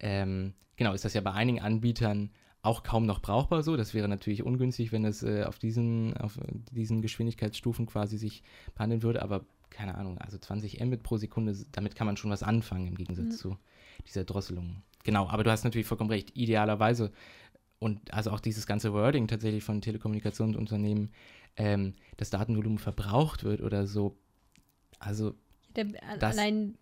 ähm, 0.00 0.54
genau, 0.76 0.92
ist 0.92 1.04
das 1.04 1.14
ja 1.14 1.20
bei 1.20 1.32
einigen 1.32 1.60
Anbietern 1.60 2.30
auch 2.62 2.82
kaum 2.82 3.06
noch 3.06 3.20
brauchbar 3.20 3.62
so. 3.62 3.76
Das 3.76 3.94
wäre 3.94 4.08
natürlich 4.08 4.42
ungünstig, 4.42 4.90
wenn 4.90 5.04
es 5.04 5.22
äh, 5.22 5.44
auf, 5.44 5.58
diesen, 5.58 6.16
auf 6.16 6.38
diesen 6.70 7.02
Geschwindigkeitsstufen 7.02 7.86
quasi 7.86 8.16
sich 8.16 8.42
behandeln 8.74 9.02
würde, 9.02 9.22
aber 9.22 9.44
keine 9.70 9.96
Ahnung, 9.96 10.18
also 10.18 10.38
20 10.38 10.80
Mbit 10.80 11.02
pro 11.02 11.16
Sekunde, 11.16 11.56
damit 11.72 11.94
kann 11.94 12.06
man 12.06 12.16
schon 12.16 12.30
was 12.30 12.42
anfangen 12.42 12.86
im 12.86 12.94
Gegensatz 12.94 13.26
mhm. 13.26 13.30
zu 13.32 13.58
dieser 14.06 14.24
Drosselung. 14.24 14.82
Genau, 15.04 15.28
aber 15.28 15.44
du 15.44 15.50
hast 15.50 15.64
natürlich 15.64 15.86
vollkommen 15.86 16.10
recht. 16.10 16.36
Idealerweise 16.36 17.12
und 17.78 18.12
also 18.12 18.30
auch 18.30 18.40
dieses 18.40 18.66
ganze 18.66 18.92
Wording 18.92 19.28
tatsächlich 19.28 19.62
von 19.62 19.80
Telekommunikationsunternehmen, 19.80 21.12
ähm, 21.56 21.94
das 22.16 22.30
Datenvolumen 22.30 22.78
verbraucht 22.78 23.44
wird 23.44 23.60
oder 23.60 23.86
so. 23.86 24.16
Also 24.98 25.34
der, 25.76 25.86
das, 26.18 26.36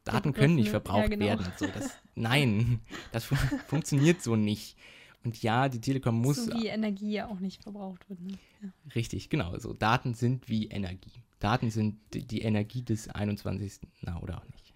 Daten 0.04 0.32
können 0.32 0.54
nicht 0.54 0.68
verbraucht 0.68 1.04
ja, 1.04 1.08
genau. 1.08 1.24
werden. 1.24 1.46
So, 1.56 1.66
das, 1.66 1.90
nein, 2.14 2.80
das 3.11 3.24
fun 3.24 3.38
funktioniert 3.66 4.22
so 4.22 4.37
nicht. 4.37 4.76
Und 5.24 5.42
ja, 5.42 5.68
die 5.68 5.80
Telekom 5.80 6.20
muss. 6.20 6.44
So 6.44 6.52
wie 6.54 6.66
Energie 6.66 7.12
ja 7.12 7.28
auch 7.28 7.40
nicht 7.40 7.62
verbraucht 7.62 8.08
wird. 8.08 8.20
Ne? 8.20 8.38
Ja. 8.62 8.68
Richtig, 8.94 9.30
genau. 9.30 9.50
Also 9.50 9.72
Daten 9.72 10.14
sind 10.14 10.48
wie 10.48 10.66
Energie. 10.66 11.12
Daten 11.38 11.70
sind 11.70 11.98
die, 12.12 12.25
die 12.25 12.42
Energie 12.42 12.83
des 12.83 13.08
21. 13.08 13.81
Na, 14.02 14.20
oder 14.23 14.38
auch 14.38 14.44
nicht. 14.44 14.73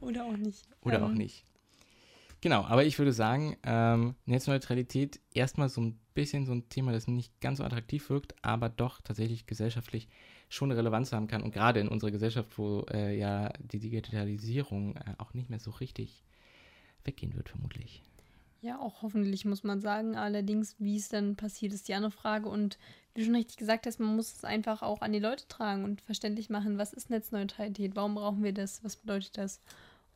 oder 0.00 0.24
auch 0.24 0.36
nicht. 0.36 0.64
Oder 0.82 0.98
ähm, 0.98 1.04
auch 1.04 1.12
nicht. 1.12 1.44
Genau, 2.40 2.64
aber 2.64 2.84
ich 2.84 2.98
würde 2.98 3.12
sagen, 3.12 3.56
ähm, 3.64 4.14
Netzneutralität 4.24 5.20
erstmal 5.34 5.68
so 5.68 5.82
ein 5.82 5.98
bisschen 6.14 6.46
so 6.46 6.52
ein 6.52 6.68
Thema, 6.70 6.92
das 6.92 7.06
nicht 7.06 7.38
ganz 7.40 7.58
so 7.58 7.64
attraktiv 7.64 8.08
wirkt, 8.08 8.34
aber 8.42 8.68
doch 8.70 9.00
tatsächlich 9.02 9.46
gesellschaftlich 9.46 10.08
schon 10.48 10.72
Relevanz 10.72 11.12
haben 11.12 11.28
kann. 11.28 11.42
Und 11.42 11.52
gerade 11.52 11.80
in 11.80 11.88
unserer 11.88 12.10
Gesellschaft, 12.10 12.56
wo 12.56 12.86
äh, 12.90 13.16
ja 13.16 13.52
die 13.58 13.78
Digitalisierung 13.78 14.96
äh, 14.96 15.14
auch 15.18 15.34
nicht 15.34 15.50
mehr 15.50 15.60
so 15.60 15.70
richtig 15.70 16.24
weggehen 17.04 17.34
wird, 17.34 17.50
vermutlich. 17.50 18.02
Ja, 18.62 18.78
auch 18.78 19.02
hoffentlich 19.02 19.44
muss 19.44 19.62
man 19.62 19.80
sagen. 19.80 20.16
Allerdings, 20.16 20.76
wie 20.78 20.96
es 20.96 21.08
dann 21.08 21.36
passiert, 21.36 21.72
ist 21.72 21.88
die 21.88 21.94
andere 21.94 22.10
Frage. 22.10 22.48
Und 22.48 22.78
wie 23.14 23.20
du 23.20 23.26
schon 23.26 23.36
richtig 23.36 23.56
gesagt 23.56 23.86
hast, 23.86 24.00
man 24.00 24.16
muss 24.16 24.34
es 24.34 24.44
einfach 24.44 24.82
auch 24.82 25.00
an 25.00 25.12
die 25.12 25.18
Leute 25.18 25.48
tragen 25.48 25.84
und 25.84 26.02
verständlich 26.02 26.50
machen, 26.50 26.78
was 26.78 26.92
ist 26.92 27.10
Netzneutralität, 27.10 27.96
warum 27.96 28.14
brauchen 28.14 28.42
wir 28.42 28.52
das, 28.52 28.84
was 28.84 28.96
bedeutet 28.96 29.38
das. 29.38 29.60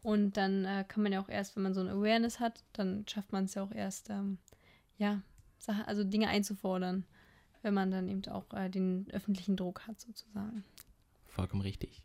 Und 0.05 0.37
dann 0.37 0.67
äh, 0.67 0.85
kann 0.87 1.03
man 1.03 1.13
ja 1.13 1.21
auch 1.21 1.31
erst, 1.31 1.57
wenn 1.57 1.63
man 1.63 1.73
so 1.73 1.81
eine 1.81 1.93
Awareness 1.93 2.39
hat, 2.39 2.63
dann 2.75 3.09
schafft 3.09 3.33
man 3.33 3.45
es 3.45 3.55
ja 3.55 3.63
auch 3.63 3.73
erst, 3.73 4.11
ähm, 4.11 4.37
ja, 4.99 5.23
Sache, 5.59 5.89
also 5.89 6.05
Dinge 6.05 6.29
einzufordern, 6.29 7.07
wenn 7.63 7.73
man 7.73 7.91
dann 7.91 8.07
eben 8.09 8.23
auch 8.27 8.53
äh, 8.53 8.69
den 8.69 9.07
öffentlichen 9.13 9.57
Druck 9.57 9.87
hat, 9.89 9.99
sozusagen. 9.99 10.63
Vollkommen 11.27 11.63
richtig. 11.63 12.03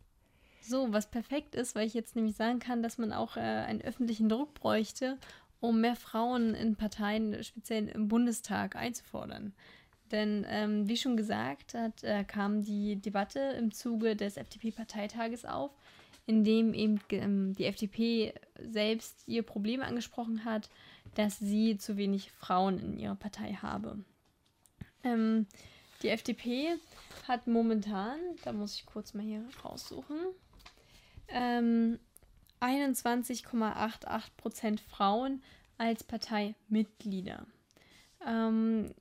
So, 0.61 0.93
was 0.93 1.11
perfekt 1.11 1.55
ist, 1.55 1.75
weil 1.75 1.85
ich 1.85 1.93
jetzt 1.93 2.15
nämlich 2.15 2.37
sagen 2.37 2.59
kann, 2.59 2.81
dass 2.81 2.97
man 2.97 3.11
auch 3.11 3.35
äh, 3.35 3.41
einen 3.41 3.81
öffentlichen 3.81 4.29
Druck 4.29 4.53
bräuchte, 4.53 5.17
um 5.59 5.81
mehr 5.81 5.97
Frauen 5.97 6.55
in 6.55 6.77
Parteien, 6.77 7.43
speziell 7.43 7.89
im 7.89 8.07
Bundestag, 8.07 8.77
einzufordern. 8.77 9.53
Denn 10.09 10.45
ähm, 10.47 10.87
wie 10.87 10.95
schon 10.95 11.17
gesagt, 11.17 11.73
hat, 11.73 12.01
äh, 12.05 12.23
kam 12.23 12.63
die 12.63 12.95
Debatte 12.95 13.39
im 13.59 13.73
Zuge 13.73 14.15
des 14.15 14.37
FDP-Parteitages 14.37 15.43
auf, 15.43 15.71
in 16.29 16.43
dem 16.43 16.73
eben 16.75 16.99
ähm, 17.09 17.55
die 17.55 17.65
FDP 17.65 18.35
selbst 18.61 19.23
ihr 19.25 19.41
Problem 19.41 19.81
angesprochen 19.81 20.45
hat, 20.45 20.69
dass 21.15 21.39
sie 21.39 21.79
zu 21.79 21.97
wenig 21.97 22.29
Frauen 22.29 22.77
in 22.77 22.99
ihrer 22.99 23.15
Partei 23.15 23.53
habe. 23.53 23.97
Ähm, 25.03 25.47
die 26.03 26.09
FDP 26.09 26.75
hat 27.27 27.47
momentan, 27.47 28.19
da 28.43 28.53
muss 28.53 28.75
ich 28.75 28.85
kurz 28.85 29.15
mal 29.15 29.25
hier 29.25 29.43
raussuchen, 29.65 30.17
ähm, 31.29 31.97
21,88% 32.61 34.79
Frauen 34.87 35.41
als 35.79 36.03
Parteimitglieder. 36.03 37.47
Ähm, 38.23 38.93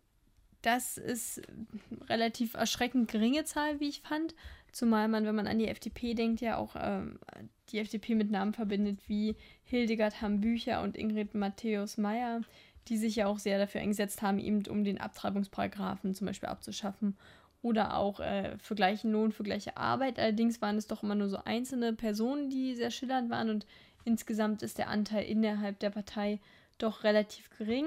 das 0.62 0.97
ist 0.97 1.43
relativ 2.09 2.55
erschreckend 2.55 3.11
geringe 3.11 3.45
Zahl, 3.45 3.81
wie 3.81 3.91
ich 3.91 4.01
fand. 4.01 4.35
Zumal 4.79 5.09
man, 5.09 5.26
wenn 5.26 5.35
man 5.35 5.49
an 5.49 5.59
die 5.59 5.66
FDP 5.66 6.14
denkt, 6.14 6.41
ja 6.41 6.57
auch 6.57 6.76
ähm, 6.79 7.18
die 7.70 7.81
FDP 7.81 8.14
mit 8.14 8.31
Namen 8.31 8.53
verbindet 8.53 9.01
wie 9.09 9.35
Hildegard 9.64 10.22
Hambücher 10.22 10.83
und 10.83 10.97
Ingrid 10.97 11.35
Matthäus 11.35 11.99
Meyer, 11.99 12.43
die 12.87 12.97
sich 12.97 13.16
ja 13.16 13.26
auch 13.26 13.41
sehr 13.41 13.59
dafür 13.59 13.81
eingesetzt 13.81 14.22
haben, 14.22 14.39
eben 14.39 14.64
um 14.68 14.85
den 14.85 15.01
Abtreibungsparagraphen 15.01 16.14
zum 16.14 16.29
Beispiel 16.29 16.49
abzuschaffen. 16.49 17.16
Oder 17.61 17.97
auch 17.97 18.20
äh, 18.20 18.57
für 18.59 18.76
gleichen 18.76 19.11
Lohn, 19.11 19.33
für 19.33 19.43
gleiche 19.43 19.76
Arbeit. 19.76 20.16
Allerdings 20.20 20.62
waren 20.62 20.76
es 20.76 20.87
doch 20.87 21.03
immer 21.03 21.16
nur 21.16 21.29
so 21.29 21.39
einzelne 21.45 21.93
Personen, 21.93 22.49
die 22.49 22.76
sehr 22.76 22.93
schillernd 22.93 23.31
waren 23.31 23.51
und 23.51 23.66
insgesamt 24.05 24.62
ist 24.62 24.79
der 24.79 24.91
Anteil 24.91 25.24
innerhalb 25.24 25.81
der 25.81 25.91
Partei 25.91 26.39
doch 26.79 27.03
relativ 27.03 27.51
gering. 27.59 27.87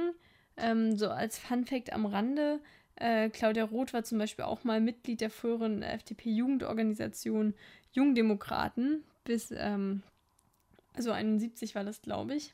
Ähm, 0.58 0.98
so 0.98 1.10
als 1.10 1.40
Fun 1.40 1.64
Fact 1.64 1.94
am 1.94 2.06
Rande, 2.06 2.60
äh, 2.96 3.30
Claudia 3.30 3.64
Roth 3.64 3.94
war 3.94 4.04
zum 4.04 4.18
Beispiel 4.18 4.46
auch 4.46 4.64
mal 4.64 4.80
Mitglied 4.82 5.22
der 5.22 5.30
früheren 5.30 5.82
FDP-Jugendorganisation 5.84 7.54
Jungdemokraten 7.92 9.04
bis, 9.24 9.52
ähm, 9.52 10.04
also 10.94 11.12
71 11.12 11.76
war 11.76 11.84
das, 11.84 12.02
glaube 12.02 12.36
ich. 12.36 12.54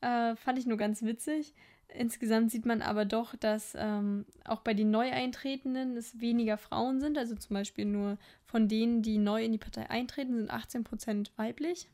Äh, 0.00 0.36
fand 0.36 0.58
ich 0.58 0.66
nur 0.66 0.76
ganz 0.76 1.02
witzig. 1.02 1.54
Insgesamt 1.88 2.50
sieht 2.50 2.66
man 2.66 2.82
aber 2.82 3.04
doch, 3.04 3.36
dass 3.36 3.74
ähm, 3.76 4.24
auch 4.44 4.60
bei 4.60 4.74
den 4.74 4.90
Neueintretenden 4.90 5.96
es 5.96 6.20
weniger 6.20 6.58
Frauen 6.58 7.00
sind. 7.00 7.16
Also 7.16 7.36
zum 7.36 7.54
Beispiel 7.54 7.84
nur 7.84 8.18
von 8.46 8.68
denen, 8.68 9.02
die 9.02 9.18
neu 9.18 9.44
in 9.44 9.52
die 9.52 9.58
Partei 9.58 9.88
eintreten, 9.90 10.36
sind 10.36 10.50
18% 10.50 11.30
weiblich. 11.36 11.88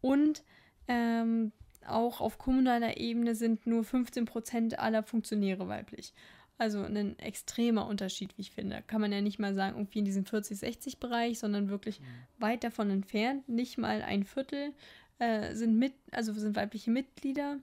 Und 0.00 0.42
ähm, 0.88 1.52
auch 1.86 2.20
auf 2.20 2.38
kommunaler 2.38 2.96
Ebene 2.96 3.34
sind 3.34 3.66
nur 3.66 3.82
15% 3.82 4.74
aller 4.76 5.02
Funktionäre 5.02 5.68
weiblich. 5.68 6.14
Also 6.58 6.82
ein 6.82 7.18
extremer 7.18 7.86
Unterschied, 7.86 8.36
wie 8.36 8.42
ich 8.42 8.50
finde. 8.50 8.82
Kann 8.86 9.00
man 9.00 9.12
ja 9.12 9.20
nicht 9.20 9.38
mal 9.38 9.54
sagen, 9.54 9.76
irgendwie 9.76 9.98
in 9.98 10.04
diesem 10.06 10.24
40-60-Bereich, 10.24 11.38
sondern 11.38 11.68
wirklich 11.68 12.00
mhm. 12.00 12.04
weit 12.38 12.64
davon 12.64 12.90
entfernt. 12.90 13.48
Nicht 13.48 13.76
mal 13.76 14.02
ein 14.02 14.24
Viertel 14.24 14.72
äh, 15.18 15.54
sind 15.54 15.78
mit, 15.78 15.92
also 16.12 16.32
sind 16.32 16.56
weibliche 16.56 16.90
Mitglieder 16.90 17.58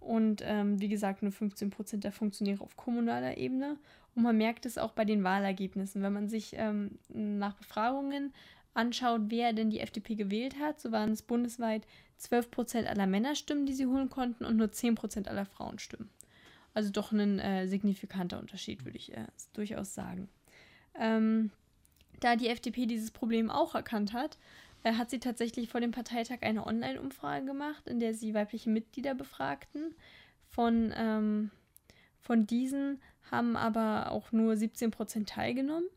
und 0.00 0.42
ähm, 0.44 0.80
wie 0.80 0.88
gesagt 0.88 1.22
nur 1.22 1.32
15% 1.32 2.00
der 2.00 2.12
Funktionäre 2.12 2.62
auf 2.62 2.76
kommunaler 2.76 3.38
Ebene. 3.38 3.78
Und 4.14 4.22
man 4.22 4.36
merkt 4.36 4.66
es 4.66 4.78
auch 4.78 4.92
bei 4.92 5.04
den 5.04 5.24
Wahlergebnissen. 5.24 6.02
Wenn 6.02 6.12
man 6.12 6.28
sich 6.28 6.52
ähm, 6.56 6.98
nach 7.08 7.54
Befragungen 7.54 8.32
anschaut, 8.74 9.22
wer 9.28 9.52
denn 9.52 9.70
die 9.70 9.80
FDP 9.80 10.14
gewählt 10.14 10.56
hat, 10.60 10.80
so 10.80 10.92
waren 10.92 11.12
es 11.12 11.22
bundesweit 11.22 11.86
12% 12.20 12.84
aller 12.84 13.06
Männerstimmen, 13.06 13.66
die 13.66 13.72
sie 13.72 13.86
holen 13.86 14.10
konnten 14.10 14.44
und 14.44 14.56
nur 14.56 14.68
10% 14.68 15.26
aller 15.28 15.46
Frauenstimmen. 15.46 16.10
Also 16.74 16.90
doch 16.90 17.12
ein 17.12 17.38
äh, 17.38 17.66
signifikanter 17.68 18.38
Unterschied, 18.38 18.84
würde 18.84 18.98
ich 18.98 19.16
äh, 19.16 19.26
durchaus 19.52 19.94
sagen. 19.94 20.28
Ähm, 20.96 21.50
da 22.20 22.36
die 22.36 22.48
FDP 22.48 22.86
dieses 22.86 23.10
Problem 23.10 23.50
auch 23.50 23.74
erkannt 23.74 24.12
hat, 24.12 24.38
äh, 24.82 24.94
hat 24.94 25.10
sie 25.10 25.20
tatsächlich 25.20 25.68
vor 25.68 25.80
dem 25.80 25.92
Parteitag 25.92 26.38
eine 26.42 26.66
Online-Umfrage 26.66 27.46
gemacht, 27.46 27.86
in 27.86 28.00
der 28.00 28.14
sie 28.14 28.34
weibliche 28.34 28.70
Mitglieder 28.70 29.14
befragten. 29.14 29.94
Von, 30.50 30.92
ähm, 30.96 31.50
von 32.20 32.46
diesen 32.46 33.00
haben 33.30 33.56
aber 33.56 34.10
auch 34.10 34.32
nur 34.32 34.54
17% 34.54 35.26
teilgenommen, 35.26 35.88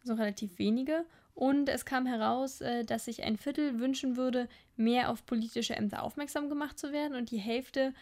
also 0.00 0.14
relativ 0.14 0.58
wenige. 0.58 1.04
Und 1.34 1.68
es 1.68 1.84
kam 1.84 2.06
heraus, 2.06 2.60
äh, 2.60 2.84
dass 2.84 3.06
sich 3.06 3.24
ein 3.24 3.36
Viertel 3.36 3.78
wünschen 3.78 4.16
würde, 4.16 4.48
mehr 4.76 5.10
auf 5.10 5.26
politische 5.26 5.74
Ämter 5.76 6.02
aufmerksam 6.02 6.48
gemacht 6.48 6.78
zu 6.78 6.92
werden 6.92 7.16
und 7.16 7.30
die 7.30 7.38
Hälfte 7.38 7.92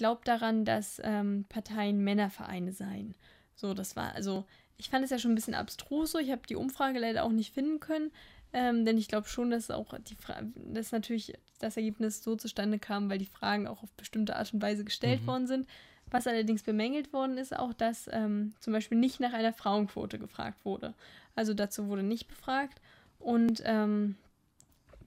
glaubt 0.00 0.26
daran, 0.28 0.64
dass 0.64 0.98
ähm, 1.04 1.44
Parteien 1.50 2.02
Männervereine 2.02 2.72
seien. 2.72 3.14
So, 3.54 3.74
das 3.74 3.96
war, 3.96 4.14
also 4.14 4.46
ich 4.78 4.88
fand 4.88 5.04
es 5.04 5.10
ja 5.10 5.18
schon 5.18 5.32
ein 5.32 5.34
bisschen 5.34 5.54
abstrus 5.54 6.12
so. 6.12 6.18
Ich 6.18 6.30
habe 6.30 6.40
die 6.48 6.56
Umfrage 6.56 6.98
leider 6.98 7.22
auch 7.22 7.32
nicht 7.32 7.52
finden 7.52 7.80
können, 7.80 8.10
ähm, 8.54 8.86
denn 8.86 8.96
ich 8.96 9.08
glaube 9.08 9.28
schon, 9.28 9.50
dass 9.50 9.70
auch 9.70 9.92
die 9.98 10.14
Fra 10.14 10.40
dass 10.54 10.90
natürlich 10.90 11.34
das 11.58 11.76
Ergebnis 11.76 12.22
so 12.22 12.34
zustande 12.34 12.78
kam, 12.78 13.10
weil 13.10 13.18
die 13.18 13.26
Fragen 13.26 13.66
auch 13.66 13.82
auf 13.82 13.92
bestimmte 13.92 14.36
Art 14.36 14.54
und 14.54 14.62
Weise 14.62 14.84
gestellt 14.84 15.20
mhm. 15.20 15.26
worden 15.26 15.46
sind. 15.46 15.68
Was 16.10 16.26
allerdings 16.26 16.62
bemängelt 16.62 17.12
worden 17.12 17.36
ist, 17.36 17.54
auch, 17.54 17.74
dass 17.74 18.08
ähm, 18.10 18.54
zum 18.60 18.72
Beispiel 18.72 18.96
nicht 18.96 19.20
nach 19.20 19.34
einer 19.34 19.52
Frauenquote 19.52 20.18
gefragt 20.18 20.64
wurde. 20.64 20.94
Also 21.36 21.52
dazu 21.52 21.88
wurde 21.88 22.02
nicht 22.02 22.26
befragt. 22.26 22.80
Und 23.18 23.62
ähm, 23.66 24.16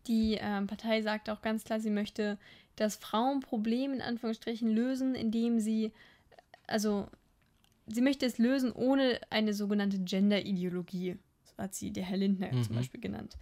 die 0.05 0.37
ähm, 0.39 0.67
Partei 0.67 1.01
sagt 1.01 1.31
auch 1.31 1.41
ganz 1.41 1.63
klar, 1.63 1.79
sie 1.79 1.89
möchte 1.89 2.37
das 2.75 2.95
Frauenproblem 2.95 3.93
in 3.93 4.01
Anführungsstrichen 4.01 4.69
lösen, 4.69 5.15
indem 5.15 5.59
sie, 5.59 5.91
also 6.67 7.07
sie 7.87 8.01
möchte 8.01 8.25
es 8.25 8.37
lösen 8.37 8.71
ohne 8.71 9.19
eine 9.29 9.53
sogenannte 9.53 9.99
Gender-Ideologie. 9.99 11.17
So 11.43 11.57
hat 11.57 11.75
sie 11.75 11.91
der 11.91 12.03
Herr 12.03 12.17
Lindner 12.17 12.51
mhm. 12.51 12.63
zum 12.63 12.75
Beispiel 12.75 13.01
genannt. 13.01 13.37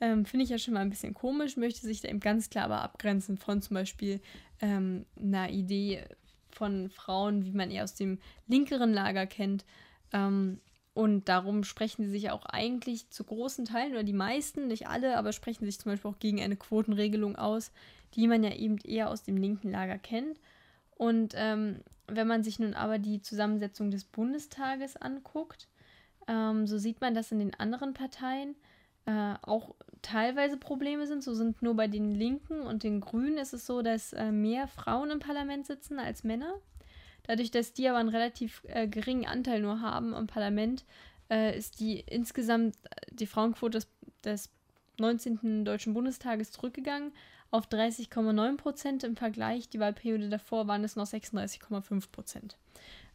Ähm, 0.00 0.24
Finde 0.24 0.44
ich 0.44 0.50
ja 0.50 0.58
schon 0.58 0.74
mal 0.74 0.80
ein 0.80 0.90
bisschen 0.90 1.12
komisch, 1.12 1.56
möchte 1.56 1.80
sich 1.80 2.00
da 2.00 2.08
eben 2.08 2.20
ganz 2.20 2.48
klar 2.48 2.64
aber 2.64 2.82
abgrenzen 2.82 3.36
von 3.36 3.60
zum 3.60 3.74
Beispiel 3.74 4.20
ähm, 4.60 5.04
einer 5.20 5.50
Idee 5.50 6.04
von 6.50 6.88
Frauen, 6.88 7.44
wie 7.44 7.52
man 7.52 7.70
eher 7.70 7.84
aus 7.84 7.94
dem 7.94 8.18
linkeren 8.46 8.92
Lager 8.92 9.26
kennt. 9.26 9.64
Ähm, 10.12 10.60
und 10.94 11.28
darum 11.28 11.64
sprechen 11.64 12.04
sie 12.04 12.10
sich 12.10 12.30
auch 12.30 12.46
eigentlich 12.46 13.10
zu 13.10 13.24
großen 13.24 13.64
Teilen, 13.64 13.92
oder 13.92 14.02
die 14.02 14.12
meisten, 14.12 14.66
nicht 14.66 14.88
alle, 14.88 15.16
aber 15.16 15.32
sprechen 15.32 15.64
sich 15.64 15.78
zum 15.78 15.92
Beispiel 15.92 16.10
auch 16.10 16.18
gegen 16.18 16.40
eine 16.40 16.56
Quotenregelung 16.56 17.36
aus, 17.36 17.72
die 18.14 18.26
man 18.26 18.42
ja 18.42 18.52
eben 18.52 18.78
eher 18.78 19.10
aus 19.10 19.22
dem 19.22 19.36
linken 19.36 19.70
Lager 19.70 19.98
kennt. 19.98 20.40
Und 20.96 21.34
ähm, 21.36 21.80
wenn 22.08 22.26
man 22.26 22.42
sich 22.42 22.58
nun 22.58 22.74
aber 22.74 22.98
die 22.98 23.22
Zusammensetzung 23.22 23.90
des 23.90 24.04
Bundestages 24.04 24.96
anguckt, 24.96 25.68
ähm, 26.26 26.66
so 26.66 26.76
sieht 26.76 27.00
man, 27.00 27.14
dass 27.14 27.32
in 27.32 27.38
den 27.38 27.54
anderen 27.54 27.94
Parteien 27.94 28.56
äh, 29.06 29.34
auch 29.42 29.74
teilweise 30.02 30.56
Probleme 30.56 31.06
sind. 31.06 31.22
So 31.22 31.34
sind 31.34 31.62
nur 31.62 31.74
bei 31.74 31.88
den 31.88 32.14
Linken 32.14 32.62
und 32.62 32.82
den 32.82 33.00
Grünen 33.00 33.38
ist 33.38 33.54
es 33.54 33.64
so, 33.66 33.82
dass 33.82 34.12
äh, 34.12 34.32
mehr 34.32 34.66
Frauen 34.66 35.10
im 35.10 35.20
Parlament 35.20 35.66
sitzen 35.66 35.98
als 35.98 36.24
Männer. 36.24 36.54
Dadurch, 37.30 37.52
dass 37.52 37.72
die 37.72 37.88
aber 37.88 37.98
einen 37.98 38.08
relativ 38.08 38.64
äh, 38.66 38.88
geringen 38.88 39.24
Anteil 39.24 39.60
nur 39.60 39.80
haben 39.80 40.14
im 40.14 40.26
Parlament, 40.26 40.84
äh, 41.30 41.56
ist 41.56 41.78
die 41.78 42.00
insgesamt 42.00 42.74
die 43.12 43.28
Frauenquote 43.28 43.78
des, 43.78 43.88
des 44.24 44.50
19. 44.98 45.64
Deutschen 45.64 45.94
Bundestages 45.94 46.50
zurückgegangen 46.50 47.12
auf 47.52 47.68
30,9 47.68 48.56
Prozent. 48.56 49.04
Im 49.04 49.14
Vergleich, 49.14 49.68
die 49.68 49.78
Wahlperiode 49.78 50.28
davor 50.28 50.66
waren 50.66 50.82
es 50.82 50.96
noch 50.96 51.06
36,5 51.06 52.10
Prozent. 52.10 52.56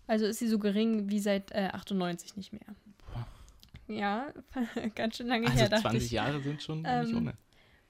Also 0.07 0.26
ist 0.28 0.39
sie 0.39 0.47
so 0.47 0.59
gering 0.59 1.09
wie 1.09 1.20
seit 1.20 1.51
äh, 1.51 1.72
98 1.74 2.38
nicht 2.38 2.53
mehr. 2.53 2.74
Boah. 3.11 3.28
Ja, 3.93 4.28
ganz 4.95 5.18
schön 5.18 5.28
lange 5.28 5.47
also 5.47 5.59
her. 5.59 5.72
20 5.72 6.05
ich. 6.05 6.11
Jahre 6.11 6.39
sind 6.39 6.63
schon 6.63 6.86
ähm, 6.88 7.03
nicht 7.03 7.16
ohne. 7.16 7.34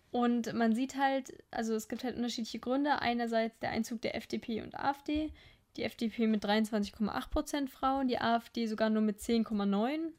Und 0.09 0.53
man 0.53 0.73
sieht 0.73 0.95
halt, 0.95 1.34
also 1.51 1.76
es 1.76 1.88
gibt 1.88 2.03
halt 2.03 2.15
unterschiedliche 2.15 2.57
Gründe. 2.57 2.99
Einerseits 2.99 3.59
der 3.59 3.69
Einzug 3.69 4.01
der 4.01 4.15
FDP 4.15 4.63
und 4.63 4.73
AfD. 4.73 5.32
Die 5.78 5.84
FDP 5.84 6.28
mit 6.28 6.43
23,8% 6.45 7.67
Frauen, 7.67 8.07
die 8.07 8.19
AfD 8.19 8.67
sogar 8.67 8.89
nur 8.89 9.01
mit 9.01 9.19
10,9%. 9.19 10.11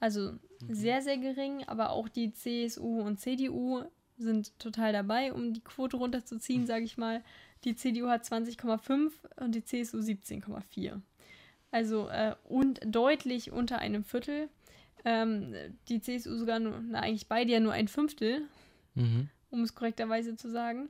Also 0.00 0.32
mhm. 0.32 0.38
sehr, 0.68 1.02
sehr 1.02 1.18
gering. 1.18 1.64
Aber 1.68 1.90
auch 1.90 2.08
die 2.08 2.32
CSU 2.32 3.00
und 3.00 3.18
CDU 3.20 3.82
sind 4.18 4.58
total 4.58 4.92
dabei, 4.92 5.32
um 5.32 5.52
die 5.52 5.62
Quote 5.62 5.96
runterzuziehen, 5.96 6.66
sage 6.66 6.84
ich 6.84 6.96
mal. 6.98 7.22
Die 7.64 7.76
CDU 7.76 8.08
hat 8.08 8.24
20,5 8.24 9.12
und 9.36 9.54
die 9.54 9.64
CSU 9.64 9.98
17,4. 9.98 11.00
Also 11.70 12.08
äh, 12.08 12.34
und 12.48 12.80
deutlich 12.84 13.52
unter 13.52 13.78
einem 13.78 14.04
Viertel. 14.04 14.48
Ähm, 15.04 15.54
die 15.88 16.00
CSU 16.00 16.36
sogar 16.36 16.58
nur, 16.58 16.80
na, 16.88 17.00
eigentlich 17.00 17.28
beide 17.28 17.52
ja 17.52 17.60
nur 17.60 17.72
ein 17.72 17.88
Fünftel, 17.88 18.42
Mhm. 18.94 19.28
um 19.50 19.62
es 19.62 19.74
korrekterweise 19.74 20.36
zu 20.36 20.50
sagen. 20.50 20.88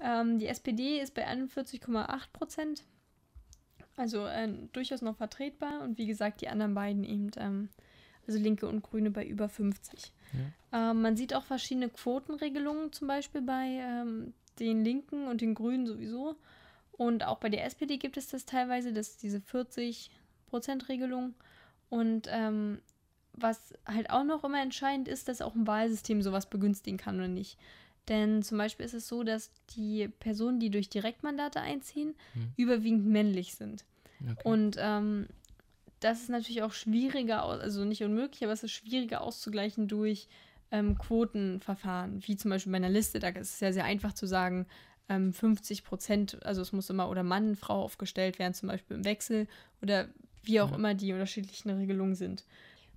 Ähm, 0.00 0.38
die 0.38 0.46
SPD 0.46 1.00
ist 1.00 1.14
bei 1.14 1.26
41,8 1.28 2.32
Prozent. 2.32 2.84
Also 3.96 4.26
äh, 4.26 4.48
durchaus 4.72 5.02
noch 5.02 5.16
vertretbar. 5.16 5.82
Und 5.82 5.98
wie 5.98 6.06
gesagt, 6.06 6.40
die 6.40 6.48
anderen 6.48 6.74
beiden 6.74 7.04
eben, 7.04 7.30
ähm, 7.36 7.68
also 8.26 8.38
Linke 8.38 8.66
und 8.66 8.82
Grüne 8.82 9.10
bei 9.10 9.24
über 9.24 9.48
50. 9.48 10.12
Ähm, 10.72 11.02
man 11.02 11.16
sieht 11.16 11.34
auch 11.34 11.44
verschiedene 11.44 11.88
Quotenregelungen, 11.88 12.92
zum 12.92 13.08
Beispiel 13.08 13.42
bei 13.42 13.78
ähm, 13.80 14.34
den 14.58 14.84
Linken 14.84 15.26
und 15.28 15.40
den 15.40 15.54
Grünen 15.54 15.86
sowieso. 15.86 16.36
Und 16.92 17.24
auch 17.24 17.38
bei 17.38 17.48
der 17.48 17.64
SPD 17.64 17.96
gibt 17.96 18.16
es 18.16 18.28
das 18.28 18.44
teilweise, 18.44 18.92
das 18.92 19.10
ist 19.10 19.22
diese 19.22 19.38
40%-Regelung. 19.38 21.34
Und 21.88 22.28
ähm, 22.30 22.80
was 23.32 23.74
halt 23.86 24.10
auch 24.10 24.24
noch 24.24 24.44
immer 24.44 24.62
entscheidend 24.62 25.08
ist, 25.08 25.28
dass 25.28 25.42
auch 25.42 25.54
ein 25.54 25.66
Wahlsystem 25.66 26.22
sowas 26.22 26.46
begünstigen 26.46 26.98
kann 26.98 27.16
oder 27.16 27.28
nicht. 27.28 27.58
Denn 28.08 28.42
zum 28.42 28.58
Beispiel 28.58 28.84
ist 28.84 28.94
es 28.94 29.08
so, 29.08 29.22
dass 29.22 29.50
die 29.76 30.08
Personen, 30.08 30.60
die 30.60 30.70
durch 30.70 30.88
Direktmandate 30.90 31.60
einziehen, 31.60 32.14
Hm. 32.34 32.52
überwiegend 32.56 33.06
männlich 33.06 33.54
sind. 33.54 33.84
Okay. 34.22 34.40
Und 34.44 34.76
ähm, 34.78 35.26
das 36.00 36.20
ist 36.22 36.28
natürlich 36.28 36.62
auch 36.62 36.72
schwieriger, 36.72 37.42
also 37.44 37.84
nicht 37.84 38.02
unmöglich, 38.04 38.44
aber 38.44 38.52
es 38.52 38.62
ist 38.62 38.72
schwieriger 38.72 39.22
auszugleichen 39.22 39.88
durch 39.88 40.28
ähm, 40.70 40.98
Quotenverfahren, 40.98 42.26
wie 42.26 42.36
zum 42.36 42.50
Beispiel 42.50 42.72
bei 42.72 42.76
einer 42.76 42.90
Liste. 42.90 43.18
Da 43.20 43.28
ist 43.28 43.54
es 43.54 43.60
ja 43.60 43.72
sehr 43.72 43.84
einfach 43.84 44.12
zu 44.12 44.26
sagen, 44.26 44.66
ähm, 45.08 45.32
50 45.32 45.84
Prozent, 45.84 46.42
also 46.44 46.62
es 46.62 46.72
muss 46.72 46.90
immer 46.90 47.08
oder 47.08 47.22
Mann, 47.22 47.56
Frau 47.56 47.82
aufgestellt 47.82 48.38
werden, 48.38 48.54
zum 48.54 48.68
Beispiel 48.68 48.96
im 48.96 49.04
Wechsel 49.04 49.46
oder 49.82 50.08
wie 50.42 50.60
auch 50.60 50.70
Ja. 50.70 50.76
immer 50.76 50.94
die 50.94 51.12
unterschiedlichen 51.12 51.70
Regelungen 51.70 52.14
sind. 52.14 52.44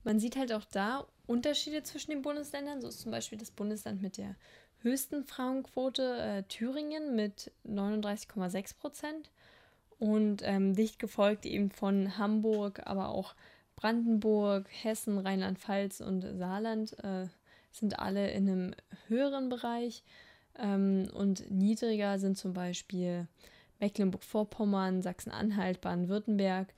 Man 0.04 0.20
sieht 0.20 0.36
halt 0.38 0.52
auch 0.54 0.64
da 0.66 1.06
Unterschiede 1.28 1.84
zwischen 1.84 2.12
den 2.12 2.22
Bundesländern. 2.22 2.82
So 2.82 2.88
ist 2.88 3.02
zum 3.02 3.12
Beispiel 3.12 3.38
das 3.38 3.52
Bundesland 3.52 4.02
mit 4.02 4.18
der 4.18 4.36
höchsten 4.82 5.26
Frauenquote 5.26 6.18
äh, 6.18 6.44
Thüringen 6.44 7.16
mit 7.16 7.52
39,6 7.68 8.78
Prozent 8.78 9.32
und 10.00 10.42
ähm, 10.44 10.76
dicht 10.76 11.00
gefolgt 11.00 11.46
eben 11.46 11.72
von 11.72 12.18
Hamburg, 12.18 12.82
aber 12.86 13.10
auch 13.10 13.36
Brandenburg, 13.76 14.68
Hessen, 14.70 15.18
Rheinland-Pfalz 15.18 16.02
und 16.02 16.22
Saarland 16.38 16.98
äh, 17.04 17.28
sind 17.72 18.00
alle 18.00 18.32
in 18.32 18.50
einem 18.50 18.76
höheren 19.08 19.50
Bereich 19.50 20.04
ähm, 20.58 21.10
und 21.14 21.50
niedriger 21.52 22.20
sind 22.20 22.38
zum 22.38 22.54
Beispiel 22.54 23.28
Mecklenburg-Vorpommern, 23.80 25.02
Sachsen-Anhalt, 25.02 25.82
Baden-Württemberg 25.82 26.74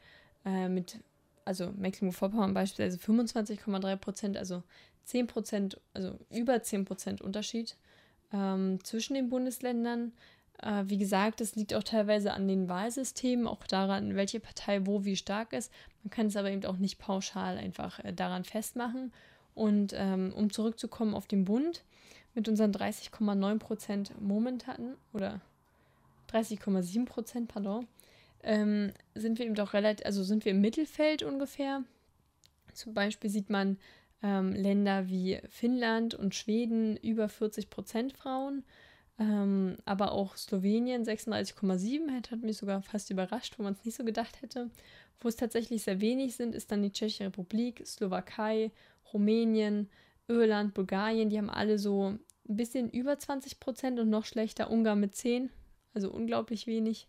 äh, 0.45 0.67
mit, 0.67 0.99
also 1.45 1.71
Mecklenburg-Vorpommern 1.71 2.53
beispielsweise 2.53 2.97
25,3 2.97 3.95
Prozent, 3.95 4.37
also 4.37 4.63
10 5.05 5.27
Prozent, 5.27 5.81
also 5.93 6.17
über 6.29 6.61
10 6.61 6.85
Prozent 6.85 7.21
Unterschied 7.21 7.77
ähm, 8.33 8.83
zwischen 8.83 9.13
den 9.13 9.29
Bundesländern. 9.29 10.13
Äh, 10.61 10.83
wie 10.85 10.97
gesagt, 10.97 11.41
es 11.41 11.55
liegt 11.55 11.73
auch 11.73 11.83
teilweise 11.83 12.33
an 12.33 12.47
den 12.47 12.67
Wahlsystemen, 12.67 13.47
auch 13.47 13.65
daran, 13.65 14.15
welche 14.15 14.39
Partei 14.39 14.85
wo 14.85 15.05
wie 15.05 15.15
stark 15.15 15.53
ist. 15.53 15.71
Man 16.03 16.11
kann 16.11 16.27
es 16.27 16.35
aber 16.35 16.51
eben 16.51 16.65
auch 16.65 16.77
nicht 16.77 16.99
pauschal 16.99 17.57
einfach 17.57 17.99
äh, 18.03 18.13
daran 18.13 18.43
festmachen. 18.43 19.11
Und 19.55 19.93
ähm, 19.95 20.33
um 20.35 20.51
zurückzukommen 20.51 21.15
auf 21.15 21.27
den 21.27 21.45
Bund, 21.45 21.83
mit 22.35 22.47
unseren 22.47 22.71
30,9 22.71 23.59
Prozent 23.59 24.21
momentan 24.21 24.95
oder 25.13 25.41
30,7 26.31 27.05
Prozent, 27.05 27.47
pardon, 27.47 27.87
ähm, 28.43 28.93
sind 29.15 29.39
wir 29.39 29.45
eben 29.45 29.55
doch 29.55 29.73
relativ, 29.73 30.05
also 30.05 30.23
sind 30.23 30.45
wir 30.45 30.51
im 30.51 30.61
Mittelfeld 30.61 31.23
ungefähr. 31.23 31.83
Zum 32.73 32.93
Beispiel 32.93 33.29
sieht 33.29 33.49
man 33.49 33.77
ähm, 34.21 34.53
Länder 34.53 35.07
wie 35.07 35.39
Finnland 35.49 36.13
und 36.15 36.35
Schweden 36.35 36.97
über 36.97 37.29
40 37.29 37.69
Prozent 37.69 38.13
Frauen, 38.13 38.63
ähm, 39.17 39.77
aber 39.85 40.11
auch 40.11 40.35
Slowenien 40.35 41.03
36,7 41.03 42.11
hat, 42.11 42.41
mich 42.41 42.57
sogar 42.57 42.81
fast 42.81 43.09
überrascht, 43.09 43.57
wo 43.57 43.63
man 43.63 43.73
es 43.73 43.85
nicht 43.85 43.95
so 43.95 44.03
gedacht 44.03 44.41
hätte. 44.41 44.69
Wo 45.19 45.27
es 45.27 45.35
tatsächlich 45.35 45.83
sehr 45.83 45.99
wenig 45.99 46.35
sind, 46.35 46.55
ist 46.55 46.71
dann 46.71 46.81
die 46.81 46.91
Tschechische 46.91 47.25
Republik, 47.25 47.85
Slowakei, 47.85 48.71
Rumänien, 49.13 49.89
Irland, 50.27 50.73
Bulgarien, 50.73 51.29
die 51.29 51.37
haben 51.37 51.49
alle 51.49 51.77
so 51.77 52.17
ein 52.49 52.55
bisschen 52.55 52.89
über 52.89 53.17
20 53.17 53.59
Prozent 53.59 53.99
und 53.99 54.09
noch 54.09 54.25
schlechter 54.25 54.69
Ungarn 54.69 54.99
mit 54.99 55.15
10, 55.15 55.49
also 55.93 56.11
unglaublich 56.11 56.67
wenig. 56.67 57.07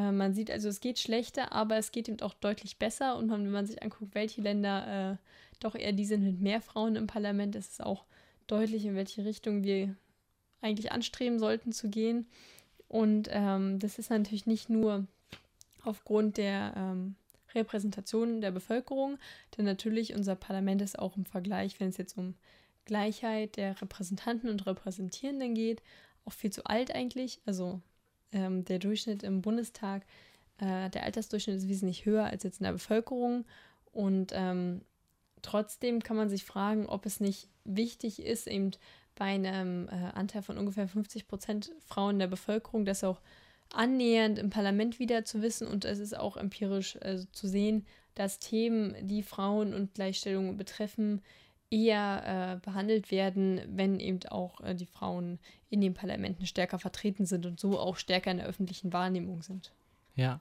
Äh, 0.00 0.12
man 0.12 0.34
sieht 0.34 0.50
also, 0.50 0.68
es 0.68 0.80
geht 0.80 0.98
schlechter, 0.98 1.52
aber 1.52 1.76
es 1.76 1.92
geht 1.92 2.08
eben 2.08 2.20
auch 2.22 2.34
deutlich 2.34 2.78
besser. 2.78 3.16
Und 3.16 3.26
man, 3.26 3.44
wenn 3.44 3.52
man 3.52 3.66
sich 3.66 3.82
anguckt, 3.82 4.14
welche 4.14 4.40
Länder 4.40 5.12
äh, 5.12 5.16
doch 5.60 5.74
eher 5.74 5.92
die 5.92 6.06
sind 6.06 6.24
mit 6.24 6.40
mehr 6.40 6.60
Frauen 6.60 6.96
im 6.96 7.06
Parlament, 7.06 7.54
ist 7.54 7.72
es 7.72 7.80
auch 7.80 8.04
deutlich, 8.46 8.84
in 8.86 8.96
welche 8.96 9.24
Richtung 9.24 9.62
wir 9.62 9.94
eigentlich 10.62 10.92
anstreben 10.92 11.38
sollten 11.38 11.72
zu 11.72 11.90
gehen. 11.90 12.26
Und 12.88 13.28
ähm, 13.30 13.78
das 13.78 13.98
ist 13.98 14.10
natürlich 14.10 14.46
nicht 14.46 14.70
nur 14.70 15.06
aufgrund 15.84 16.38
der 16.38 16.74
ähm, 16.76 17.14
Repräsentation 17.54 18.40
der 18.40 18.50
Bevölkerung, 18.50 19.18
denn 19.56 19.64
natürlich 19.64 20.14
unser 20.14 20.34
Parlament 20.34 20.82
ist 20.82 20.98
auch 20.98 21.16
im 21.16 21.24
Vergleich, 21.24 21.78
wenn 21.78 21.88
es 21.88 21.96
jetzt 21.96 22.16
um 22.18 22.34
Gleichheit 22.84 23.56
der 23.56 23.80
Repräsentanten 23.80 24.50
und 24.50 24.66
Repräsentierenden 24.66 25.54
geht, 25.54 25.82
auch 26.24 26.32
viel 26.32 26.50
zu 26.50 26.64
alt 26.64 26.94
eigentlich. 26.94 27.40
Also 27.46 27.80
ähm, 28.32 28.64
der 28.64 28.78
Durchschnitt 28.78 29.22
im 29.22 29.42
Bundestag, 29.42 30.02
äh, 30.58 30.90
der 30.90 31.04
Altersdurchschnitt 31.04 31.56
ist 31.56 31.68
wesentlich 31.68 32.04
höher 32.04 32.24
als 32.24 32.42
jetzt 32.42 32.60
in 32.60 32.64
der 32.64 32.72
Bevölkerung. 32.72 33.44
Und 33.92 34.32
ähm, 34.34 34.82
trotzdem 35.42 36.02
kann 36.02 36.16
man 36.16 36.28
sich 36.28 36.44
fragen, 36.44 36.86
ob 36.86 37.06
es 37.06 37.20
nicht 37.20 37.48
wichtig 37.64 38.22
ist, 38.22 38.46
eben 38.46 38.72
bei 39.14 39.26
einem 39.26 39.88
äh, 39.88 40.12
Anteil 40.14 40.42
von 40.42 40.58
ungefähr 40.58 40.88
50 40.88 41.28
Prozent 41.28 41.72
Frauen 41.86 42.18
der 42.18 42.28
Bevölkerung, 42.28 42.84
das 42.84 43.04
auch 43.04 43.20
annähernd 43.72 44.38
im 44.38 44.50
Parlament 44.50 44.98
wieder 44.98 45.24
zu 45.24 45.42
wissen. 45.42 45.66
Und 45.66 45.84
es 45.84 45.98
ist 45.98 46.16
auch 46.16 46.36
empirisch 46.36 46.96
äh, 46.96 47.20
zu 47.32 47.48
sehen, 47.48 47.86
dass 48.14 48.38
Themen, 48.38 48.94
die 49.06 49.22
Frauen 49.22 49.74
und 49.74 49.94
Gleichstellung 49.94 50.56
betreffen, 50.56 51.22
eher 51.70 52.58
äh, 52.58 52.66
behandelt 52.66 53.10
werden, 53.10 53.60
wenn 53.68 54.00
eben 54.00 54.20
auch 54.28 54.60
äh, 54.60 54.74
die 54.74 54.86
Frauen 54.86 55.38
in 55.68 55.80
den 55.80 55.94
Parlamenten 55.94 56.46
stärker 56.46 56.78
vertreten 56.78 57.26
sind 57.26 57.46
und 57.46 57.60
so 57.60 57.78
auch 57.78 57.96
stärker 57.96 58.32
in 58.32 58.38
der 58.38 58.46
öffentlichen 58.46 58.92
Wahrnehmung 58.92 59.42
sind. 59.42 59.72
Ja. 60.16 60.40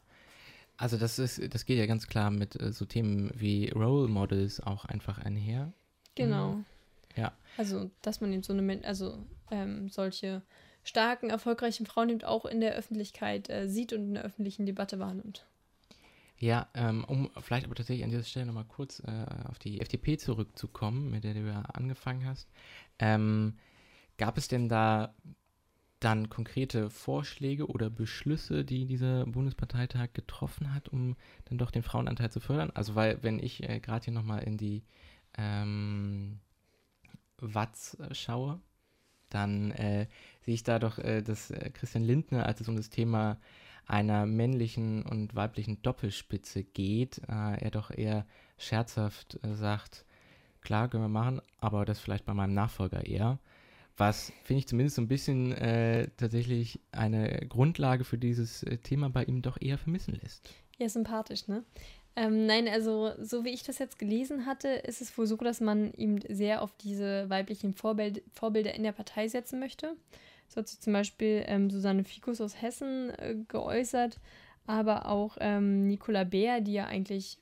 Also 0.78 0.98
das 0.98 1.20
ist, 1.20 1.54
das 1.54 1.66
geht 1.66 1.78
ja 1.78 1.86
ganz 1.86 2.08
klar 2.08 2.32
mit 2.32 2.60
äh, 2.60 2.72
so 2.72 2.86
Themen 2.86 3.32
wie 3.36 3.70
Role 3.70 4.08
Models 4.08 4.60
auch 4.60 4.86
einfach 4.86 5.20
einher. 5.20 5.72
Genau. 6.16 6.54
Mhm. 6.54 6.66
Ja. 7.16 7.34
Also, 7.58 7.92
dass 8.02 8.22
man 8.22 8.32
eben 8.32 8.44
so 8.44 8.54
eine, 8.54 8.62
Men- 8.62 8.86
also 8.86 9.18
ähm, 9.52 9.90
solche 9.90 10.42
starken, 10.84 11.30
erfolgreichen 11.30 11.86
Frauen 11.86 12.10
eben 12.10 12.24
auch 12.24 12.46
in 12.46 12.62
der 12.62 12.76
Öffentlichkeit 12.76 13.50
äh, 13.50 13.68
sieht 13.68 13.94
und 13.94 14.02
in 14.02 14.14
der 14.14 14.24
öffentlichen 14.24 14.66
Debatte 14.66 15.00
wahrnimmt. 15.00 15.46
Ja, 16.40 16.70
ähm, 16.74 17.04
um 17.04 17.30
vielleicht 17.42 17.66
aber 17.66 17.76
tatsächlich 17.76 18.04
an 18.04 18.12
dieser 18.12 18.24
Stelle 18.24 18.46
nochmal 18.46 18.66
kurz 18.66 19.02
äh, 19.02 19.26
auf 19.50 19.60
die 19.60 19.82
FDP 19.82 20.18
zurückzukommen, 20.18 21.12
mit 21.12 21.26
der 21.26 21.34
du 21.34 21.42
ja 21.42 21.62
angefangen 21.62 22.26
hast. 22.26 22.50
Ähm, 22.98 23.58
gab 24.18 24.38
es 24.38 24.48
denn 24.48 24.70
da 24.70 25.14
dann 26.00 26.30
konkrete 26.30 26.90
Vorschläge 26.90 27.68
oder 27.68 27.90
Beschlüsse, 27.90 28.64
die 28.64 28.86
dieser 28.86 29.26
Bundesparteitag 29.26 30.14
getroffen 30.14 30.74
hat, 30.74 30.88
um 30.88 31.18
dann 31.46 31.58
doch 31.58 31.72
den 31.72 31.84
Frauenanteil 31.84 32.32
zu 32.32 32.40
fördern? 32.40 32.72
Also 32.74 32.96
weil, 32.96 33.22
wenn 33.22 33.40
ich 33.40 33.64
äh, 33.68 33.82
gerade 33.82 34.06
hier 34.06 34.14
nochmal 34.14 34.44
in 34.44 34.58
die 34.58 34.84
ähm, 35.38 36.40
Watz 37.38 37.98
äh, 38.00 38.16
schaue, 38.16 38.62
dann 39.30 39.72
äh, 39.72 40.08
sehe 40.42 40.54
ich 40.54 40.64
da 40.64 40.80
doch, 40.80 41.00
äh, 41.00 41.22
dass 41.22 41.52
äh, 41.52 41.70
Christian 41.72 42.04
Lindner, 42.04 42.46
als 42.46 42.62
es 42.62 42.70
um 42.70 42.78
das 42.78 42.90
Thema 42.90 43.38
einer 43.86 44.26
männlichen 44.26 45.04
und 45.04 45.36
weiblichen 45.36 45.82
Doppelspitze 45.82 46.64
geht, 46.64 47.20
äh, 47.28 47.62
er 47.62 47.72
doch 47.72 47.92
eher 47.92 48.26
scherzhaft 48.58 49.40
äh, 49.44 49.56
sagt, 49.56 50.06
klar, 50.62 50.90
können 50.90 51.04
wir 51.04 51.10
machen, 51.10 51.42
aber 51.60 51.86
das 51.86 52.00
vielleicht 52.00 52.26
bei 52.26 52.34
meinem 52.34 52.54
Nachfolger 52.54 53.06
eher. 53.06 53.40
Was, 53.98 54.32
finde 54.44 54.60
ich 54.60 54.68
zumindest 54.68 54.96
so 54.96 55.02
ein 55.02 55.10
bisschen 55.10 55.52
äh, 55.52 56.08
tatsächlich 56.16 56.80
eine 56.92 57.46
Grundlage 57.50 58.06
für 58.06 58.18
dieses 58.18 58.64
äh, 58.64 58.78
Thema 58.78 59.10
bei 59.10 59.26
ihm 59.26 59.42
doch 59.42 59.58
eher 59.60 59.78
vermissen 59.78 60.18
lässt. 60.22 60.54
Ja, 60.78 60.88
sympathisch, 60.88 61.48
ne? 61.48 61.66
Ähm, 62.16 62.46
nein, 62.46 62.68
also 62.68 63.12
so 63.22 63.46
wie 63.46 63.50
ich 63.50 63.64
das 63.64 63.78
jetzt 63.78 64.00
gelesen 64.00 64.46
hatte, 64.46 64.70
ist 64.70 65.02
es 65.02 65.18
wohl 65.18 65.28
so, 65.28 65.36
dass 65.38 65.62
man 65.62 65.94
eben 65.94 66.20
sehr 66.28 66.62
auf 66.62 66.74
diese 66.78 67.30
weiblichen 67.30 67.74
Vorbild 67.74 68.24
Vorbilder 68.34 68.74
in 68.74 68.84
der 68.84 68.92
Partei 68.94 69.28
setzen 69.28 69.60
möchte. 69.60 69.96
So 70.50 70.58
hat 70.58 70.68
sich 70.68 70.80
zum 70.80 70.94
Beispiel 70.94 71.44
ähm, 71.46 71.70
Susanne 71.70 72.04
Fikus 72.04 72.42
aus 72.42 72.62
Hessen 72.62 73.12
äh, 73.12 73.36
geäußert, 73.48 74.20
aber 74.66 75.08
auch 75.08 75.38
ähm, 75.40 75.88
Nicola 75.88 76.24
Beer, 76.24 76.60
die 76.60 76.74
ja 76.74 76.86
eigentlich 76.86 77.38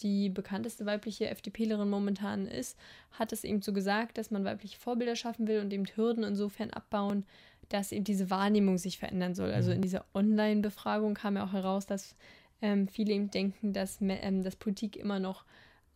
die 0.00 0.28
bekannteste 0.28 0.86
weibliche 0.86 1.28
FDPlerin 1.28 1.88
momentan 1.88 2.46
ist, 2.46 2.76
hat 3.12 3.32
es 3.32 3.44
eben 3.44 3.62
so 3.62 3.72
gesagt, 3.72 4.18
dass 4.18 4.30
man 4.30 4.44
weibliche 4.44 4.78
Vorbilder 4.78 5.14
schaffen 5.14 5.46
will 5.46 5.60
und 5.60 5.72
eben 5.72 5.86
Hürden 5.86 6.24
insofern 6.24 6.70
abbauen, 6.70 7.24
dass 7.68 7.92
eben 7.92 8.04
diese 8.04 8.30
Wahrnehmung 8.30 8.78
sich 8.78 8.98
verändern 8.98 9.34
soll. 9.34 9.52
Also 9.52 9.70
Mhm. 9.70 9.76
in 9.76 9.82
dieser 9.82 10.04
Online-Befragung 10.14 11.14
kam 11.14 11.36
ja 11.36 11.44
auch 11.44 11.52
heraus, 11.52 11.86
dass 11.86 12.16
ähm, 12.62 12.88
viele 12.88 13.14
eben 13.14 13.30
denken, 13.30 13.72
dass, 13.72 13.98
ähm, 14.00 14.42
dass 14.42 14.56
Politik 14.56 14.96
immer 14.96 15.18
noch 15.20 15.44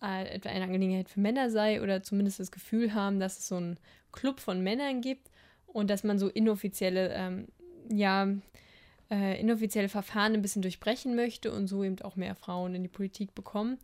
äh, 0.02 0.28
etwa 0.28 0.50
eine 0.50 0.64
Angelegenheit 0.64 1.08
für 1.08 1.20
Männer 1.20 1.50
sei 1.50 1.82
oder 1.82 2.02
zumindest 2.02 2.40
das 2.40 2.52
Gefühl 2.52 2.94
haben, 2.94 3.20
dass 3.20 3.38
es 3.38 3.48
so 3.48 3.56
einen 3.56 3.78
Club 4.12 4.38
von 4.38 4.62
Männern 4.62 5.00
gibt 5.00 5.30
und 5.74 5.90
dass 5.90 6.04
man 6.04 6.18
so 6.18 6.28
inoffizielle, 6.28 7.10
ähm, 7.12 7.48
ja, 7.90 8.28
äh, 9.10 9.38
inoffizielle 9.40 9.88
Verfahren 9.88 10.32
ein 10.32 10.40
bisschen 10.40 10.62
durchbrechen 10.62 11.16
möchte 11.16 11.52
und 11.52 11.66
so 11.66 11.82
eben 11.82 12.00
auch 12.02 12.16
mehr 12.16 12.36
Frauen 12.36 12.76
in 12.76 12.82
die 12.82 12.88
Politik 12.88 13.34
bekommen. 13.34 13.78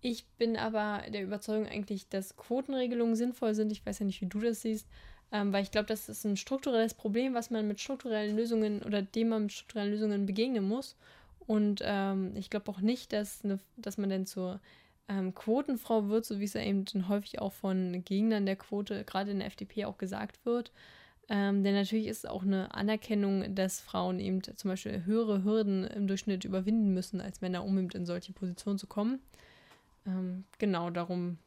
Ich 0.00 0.26
bin 0.38 0.56
aber 0.56 1.02
der 1.08 1.22
Überzeugung 1.22 1.66
eigentlich, 1.66 2.08
dass 2.08 2.36
Quotenregelungen 2.36 3.14
sinnvoll 3.14 3.54
sind. 3.54 3.70
Ich 3.70 3.86
weiß 3.86 4.00
ja 4.00 4.06
nicht, 4.06 4.20
wie 4.20 4.26
du 4.26 4.40
das 4.40 4.62
siehst, 4.62 4.88
ähm, 5.30 5.52
weil 5.52 5.62
ich 5.62 5.70
glaube, 5.70 5.86
das 5.86 6.08
ist 6.08 6.26
ein 6.26 6.36
strukturelles 6.36 6.94
Problem, 6.94 7.32
was 7.32 7.50
man 7.50 7.68
mit 7.68 7.80
strukturellen 7.80 8.36
Lösungen 8.36 8.82
oder 8.82 9.00
dem 9.00 9.28
man 9.28 9.42
mit 9.42 9.52
strukturellen 9.52 9.92
Lösungen 9.92 10.26
begegnen 10.26 10.66
muss. 10.66 10.96
Und 11.46 11.80
ähm, 11.84 12.32
ich 12.34 12.50
glaube 12.50 12.72
auch 12.72 12.80
nicht, 12.80 13.12
dass, 13.12 13.44
eine, 13.44 13.60
dass 13.76 13.98
man 13.98 14.10
denn 14.10 14.26
zur 14.26 14.60
ähm, 15.08 15.32
Quotenfrau 15.32 16.08
wird, 16.08 16.24
so 16.24 16.40
wie 16.40 16.44
es 16.44 16.54
ja 16.54 16.62
eben 16.62 16.84
häufig 17.08 17.40
auch 17.40 17.52
von 17.52 18.04
Gegnern 18.04 18.46
der 18.46 18.56
Quote, 18.56 19.04
gerade 19.04 19.30
in 19.30 19.38
der 19.38 19.46
FDP, 19.46 19.84
auch 19.84 19.96
gesagt 19.96 20.44
wird. 20.44 20.72
Ähm, 21.28 21.64
denn 21.64 21.74
natürlich 21.74 22.06
ist 22.06 22.18
es 22.18 22.30
auch 22.30 22.44
eine 22.44 22.72
Anerkennung, 22.74 23.54
dass 23.54 23.80
Frauen 23.80 24.20
eben 24.20 24.42
zum 24.42 24.70
Beispiel 24.70 25.04
höhere 25.04 25.42
Hürden 25.42 25.84
im 25.84 26.06
Durchschnitt 26.06 26.44
überwinden 26.44 26.94
müssen 26.94 27.20
als 27.20 27.40
Männer, 27.40 27.64
um 27.64 27.76
eben 27.78 27.90
in 27.90 28.06
solche 28.06 28.32
Positionen 28.32 28.78
zu 28.78 28.86
kommen. 28.86 29.20
Ähm, 30.06 30.44
genau, 30.58 30.90
darum 30.90 31.38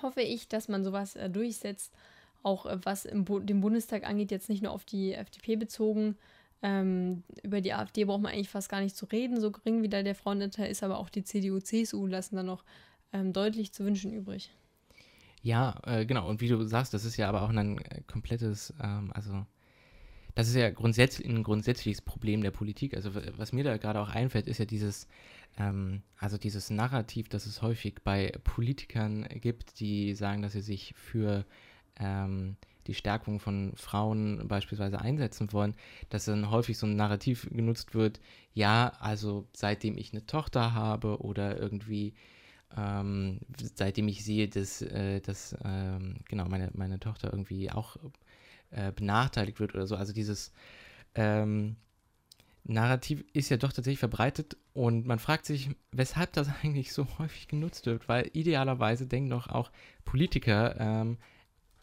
hoffe 0.00 0.22
ich, 0.22 0.48
dass 0.48 0.68
man 0.68 0.84
sowas 0.84 1.16
äh, 1.16 1.28
durchsetzt, 1.28 1.92
auch 2.44 2.66
äh, 2.66 2.78
was 2.84 3.04
im 3.04 3.24
Bu 3.24 3.40
den 3.40 3.60
Bundestag 3.60 4.06
angeht, 4.06 4.30
jetzt 4.30 4.48
nicht 4.48 4.62
nur 4.62 4.72
auf 4.72 4.84
die 4.84 5.14
FDP 5.14 5.56
bezogen. 5.56 6.16
Ähm, 6.62 7.24
über 7.42 7.60
die 7.60 7.72
AfD 7.72 8.04
braucht 8.04 8.20
man 8.20 8.32
eigentlich 8.32 8.50
fast 8.50 8.68
gar 8.68 8.80
nicht 8.80 8.94
zu 8.94 9.06
reden, 9.06 9.40
so 9.40 9.50
gering 9.50 9.82
wie 9.82 9.88
da 9.88 10.02
der 10.02 10.14
Frauenanteil 10.14 10.70
ist, 10.70 10.84
aber 10.84 10.98
auch 10.98 11.08
die 11.08 11.24
CDU, 11.24 11.58
CSU 11.58 12.06
lassen 12.06 12.36
da 12.36 12.42
noch 12.42 12.64
ähm, 13.12 13.32
deutlich 13.32 13.72
zu 13.72 13.84
wünschen 13.84 14.12
übrig. 14.12 14.52
Ja, 15.42 15.80
äh, 15.86 16.04
genau. 16.06 16.28
Und 16.28 16.40
wie 16.40 16.48
du 16.48 16.62
sagst, 16.64 16.92
das 16.92 17.04
ist 17.04 17.16
ja 17.16 17.28
aber 17.28 17.42
auch 17.42 17.48
ein 17.50 17.78
äh, 17.78 18.02
komplettes, 18.06 18.74
ähm, 18.82 19.10
also 19.14 19.46
das 20.34 20.48
ist 20.48 20.56
ja 20.56 20.70
grundsätzlich 20.70 21.28
ein 21.28 21.42
grundsätzliches 21.42 22.02
Problem 22.02 22.42
der 22.42 22.50
Politik. 22.52 22.94
Also 22.94 23.12
was 23.36 23.52
mir 23.52 23.64
da 23.64 23.76
gerade 23.78 24.00
auch 24.00 24.10
einfällt, 24.10 24.46
ist 24.48 24.58
ja 24.58 24.64
dieses, 24.66 25.08
ähm, 25.58 26.02
also 26.18 26.38
dieses 26.38 26.70
Narrativ, 26.70 27.28
das 27.28 27.46
es 27.46 27.62
häufig 27.62 27.96
bei 28.04 28.32
Politikern 28.44 29.28
gibt, 29.40 29.80
die 29.80 30.14
sagen, 30.14 30.42
dass 30.42 30.52
sie 30.52 30.60
sich 30.62 30.94
für 30.96 31.44
ähm, 31.98 32.56
die 32.86 32.94
Stärkung 32.94 33.40
von 33.40 33.72
Frauen 33.76 34.48
beispielsweise 34.48 35.00
einsetzen 35.00 35.52
wollen, 35.52 35.74
dass 36.10 36.26
dann 36.26 36.50
häufig 36.50 36.78
so 36.78 36.86
ein 36.86 36.96
Narrativ 36.96 37.48
genutzt 37.50 37.94
wird, 37.94 38.20
ja, 38.54 38.92
also 39.00 39.46
seitdem 39.54 39.96
ich 39.98 40.12
eine 40.12 40.26
Tochter 40.26 40.74
habe 40.74 41.20
oder 41.22 41.58
irgendwie 41.58 42.14
ähm, 42.76 43.40
seitdem 43.74 44.08
ich 44.08 44.24
sehe, 44.24 44.48
dass, 44.48 44.82
äh, 44.82 45.20
dass 45.20 45.56
ähm, 45.64 46.16
genau 46.28 46.46
meine, 46.46 46.70
meine 46.74 47.00
Tochter 47.00 47.32
irgendwie 47.32 47.70
auch 47.70 47.96
äh, 48.70 48.92
benachteiligt 48.92 49.60
wird 49.60 49.74
oder 49.74 49.86
so. 49.86 49.96
Also 49.96 50.12
dieses 50.12 50.52
ähm, 51.14 51.76
Narrativ 52.64 53.24
ist 53.32 53.48
ja 53.48 53.56
doch 53.56 53.72
tatsächlich 53.72 53.98
verbreitet 53.98 54.56
und 54.74 55.06
man 55.06 55.18
fragt 55.18 55.46
sich, 55.46 55.70
weshalb 55.92 56.32
das 56.34 56.48
eigentlich 56.62 56.92
so 56.92 57.06
häufig 57.18 57.48
genutzt 57.48 57.86
wird, 57.86 58.08
weil 58.08 58.30
idealerweise 58.32 59.06
denken 59.06 59.30
doch 59.30 59.48
auch 59.48 59.70
Politiker 60.04 60.76
ähm, 60.78 61.18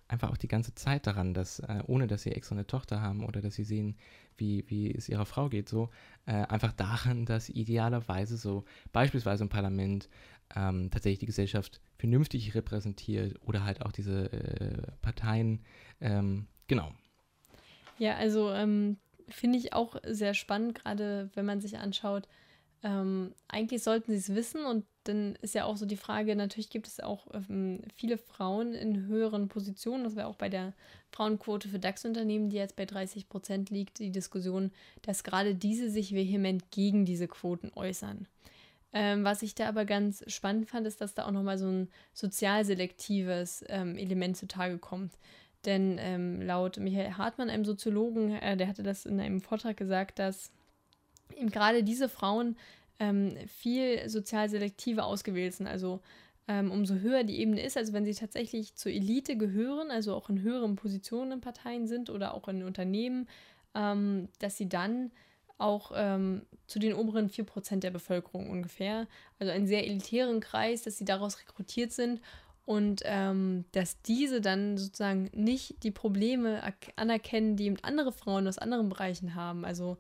einfach 0.08 0.32
auch 0.32 0.38
die 0.38 0.48
ganze 0.48 0.74
Zeit 0.76 1.06
daran, 1.08 1.34
dass 1.34 1.60
äh, 1.60 1.84
ohne 1.88 2.08
dass 2.08 2.24
sie 2.24 2.32
extra 2.32 2.56
eine 2.56 2.68
Tochter 2.68 3.02
haben 3.02 3.26
oder 3.26 3.42
dass 3.42 3.56
sie 3.56 3.64
sehen, 3.64 3.98
wie, 4.38 4.64
wie 4.68 4.94
es 4.94 5.10
ihrer 5.10 5.26
Frau 5.26 5.50
geht, 5.50 5.68
so 5.68 5.90
äh, 6.26 6.32
einfach 6.32 6.72
daran, 6.72 7.26
dass 7.26 7.50
idealerweise 7.50 8.38
so 8.38 8.64
beispielsweise 8.94 9.44
im 9.44 9.50
Parlament 9.50 10.10
ähm, 10.56 10.90
tatsächlich 10.92 11.20
die 11.20 11.26
Gesellschaft 11.26 11.82
vernünftig 11.98 12.56
repräsentiert 12.56 13.40
oder 13.46 13.64
halt 13.64 13.82
auch 13.82 13.92
diese 13.92 14.32
äh, 14.32 14.92
Parteien, 15.02 15.62
ähm, 16.02 16.48
genau. 16.68 16.92
Ja, 17.98 18.16
also 18.16 18.52
ähm, 18.52 18.98
finde 19.28 19.58
ich 19.58 19.74
auch 19.74 19.96
sehr 20.06 20.34
spannend, 20.34 20.76
gerade 20.76 21.30
wenn 21.34 21.46
man 21.46 21.62
sich 21.62 21.78
anschaut, 21.78 22.28
ähm, 22.84 23.34
eigentlich 23.48 23.82
sollten 23.82 24.12
sie 24.12 24.18
es 24.18 24.36
wissen 24.36 24.64
und 24.66 24.86
dann 25.06 25.36
ist 25.42 25.56
ja 25.56 25.66
auch 25.66 25.78
so 25.78 25.86
die 25.86 25.98
Frage, 25.98 26.36
natürlich 26.36 26.70
gibt 26.70 26.88
es 26.88 27.00
auch 27.00 27.28
ähm, 27.34 27.82
viele 27.96 28.18
Frauen 28.18 28.74
in 28.74 29.08
höheren 29.08 29.48
Positionen, 29.48 30.04
das 30.04 30.16
wäre 30.16 30.28
auch 30.28 30.36
bei 30.36 30.50
der 30.50 30.74
Frauenquote 31.12 31.70
für 31.70 31.80
DAX-Unternehmen, 31.80 32.50
die 32.50 32.58
jetzt 32.58 32.76
bei 32.76 32.86
30 32.86 33.30
Prozent 33.30 33.70
liegt, 33.72 34.00
die 34.00 34.12
Diskussion, 34.12 34.72
dass 35.02 35.24
gerade 35.24 35.56
diese 35.56 35.90
sich 35.90 36.14
vehement 36.14 36.70
gegen 36.70 37.06
diese 37.06 37.28
Quoten 37.28 37.72
äußern. 37.76 38.28
Ähm, 38.94 39.24
was 39.24 39.42
ich 39.42 39.54
da 39.54 39.68
aber 39.68 39.86
ganz 39.86 40.24
spannend 40.28 40.70
fand, 40.70 40.88
ist, 40.88 41.02
dass 41.02 41.14
da 41.14 41.26
auch 41.26 41.32
nochmal 41.32 41.58
so 41.58 41.68
ein 41.68 41.90
sozial 42.14 42.66
selektives 42.66 43.64
ähm, 43.68 43.98
Element 43.98 44.38
zutage 44.38 44.78
kommt. 44.78 45.14
Denn 45.66 45.98
ähm, 46.00 46.42
laut 46.42 46.78
Michael 46.78 47.14
Hartmann, 47.14 47.50
einem 47.50 47.66
Soziologen, 47.66 48.32
äh, 48.32 48.56
der 48.56 48.68
hatte 48.68 48.84
das 48.84 49.06
in 49.06 49.20
einem 49.20 49.42
Vortrag 49.42 49.76
gesagt, 49.76 50.20
dass 50.20 50.52
eben 51.36 51.50
gerade 51.50 51.84
diese 51.84 52.08
Frauen 52.08 52.56
ähm, 53.00 53.36
viel 53.48 54.08
sozial 54.10 54.50
selektiver 54.50 55.06
ausgewählt 55.06 55.54
sind. 55.54 55.68
Also 55.68 56.02
ähm, 56.48 56.72
umso 56.72 56.96
höher 56.96 57.24
die 57.24 57.40
Ebene 57.40 57.62
ist, 57.62 57.78
also 57.78 57.92
wenn 57.94 58.06
sie 58.06 58.14
tatsächlich 58.14 58.76
zur 58.76 58.92
Elite 58.92 59.36
gehören, 59.36 59.92
also 59.92 60.16
auch 60.16 60.30
in 60.30 60.42
höheren 60.42 60.76
Positionen 60.76 61.34
in 61.34 61.42
Parteien 61.42 61.88
sind 61.88 62.10
oder 62.10 62.34
auch 62.34 62.48
in 62.48 62.64
Unternehmen, 62.64 63.28
ähm, 63.76 64.30
dass 64.40 64.58
sie 64.58 64.70
dann 64.70 65.12
auch 65.58 65.92
ähm, 65.96 66.44
zu 66.68 66.80
den 66.80 66.94
oberen 66.94 67.30
4% 67.30 67.80
der 67.80 67.92
Bevölkerung 67.92 68.50
ungefähr, 68.50 69.08
also 69.40 69.52
einen 69.52 69.68
sehr 69.68 69.86
elitären 69.86 70.40
Kreis, 70.40 70.84
dass 70.84 70.98
sie 70.98 71.06
daraus 71.06 71.40
rekrutiert 71.40 71.92
sind 71.92 72.22
und 72.66 73.02
ähm, 73.06 73.66
dass 73.72 74.02
diese 74.02 74.42
dann 74.42 74.78
sozusagen 74.78 75.30
nicht 75.34 75.84
die 75.84 75.92
Probleme 75.92 76.62
anerkennen, 76.96 77.56
die 77.56 77.66
eben 77.66 77.78
andere 77.82 78.12
Frauen 78.12 78.48
aus 78.48 78.58
anderen 78.58 78.90
Bereichen 78.90 79.36
haben. 79.36 79.64
Also 79.64 79.98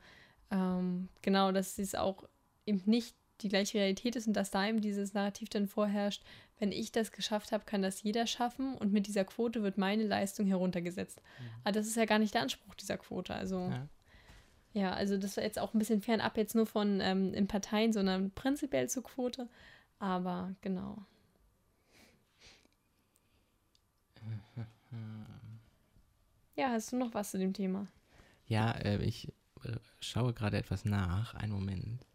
ähm, 0.51 1.07
genau, 1.21 1.51
dass 1.51 1.79
es 1.79 1.95
auch 1.95 2.25
eben 2.65 2.81
nicht 2.85 3.15
die 3.41 3.49
gleiche 3.49 3.77
Realität 3.77 4.15
ist 4.15 4.27
und 4.27 4.33
dass 4.33 4.51
da 4.51 4.67
eben 4.67 4.81
dieses 4.81 5.13
Narrativ 5.13 5.49
dann 5.49 5.67
vorherrscht, 5.67 6.23
wenn 6.59 6.71
ich 6.71 6.91
das 6.91 7.11
geschafft 7.11 7.51
habe, 7.51 7.65
kann 7.65 7.83
das 7.83 8.01
jeder 8.01 8.25
schaffen 8.25 8.75
und 8.75 8.91
mit 8.91 9.07
dieser 9.07 9.23
Quote 9.23 9.61
wird 9.61 9.77
meine 9.77 10.03
Leistung 10.03 10.47
heruntergesetzt. 10.47 11.21
Mhm. 11.21 11.45
Aber 11.63 11.71
das 11.71 11.87
ist 11.87 11.95
ja 11.95 12.05
gar 12.05 12.19
nicht 12.19 12.33
der 12.33 12.41
Anspruch 12.41 12.73
dieser 12.75 12.97
Quote. 12.97 13.33
Also 13.33 13.59
ja, 13.59 13.87
ja 14.77 14.93
also 14.93 15.17
das 15.17 15.37
war 15.37 15.43
jetzt 15.43 15.59
auch 15.59 15.73
ein 15.73 15.79
bisschen 15.79 16.01
fernab 16.01 16.37
jetzt 16.37 16.55
nur 16.55 16.65
von 16.65 17.01
ähm, 17.01 17.33
in 17.33 17.47
Parteien, 17.47 17.91
sondern 17.91 18.31
prinzipiell 18.31 18.89
zur 18.89 19.03
Quote. 19.03 19.49
Aber 19.99 20.55
genau. 20.61 20.97
Ja, 26.55 26.69
hast 26.71 26.91
du 26.91 26.97
noch 26.97 27.13
was 27.13 27.31
zu 27.31 27.37
dem 27.37 27.53
Thema? 27.53 27.87
Ja, 28.47 28.71
äh, 28.71 29.03
ich 29.03 29.31
äh, 29.63 29.73
schaue 29.99 30.33
gerade 30.33 30.57
etwas 30.57 30.85
nach. 30.85 31.35
Einen 31.35 31.53
Moment. 31.53 32.05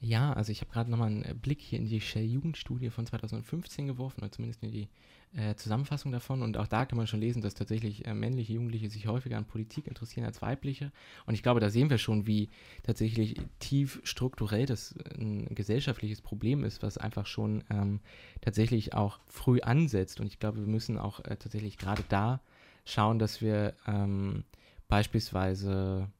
Ja, 0.00 0.32
also 0.32 0.52
ich 0.52 0.60
habe 0.60 0.70
gerade 0.72 0.90
nochmal 0.90 1.08
einen 1.08 1.40
Blick 1.40 1.60
hier 1.60 1.78
in 1.78 1.86
die 1.86 2.00
Shell-Jugendstudie 2.00 2.90
von 2.90 3.06
2015 3.06 3.86
geworfen, 3.86 4.20
oder 4.20 4.32
zumindest 4.32 4.62
in 4.62 4.72
die 4.72 4.88
äh, 5.36 5.54
Zusammenfassung 5.54 6.12
davon. 6.12 6.42
Und 6.42 6.56
auch 6.56 6.66
da 6.66 6.84
kann 6.84 6.96
man 6.96 7.06
schon 7.06 7.20
lesen, 7.20 7.42
dass 7.42 7.54
tatsächlich 7.54 8.06
äh, 8.06 8.14
männliche 8.14 8.52
Jugendliche 8.54 8.88
sich 8.90 9.06
häufiger 9.06 9.36
an 9.36 9.44
Politik 9.44 9.86
interessieren 9.86 10.26
als 10.26 10.42
weibliche. 10.42 10.92
Und 11.26 11.34
ich 11.34 11.42
glaube, 11.42 11.60
da 11.60 11.70
sehen 11.70 11.90
wir 11.90 11.98
schon, 11.98 12.26
wie 12.26 12.50
tatsächlich 12.82 13.40
tief 13.58 14.00
strukturell 14.04 14.66
das 14.66 14.94
ein 15.18 15.54
gesellschaftliches 15.54 16.20
Problem 16.20 16.64
ist, 16.64 16.82
was 16.82 16.98
einfach 16.98 17.26
schon 17.26 17.64
ähm, 17.70 18.00
tatsächlich 18.40 18.94
auch 18.94 19.20
früh 19.26 19.60
ansetzt. 19.60 20.20
Und 20.20 20.26
ich 20.26 20.38
glaube, 20.38 20.58
wir 20.58 20.66
müssen 20.66 20.98
auch 20.98 21.20
äh, 21.20 21.36
tatsächlich 21.36 21.78
gerade 21.78 22.04
da 22.08 22.40
schauen, 22.84 23.18
dass 23.18 23.40
wir 23.40 23.74
ähm, 23.86 24.44
beispielsweise 24.88 26.10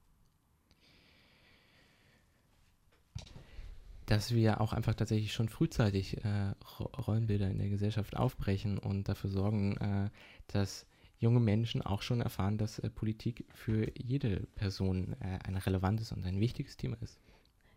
dass 4.07 4.34
wir 4.34 4.61
auch 4.61 4.72
einfach 4.72 4.94
tatsächlich 4.94 5.32
schon 5.32 5.48
frühzeitig 5.48 6.24
äh, 6.24 6.55
Rollenbilder 7.07 7.48
in 7.48 7.59
der 7.59 7.68
Gesellschaft 7.68 8.16
aufbrechen 8.16 8.78
und 8.78 9.09
dafür 9.09 9.30
sorgen, 9.30 9.76
äh, 9.76 10.11
dass 10.48 10.86
junge 11.18 11.40
Menschen 11.40 11.82
auch 11.82 12.03
schon 12.03 12.20
erfahren, 12.20 12.59
dass 12.59 12.78
äh, 12.80 12.90
Politik 12.90 13.46
für 13.55 13.90
jede 13.96 14.40
Person 14.57 15.14
äh, 15.20 15.38
ein 15.46 15.57
relevantes 15.57 16.12
und 16.12 16.26
ein 16.26 16.40
wichtiges 16.40 16.76
Thema 16.76 16.96
ist. 17.00 17.18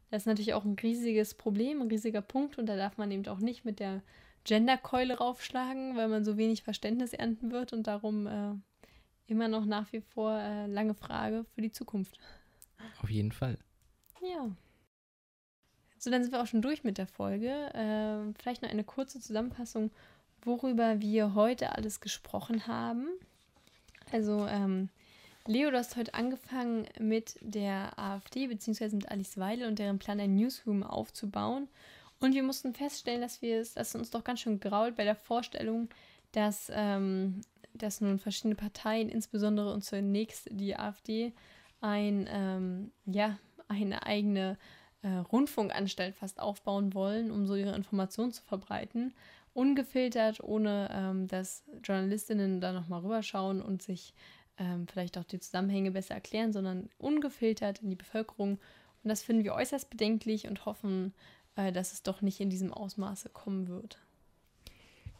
Das 0.09 0.23
ist 0.23 0.28
natürlich 0.28 0.53
auch 0.53 0.65
ein 0.65 0.76
riesiges 0.82 1.36
Problem, 1.36 1.82
ein 1.82 1.88
riesiger 1.88 2.21
Punkt 2.21 2.57
und 2.57 2.65
da 2.67 2.76
darf 2.76 2.97
man 2.97 3.11
eben 3.11 3.28
auch 3.28 3.39
nicht 3.39 3.65
mit 3.65 3.80
der 3.80 4.01
Genderkeule 4.43 5.17
raufschlagen, 5.17 5.95
weil 5.95 6.07
man 6.07 6.23
so 6.23 6.38
wenig 6.38 6.63
Verständnis 6.63 7.13
ernten 7.13 7.51
wird 7.51 7.73
und 7.73 7.88
darum 7.88 8.28
äh, 8.28 8.53
immer 9.28 9.47
noch 9.47 9.65
nach 9.65 9.91
wie 9.91 10.01
vor 10.01 10.39
äh, 10.39 10.67
lange 10.67 10.93
Frage 10.93 11.45
für 11.53 11.61
die 11.61 11.71
Zukunft. 11.71 12.17
Auf 13.01 13.09
jeden 13.09 13.32
Fall. 13.32 13.57
Ja. 14.21 14.55
So, 16.06 16.12
dann 16.12 16.22
sind 16.22 16.34
wir 16.34 16.43
auch 16.43 16.45
schon 16.45 16.62
durch 16.62 16.84
mit 16.84 16.99
der 16.99 17.08
Folge. 17.08 17.49
Äh, 17.74 18.32
vielleicht 18.39 18.62
noch 18.62 18.70
eine 18.70 18.84
kurze 18.84 19.20
Zusammenfassung, 19.20 19.89
worüber 20.43 21.01
wir 21.01 21.34
heute 21.34 21.72
alles 21.72 21.99
gesprochen 21.99 22.68
haben. 22.68 23.08
Also, 24.12 24.45
ähm, 24.45 24.89
Leo, 25.47 25.72
du 25.72 25.78
hast 25.80 25.95
heute 25.95 26.14
angefangen 26.14 26.86
mit 26.99 27.39
der 27.41 27.97
AfD 27.97 28.45
bzw. 28.45 28.97
mit 28.97 29.10
Alice 29.10 29.39
Weidel 29.39 29.68
und 29.68 29.80
deren 29.80 29.97
Plan, 29.97 30.20
ein 30.20 30.36
Newsroom 30.36 30.84
aufzubauen. 30.84 31.68
Und 32.20 32.36
wir 32.36 32.43
mussten 32.43 32.76
feststellen, 32.76 33.22
dass 33.22 33.41
wir 33.41 33.60
es, 33.60 33.74
dass 33.74 33.95
uns 33.95 34.12
doch 34.12 34.24
ganz 34.24 34.41
schön 34.41 34.60
grault 34.60 34.95
bei 34.95 35.06
der 35.06 35.16
Vorstellung, 35.16 35.89
dass, 36.34 36.72
ähm, 36.72 37.41
dass 37.74 37.99
nun 37.99 38.20
verschiedene 38.20 38.53
Parteien, 38.53 39.10
insbesondere 39.10 39.74
und 39.74 39.84
zunächst 39.84 40.49
die 40.51 40.76
AfD, 40.76 41.34
ein, 41.82 42.30
ähm, 42.30 42.91
ja, 43.08 43.39
eine 43.70 44.06
eigene 44.06 44.60
äh, 45.06 45.18
Rundfunkanstalt 45.18 46.16
fast 46.16 46.39
aufbauen 46.39 46.95
wollen, 46.95 47.30
um 47.30 47.45
so 47.45 47.56
ihre 47.56 47.76
Informationen 47.76 48.32
zu 48.32 48.41
verbreiten. 48.41 49.14
Ungefiltert, 49.53 50.43
ohne 50.43 50.89
ähm, 50.91 51.28
dass 51.28 51.64
Journalistinnen 51.84 52.60
da 52.60 52.74
nochmal 52.74 53.01
rüberschauen 53.01 53.62
und 53.62 53.84
sich 53.84 54.16
ähm, 54.58 54.88
vielleicht 54.88 55.18
auch 55.18 55.24
die 55.24 55.39
Zusammenhänge 55.39 55.91
besser 55.91 56.16
erklären, 56.16 56.51
sondern 56.51 56.89
ungefiltert 56.97 57.84
in 57.84 57.91
die 57.91 57.95
Bevölkerung. 57.95 58.53
Und 59.03 59.10
das 59.10 59.22
finden 59.22 59.43
wir 59.43 59.53
äußerst 59.53 59.91
bedenklich 59.91 60.47
und 60.47 60.66
hoffen, 60.66 61.14
äh, 61.56 61.72
dass 61.72 61.93
es 61.93 62.01
doch 62.01 62.22
nicht 62.22 62.39
in 62.39 62.49
diesem 62.49 62.74
Ausmaße 62.74 63.30
kommen 63.30 63.68
wird. 63.68 63.99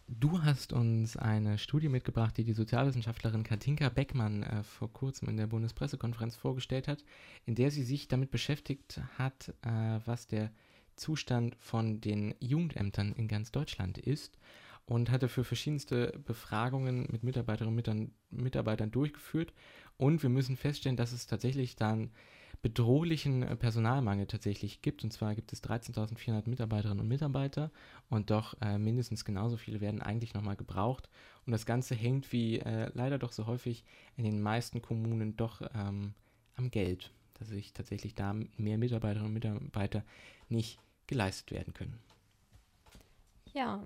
Du 0.08 0.44
hast 0.44 0.72
uns 0.72 1.18
eine 1.18 1.58
Studie 1.58 1.90
mitgebracht, 1.90 2.38
die 2.38 2.44
die 2.44 2.54
Sozialwissenschaftlerin 2.54 3.44
Katinka 3.44 3.90
Beckmann 3.90 4.44
äh, 4.44 4.62
vor 4.62 4.94
kurzem 4.94 5.30
in 5.30 5.38
der 5.38 5.48
Bundespressekonferenz 5.48 6.36
vorgestellt 6.36 6.88
hat, 6.88 7.04
in 7.46 7.56
der 7.56 7.72
sie 7.72 7.82
sich 7.82 8.08
damit 8.08 8.30
beschäftigt 8.30 9.02
hat, 9.18 9.54
äh, 9.64 10.00
was 10.06 10.28
der 10.28 10.52
Zustand 10.96 11.56
von 11.56 12.02
den 12.02 12.36
Jugendämtern 12.40 13.14
in 13.14 13.28
ganz 13.28 13.52
Deutschland 13.52 13.98
ist 13.98 14.38
und 14.86 15.10
hatte 15.10 15.28
für 15.28 15.44
verschiedenste 15.44 16.20
Befragungen 16.24 17.08
mit 17.12 17.24
Mitarbeiterinnen 17.24 17.84
und 17.84 18.12
Mitarbeitern 18.30 18.92
durchgeführt. 18.92 19.54
Und 19.98 20.22
wir 20.22 20.30
müssen 20.30 20.56
feststellen, 20.56 20.98
dass 20.98 21.14
es 21.14 21.26
tatsächlich 21.26 21.76
dann 21.76 22.12
bedrohlichen 22.66 23.44
äh, 23.44 23.56
Personalmangel 23.56 24.26
tatsächlich 24.26 24.82
gibt. 24.82 25.04
Und 25.04 25.12
zwar 25.12 25.36
gibt 25.36 25.54
es 25.54 25.64
13.400 25.64 26.50
Mitarbeiterinnen 26.50 27.00
und 27.00 27.08
Mitarbeiter 27.08 27.70
und 28.10 28.32
doch 28.32 28.60
äh, 28.60 28.80
mindestens 28.80 29.24
genauso 29.24 29.56
viele 29.56 29.82
werden 29.82 30.02
eigentlich 30.02 30.34
nochmal 30.34 30.56
gebraucht. 30.56 31.08
Und 31.46 31.52
das 31.52 31.68
Ganze 31.68 31.94
hängt 31.94 32.32
wie 32.32 32.58
äh, 32.58 32.90
leider 32.96 33.20
doch 33.20 33.34
so 33.34 33.46
häufig 33.46 33.84
in 34.18 34.24
den 34.24 34.42
meisten 34.42 34.82
Kommunen 34.82 35.38
doch 35.38 35.62
ähm, 35.76 36.16
am 36.56 36.72
Geld, 36.72 37.12
dass 37.36 37.50
sich 37.50 37.72
tatsächlich 37.72 38.16
da 38.16 38.34
mehr 38.58 38.80
Mitarbeiterinnen 38.80 39.28
und 39.28 39.34
Mitarbeiter 39.36 40.04
nicht 40.50 40.80
geleistet 41.06 41.52
werden 41.52 41.76
können. 41.76 42.00
Ja, 43.54 43.84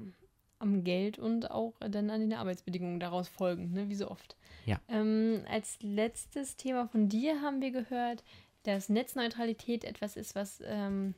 am 0.60 0.86
Geld 0.86 1.20
und 1.20 1.52
auch 1.52 1.74
dann 1.82 2.10
an 2.10 2.22
den 2.22 2.34
Arbeitsbedingungen 2.34 3.02
daraus 3.02 3.28
folgen, 3.28 3.74
ne, 3.74 3.90
wie 3.90 3.96
so 3.96 4.10
oft. 4.10 4.38
Ja. 4.66 4.80
Ähm, 4.88 5.42
als 5.50 5.80
letztes 5.82 6.56
Thema 6.56 6.88
von 6.88 7.10
dir 7.10 7.42
haben 7.42 7.60
wir 7.60 7.72
gehört, 7.72 8.24
dass 8.64 8.90
Netzneutralität 8.90 9.84
etwas 9.84 10.16
ist, 10.16 10.36
was, 10.36 10.62
ähm, 10.66 11.16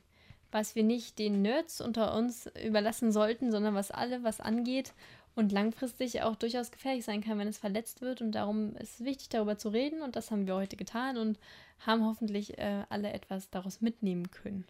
was 0.50 0.74
wir 0.74 0.82
nicht 0.82 1.18
den 1.18 1.42
Nerds 1.42 1.80
unter 1.80 2.14
uns 2.14 2.50
überlassen 2.64 3.12
sollten, 3.12 3.50
sondern 3.50 3.74
was 3.74 3.90
alle 3.90 4.22
was 4.22 4.40
angeht 4.40 4.92
und 5.34 5.52
langfristig 5.52 6.22
auch 6.22 6.36
durchaus 6.36 6.70
gefährlich 6.70 7.04
sein 7.04 7.22
kann, 7.22 7.38
wenn 7.38 7.48
es 7.48 7.58
verletzt 7.58 8.02
wird. 8.02 8.20
Und 8.20 8.32
darum 8.32 8.76
ist 8.76 9.00
es 9.00 9.04
wichtig, 9.04 9.30
darüber 9.30 9.56
zu 9.56 9.70
reden. 9.70 10.02
Und 10.02 10.14
das 10.16 10.30
haben 10.30 10.46
wir 10.46 10.56
heute 10.56 10.76
getan 10.76 11.16
und 11.16 11.38
haben 11.80 12.04
hoffentlich 12.04 12.58
äh, 12.58 12.84
alle 12.90 13.12
etwas 13.12 13.50
daraus 13.50 13.80
mitnehmen 13.80 14.30
können. 14.30 14.66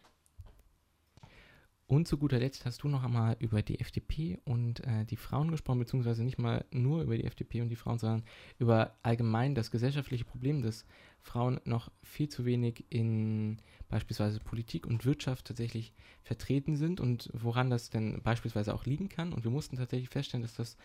Und 1.92 2.08
zu 2.08 2.16
guter 2.16 2.38
Letzt 2.38 2.64
hast 2.64 2.82
du 2.82 2.88
noch 2.88 3.04
einmal 3.04 3.36
über 3.38 3.60
die 3.60 3.78
FDP 3.78 4.38
und 4.46 4.80
äh, 4.80 5.04
die 5.04 5.18
Frauen 5.18 5.50
gesprochen, 5.50 5.80
beziehungsweise 5.80 6.24
nicht 6.24 6.38
mal 6.38 6.64
nur 6.70 7.02
über 7.02 7.18
die 7.18 7.24
FDP 7.24 7.60
und 7.60 7.68
die 7.68 7.76
Frauen, 7.76 7.98
sondern 7.98 8.22
über 8.58 8.94
allgemein 9.02 9.54
das 9.54 9.70
gesellschaftliche 9.70 10.24
Problem, 10.24 10.62
dass 10.62 10.86
Frauen 11.20 11.60
noch 11.66 11.90
viel 12.02 12.30
zu 12.30 12.46
wenig 12.46 12.86
in 12.88 13.58
beispielsweise 13.90 14.40
Politik 14.40 14.86
und 14.86 15.04
Wirtschaft 15.04 15.48
tatsächlich 15.48 15.92
vertreten 16.22 16.76
sind 16.76 16.98
und 16.98 17.28
woran 17.34 17.68
das 17.68 17.90
denn 17.90 18.22
beispielsweise 18.22 18.72
auch 18.72 18.86
liegen 18.86 19.10
kann. 19.10 19.34
Und 19.34 19.44
wir 19.44 19.50
mussten 19.50 19.76
tatsächlich 19.76 20.08
feststellen, 20.08 20.44
dass 20.44 20.54
das 20.54 20.78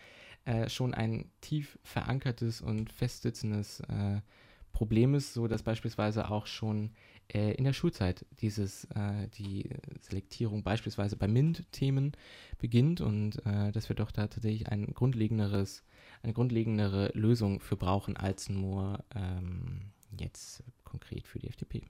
äh, 0.44 0.68
schon 0.68 0.92
ein 0.92 1.30
tief 1.40 1.78
verankertes 1.84 2.60
und 2.60 2.92
festsitzendes 2.92 3.80
äh, 3.88 4.20
Problem 4.72 5.14
ist, 5.14 5.32
so 5.32 5.48
dass 5.48 5.62
beispielsweise 5.62 6.30
auch 6.30 6.46
schon 6.46 6.90
äh, 7.32 7.52
in 7.52 7.64
der 7.64 7.72
Schulzeit 7.72 8.24
dieses, 8.40 8.84
äh, 8.86 9.28
die 9.38 9.68
Selektierung 10.00 10.62
beispielsweise 10.62 11.16
bei 11.16 11.28
MINT-Themen 11.28 12.12
beginnt 12.58 13.00
und 13.00 13.44
äh, 13.46 13.72
dass 13.72 13.88
wir 13.88 13.96
doch 13.96 14.10
da 14.10 14.26
tatsächlich 14.26 14.68
ein 14.68 14.86
grundlegenderes, 14.94 15.84
eine 16.22 16.32
grundlegendere 16.32 17.10
Lösung 17.14 17.60
für 17.60 17.76
brauchen 17.76 18.16
als 18.16 18.48
nur 18.48 19.04
ähm, 19.14 19.92
jetzt 20.18 20.62
konkret 20.84 21.26
für 21.26 21.38
die 21.38 21.48
FDP. 21.48 21.84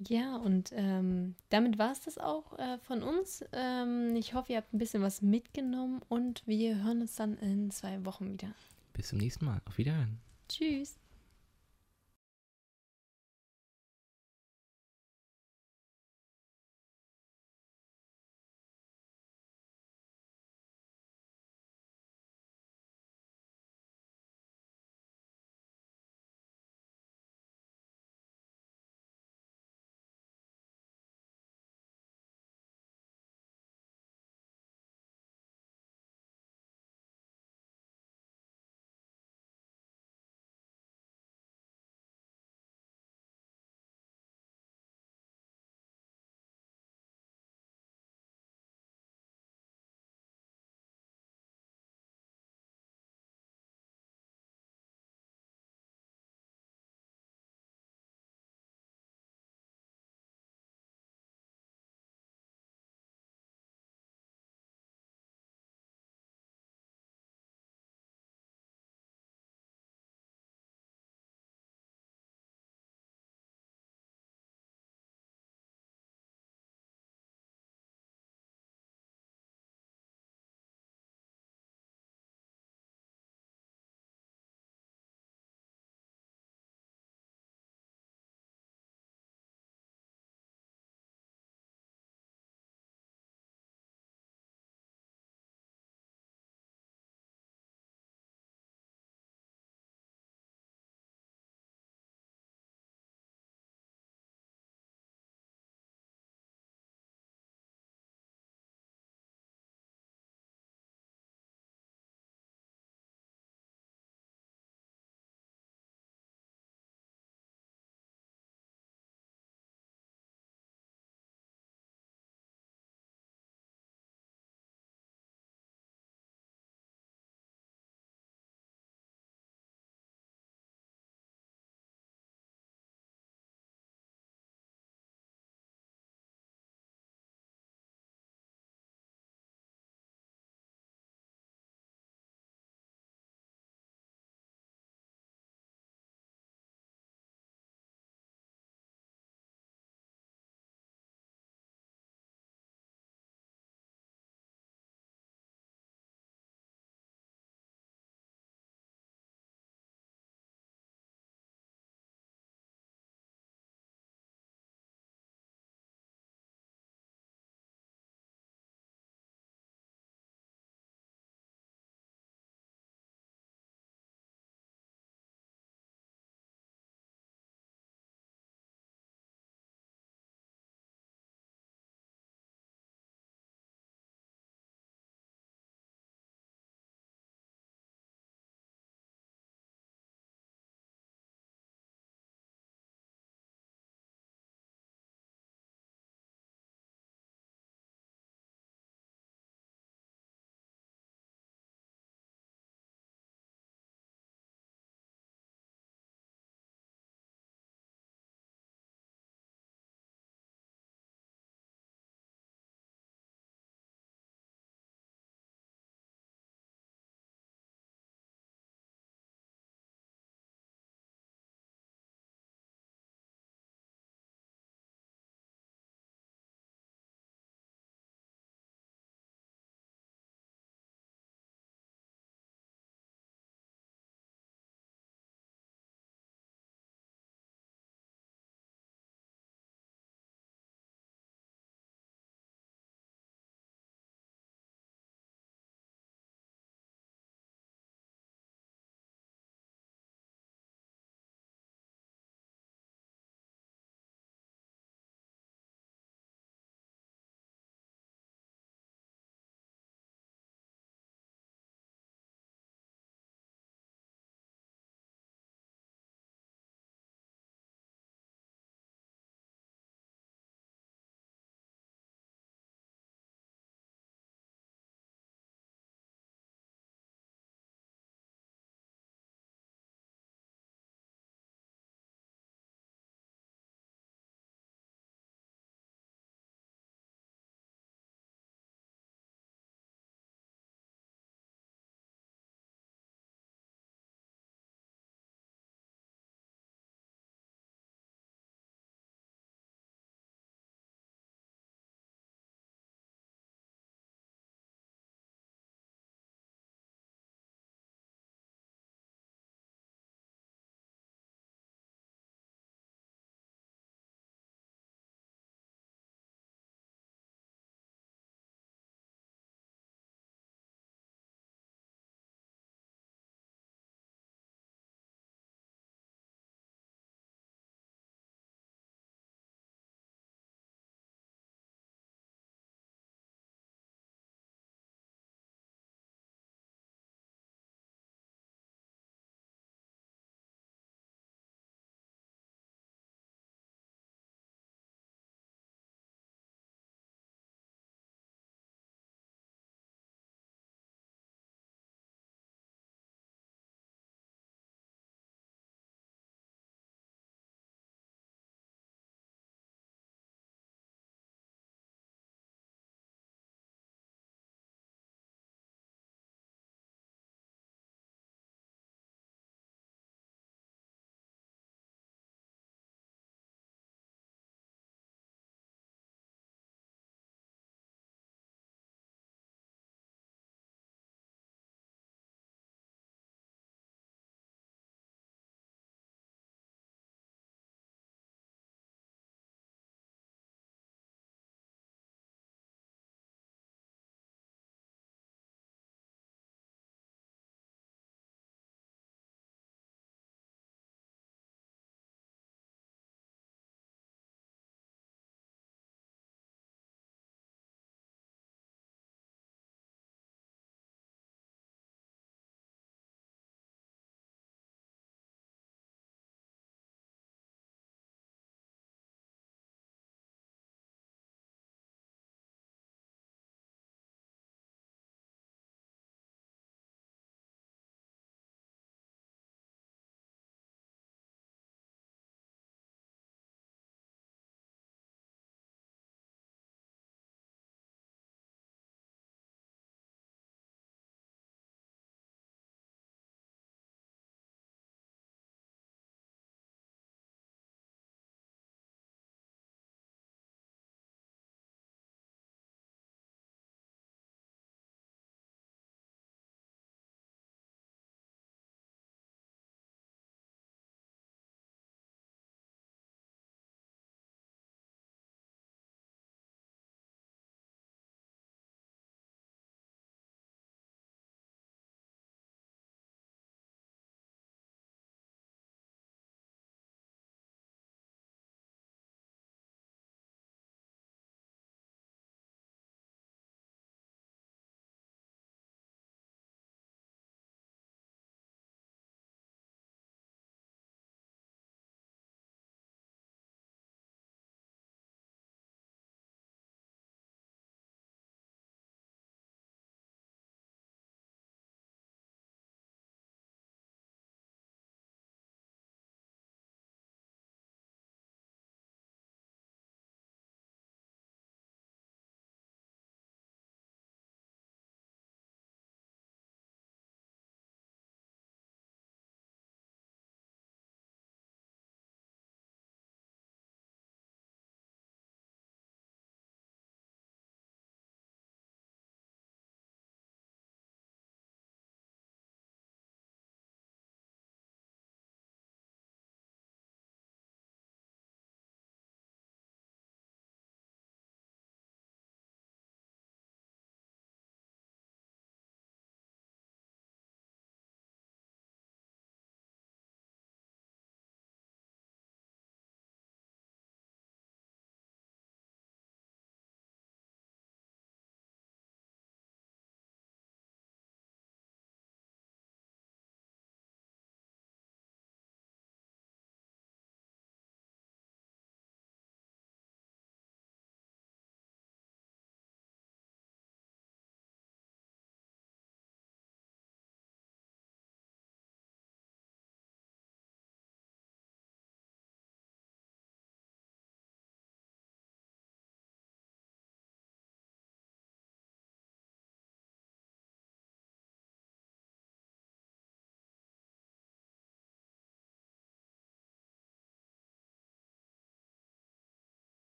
Ja, 0.00 0.36
und 0.36 0.70
ähm, 0.74 1.34
damit 1.48 1.78
war 1.78 1.90
es 1.90 2.00
das 2.00 2.18
auch 2.18 2.56
äh, 2.58 2.78
von 2.78 3.02
uns. 3.02 3.44
Ähm, 3.52 4.14
ich 4.14 4.34
hoffe, 4.34 4.52
ihr 4.52 4.58
habt 4.58 4.72
ein 4.72 4.78
bisschen 4.78 5.02
was 5.02 5.22
mitgenommen 5.22 6.02
und 6.08 6.46
wir 6.46 6.82
hören 6.84 7.00
uns 7.00 7.16
dann 7.16 7.36
in 7.38 7.70
zwei 7.72 8.04
Wochen 8.04 8.32
wieder. 8.32 8.54
Bis 8.92 9.08
zum 9.08 9.18
nächsten 9.18 9.44
Mal. 9.44 9.60
Auf 9.64 9.78
Wiederhören. 9.78 10.20
Tschüss. 10.48 10.98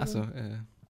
Achso, 0.00 0.22
so. 0.24 0.30
äh, 0.30 0.58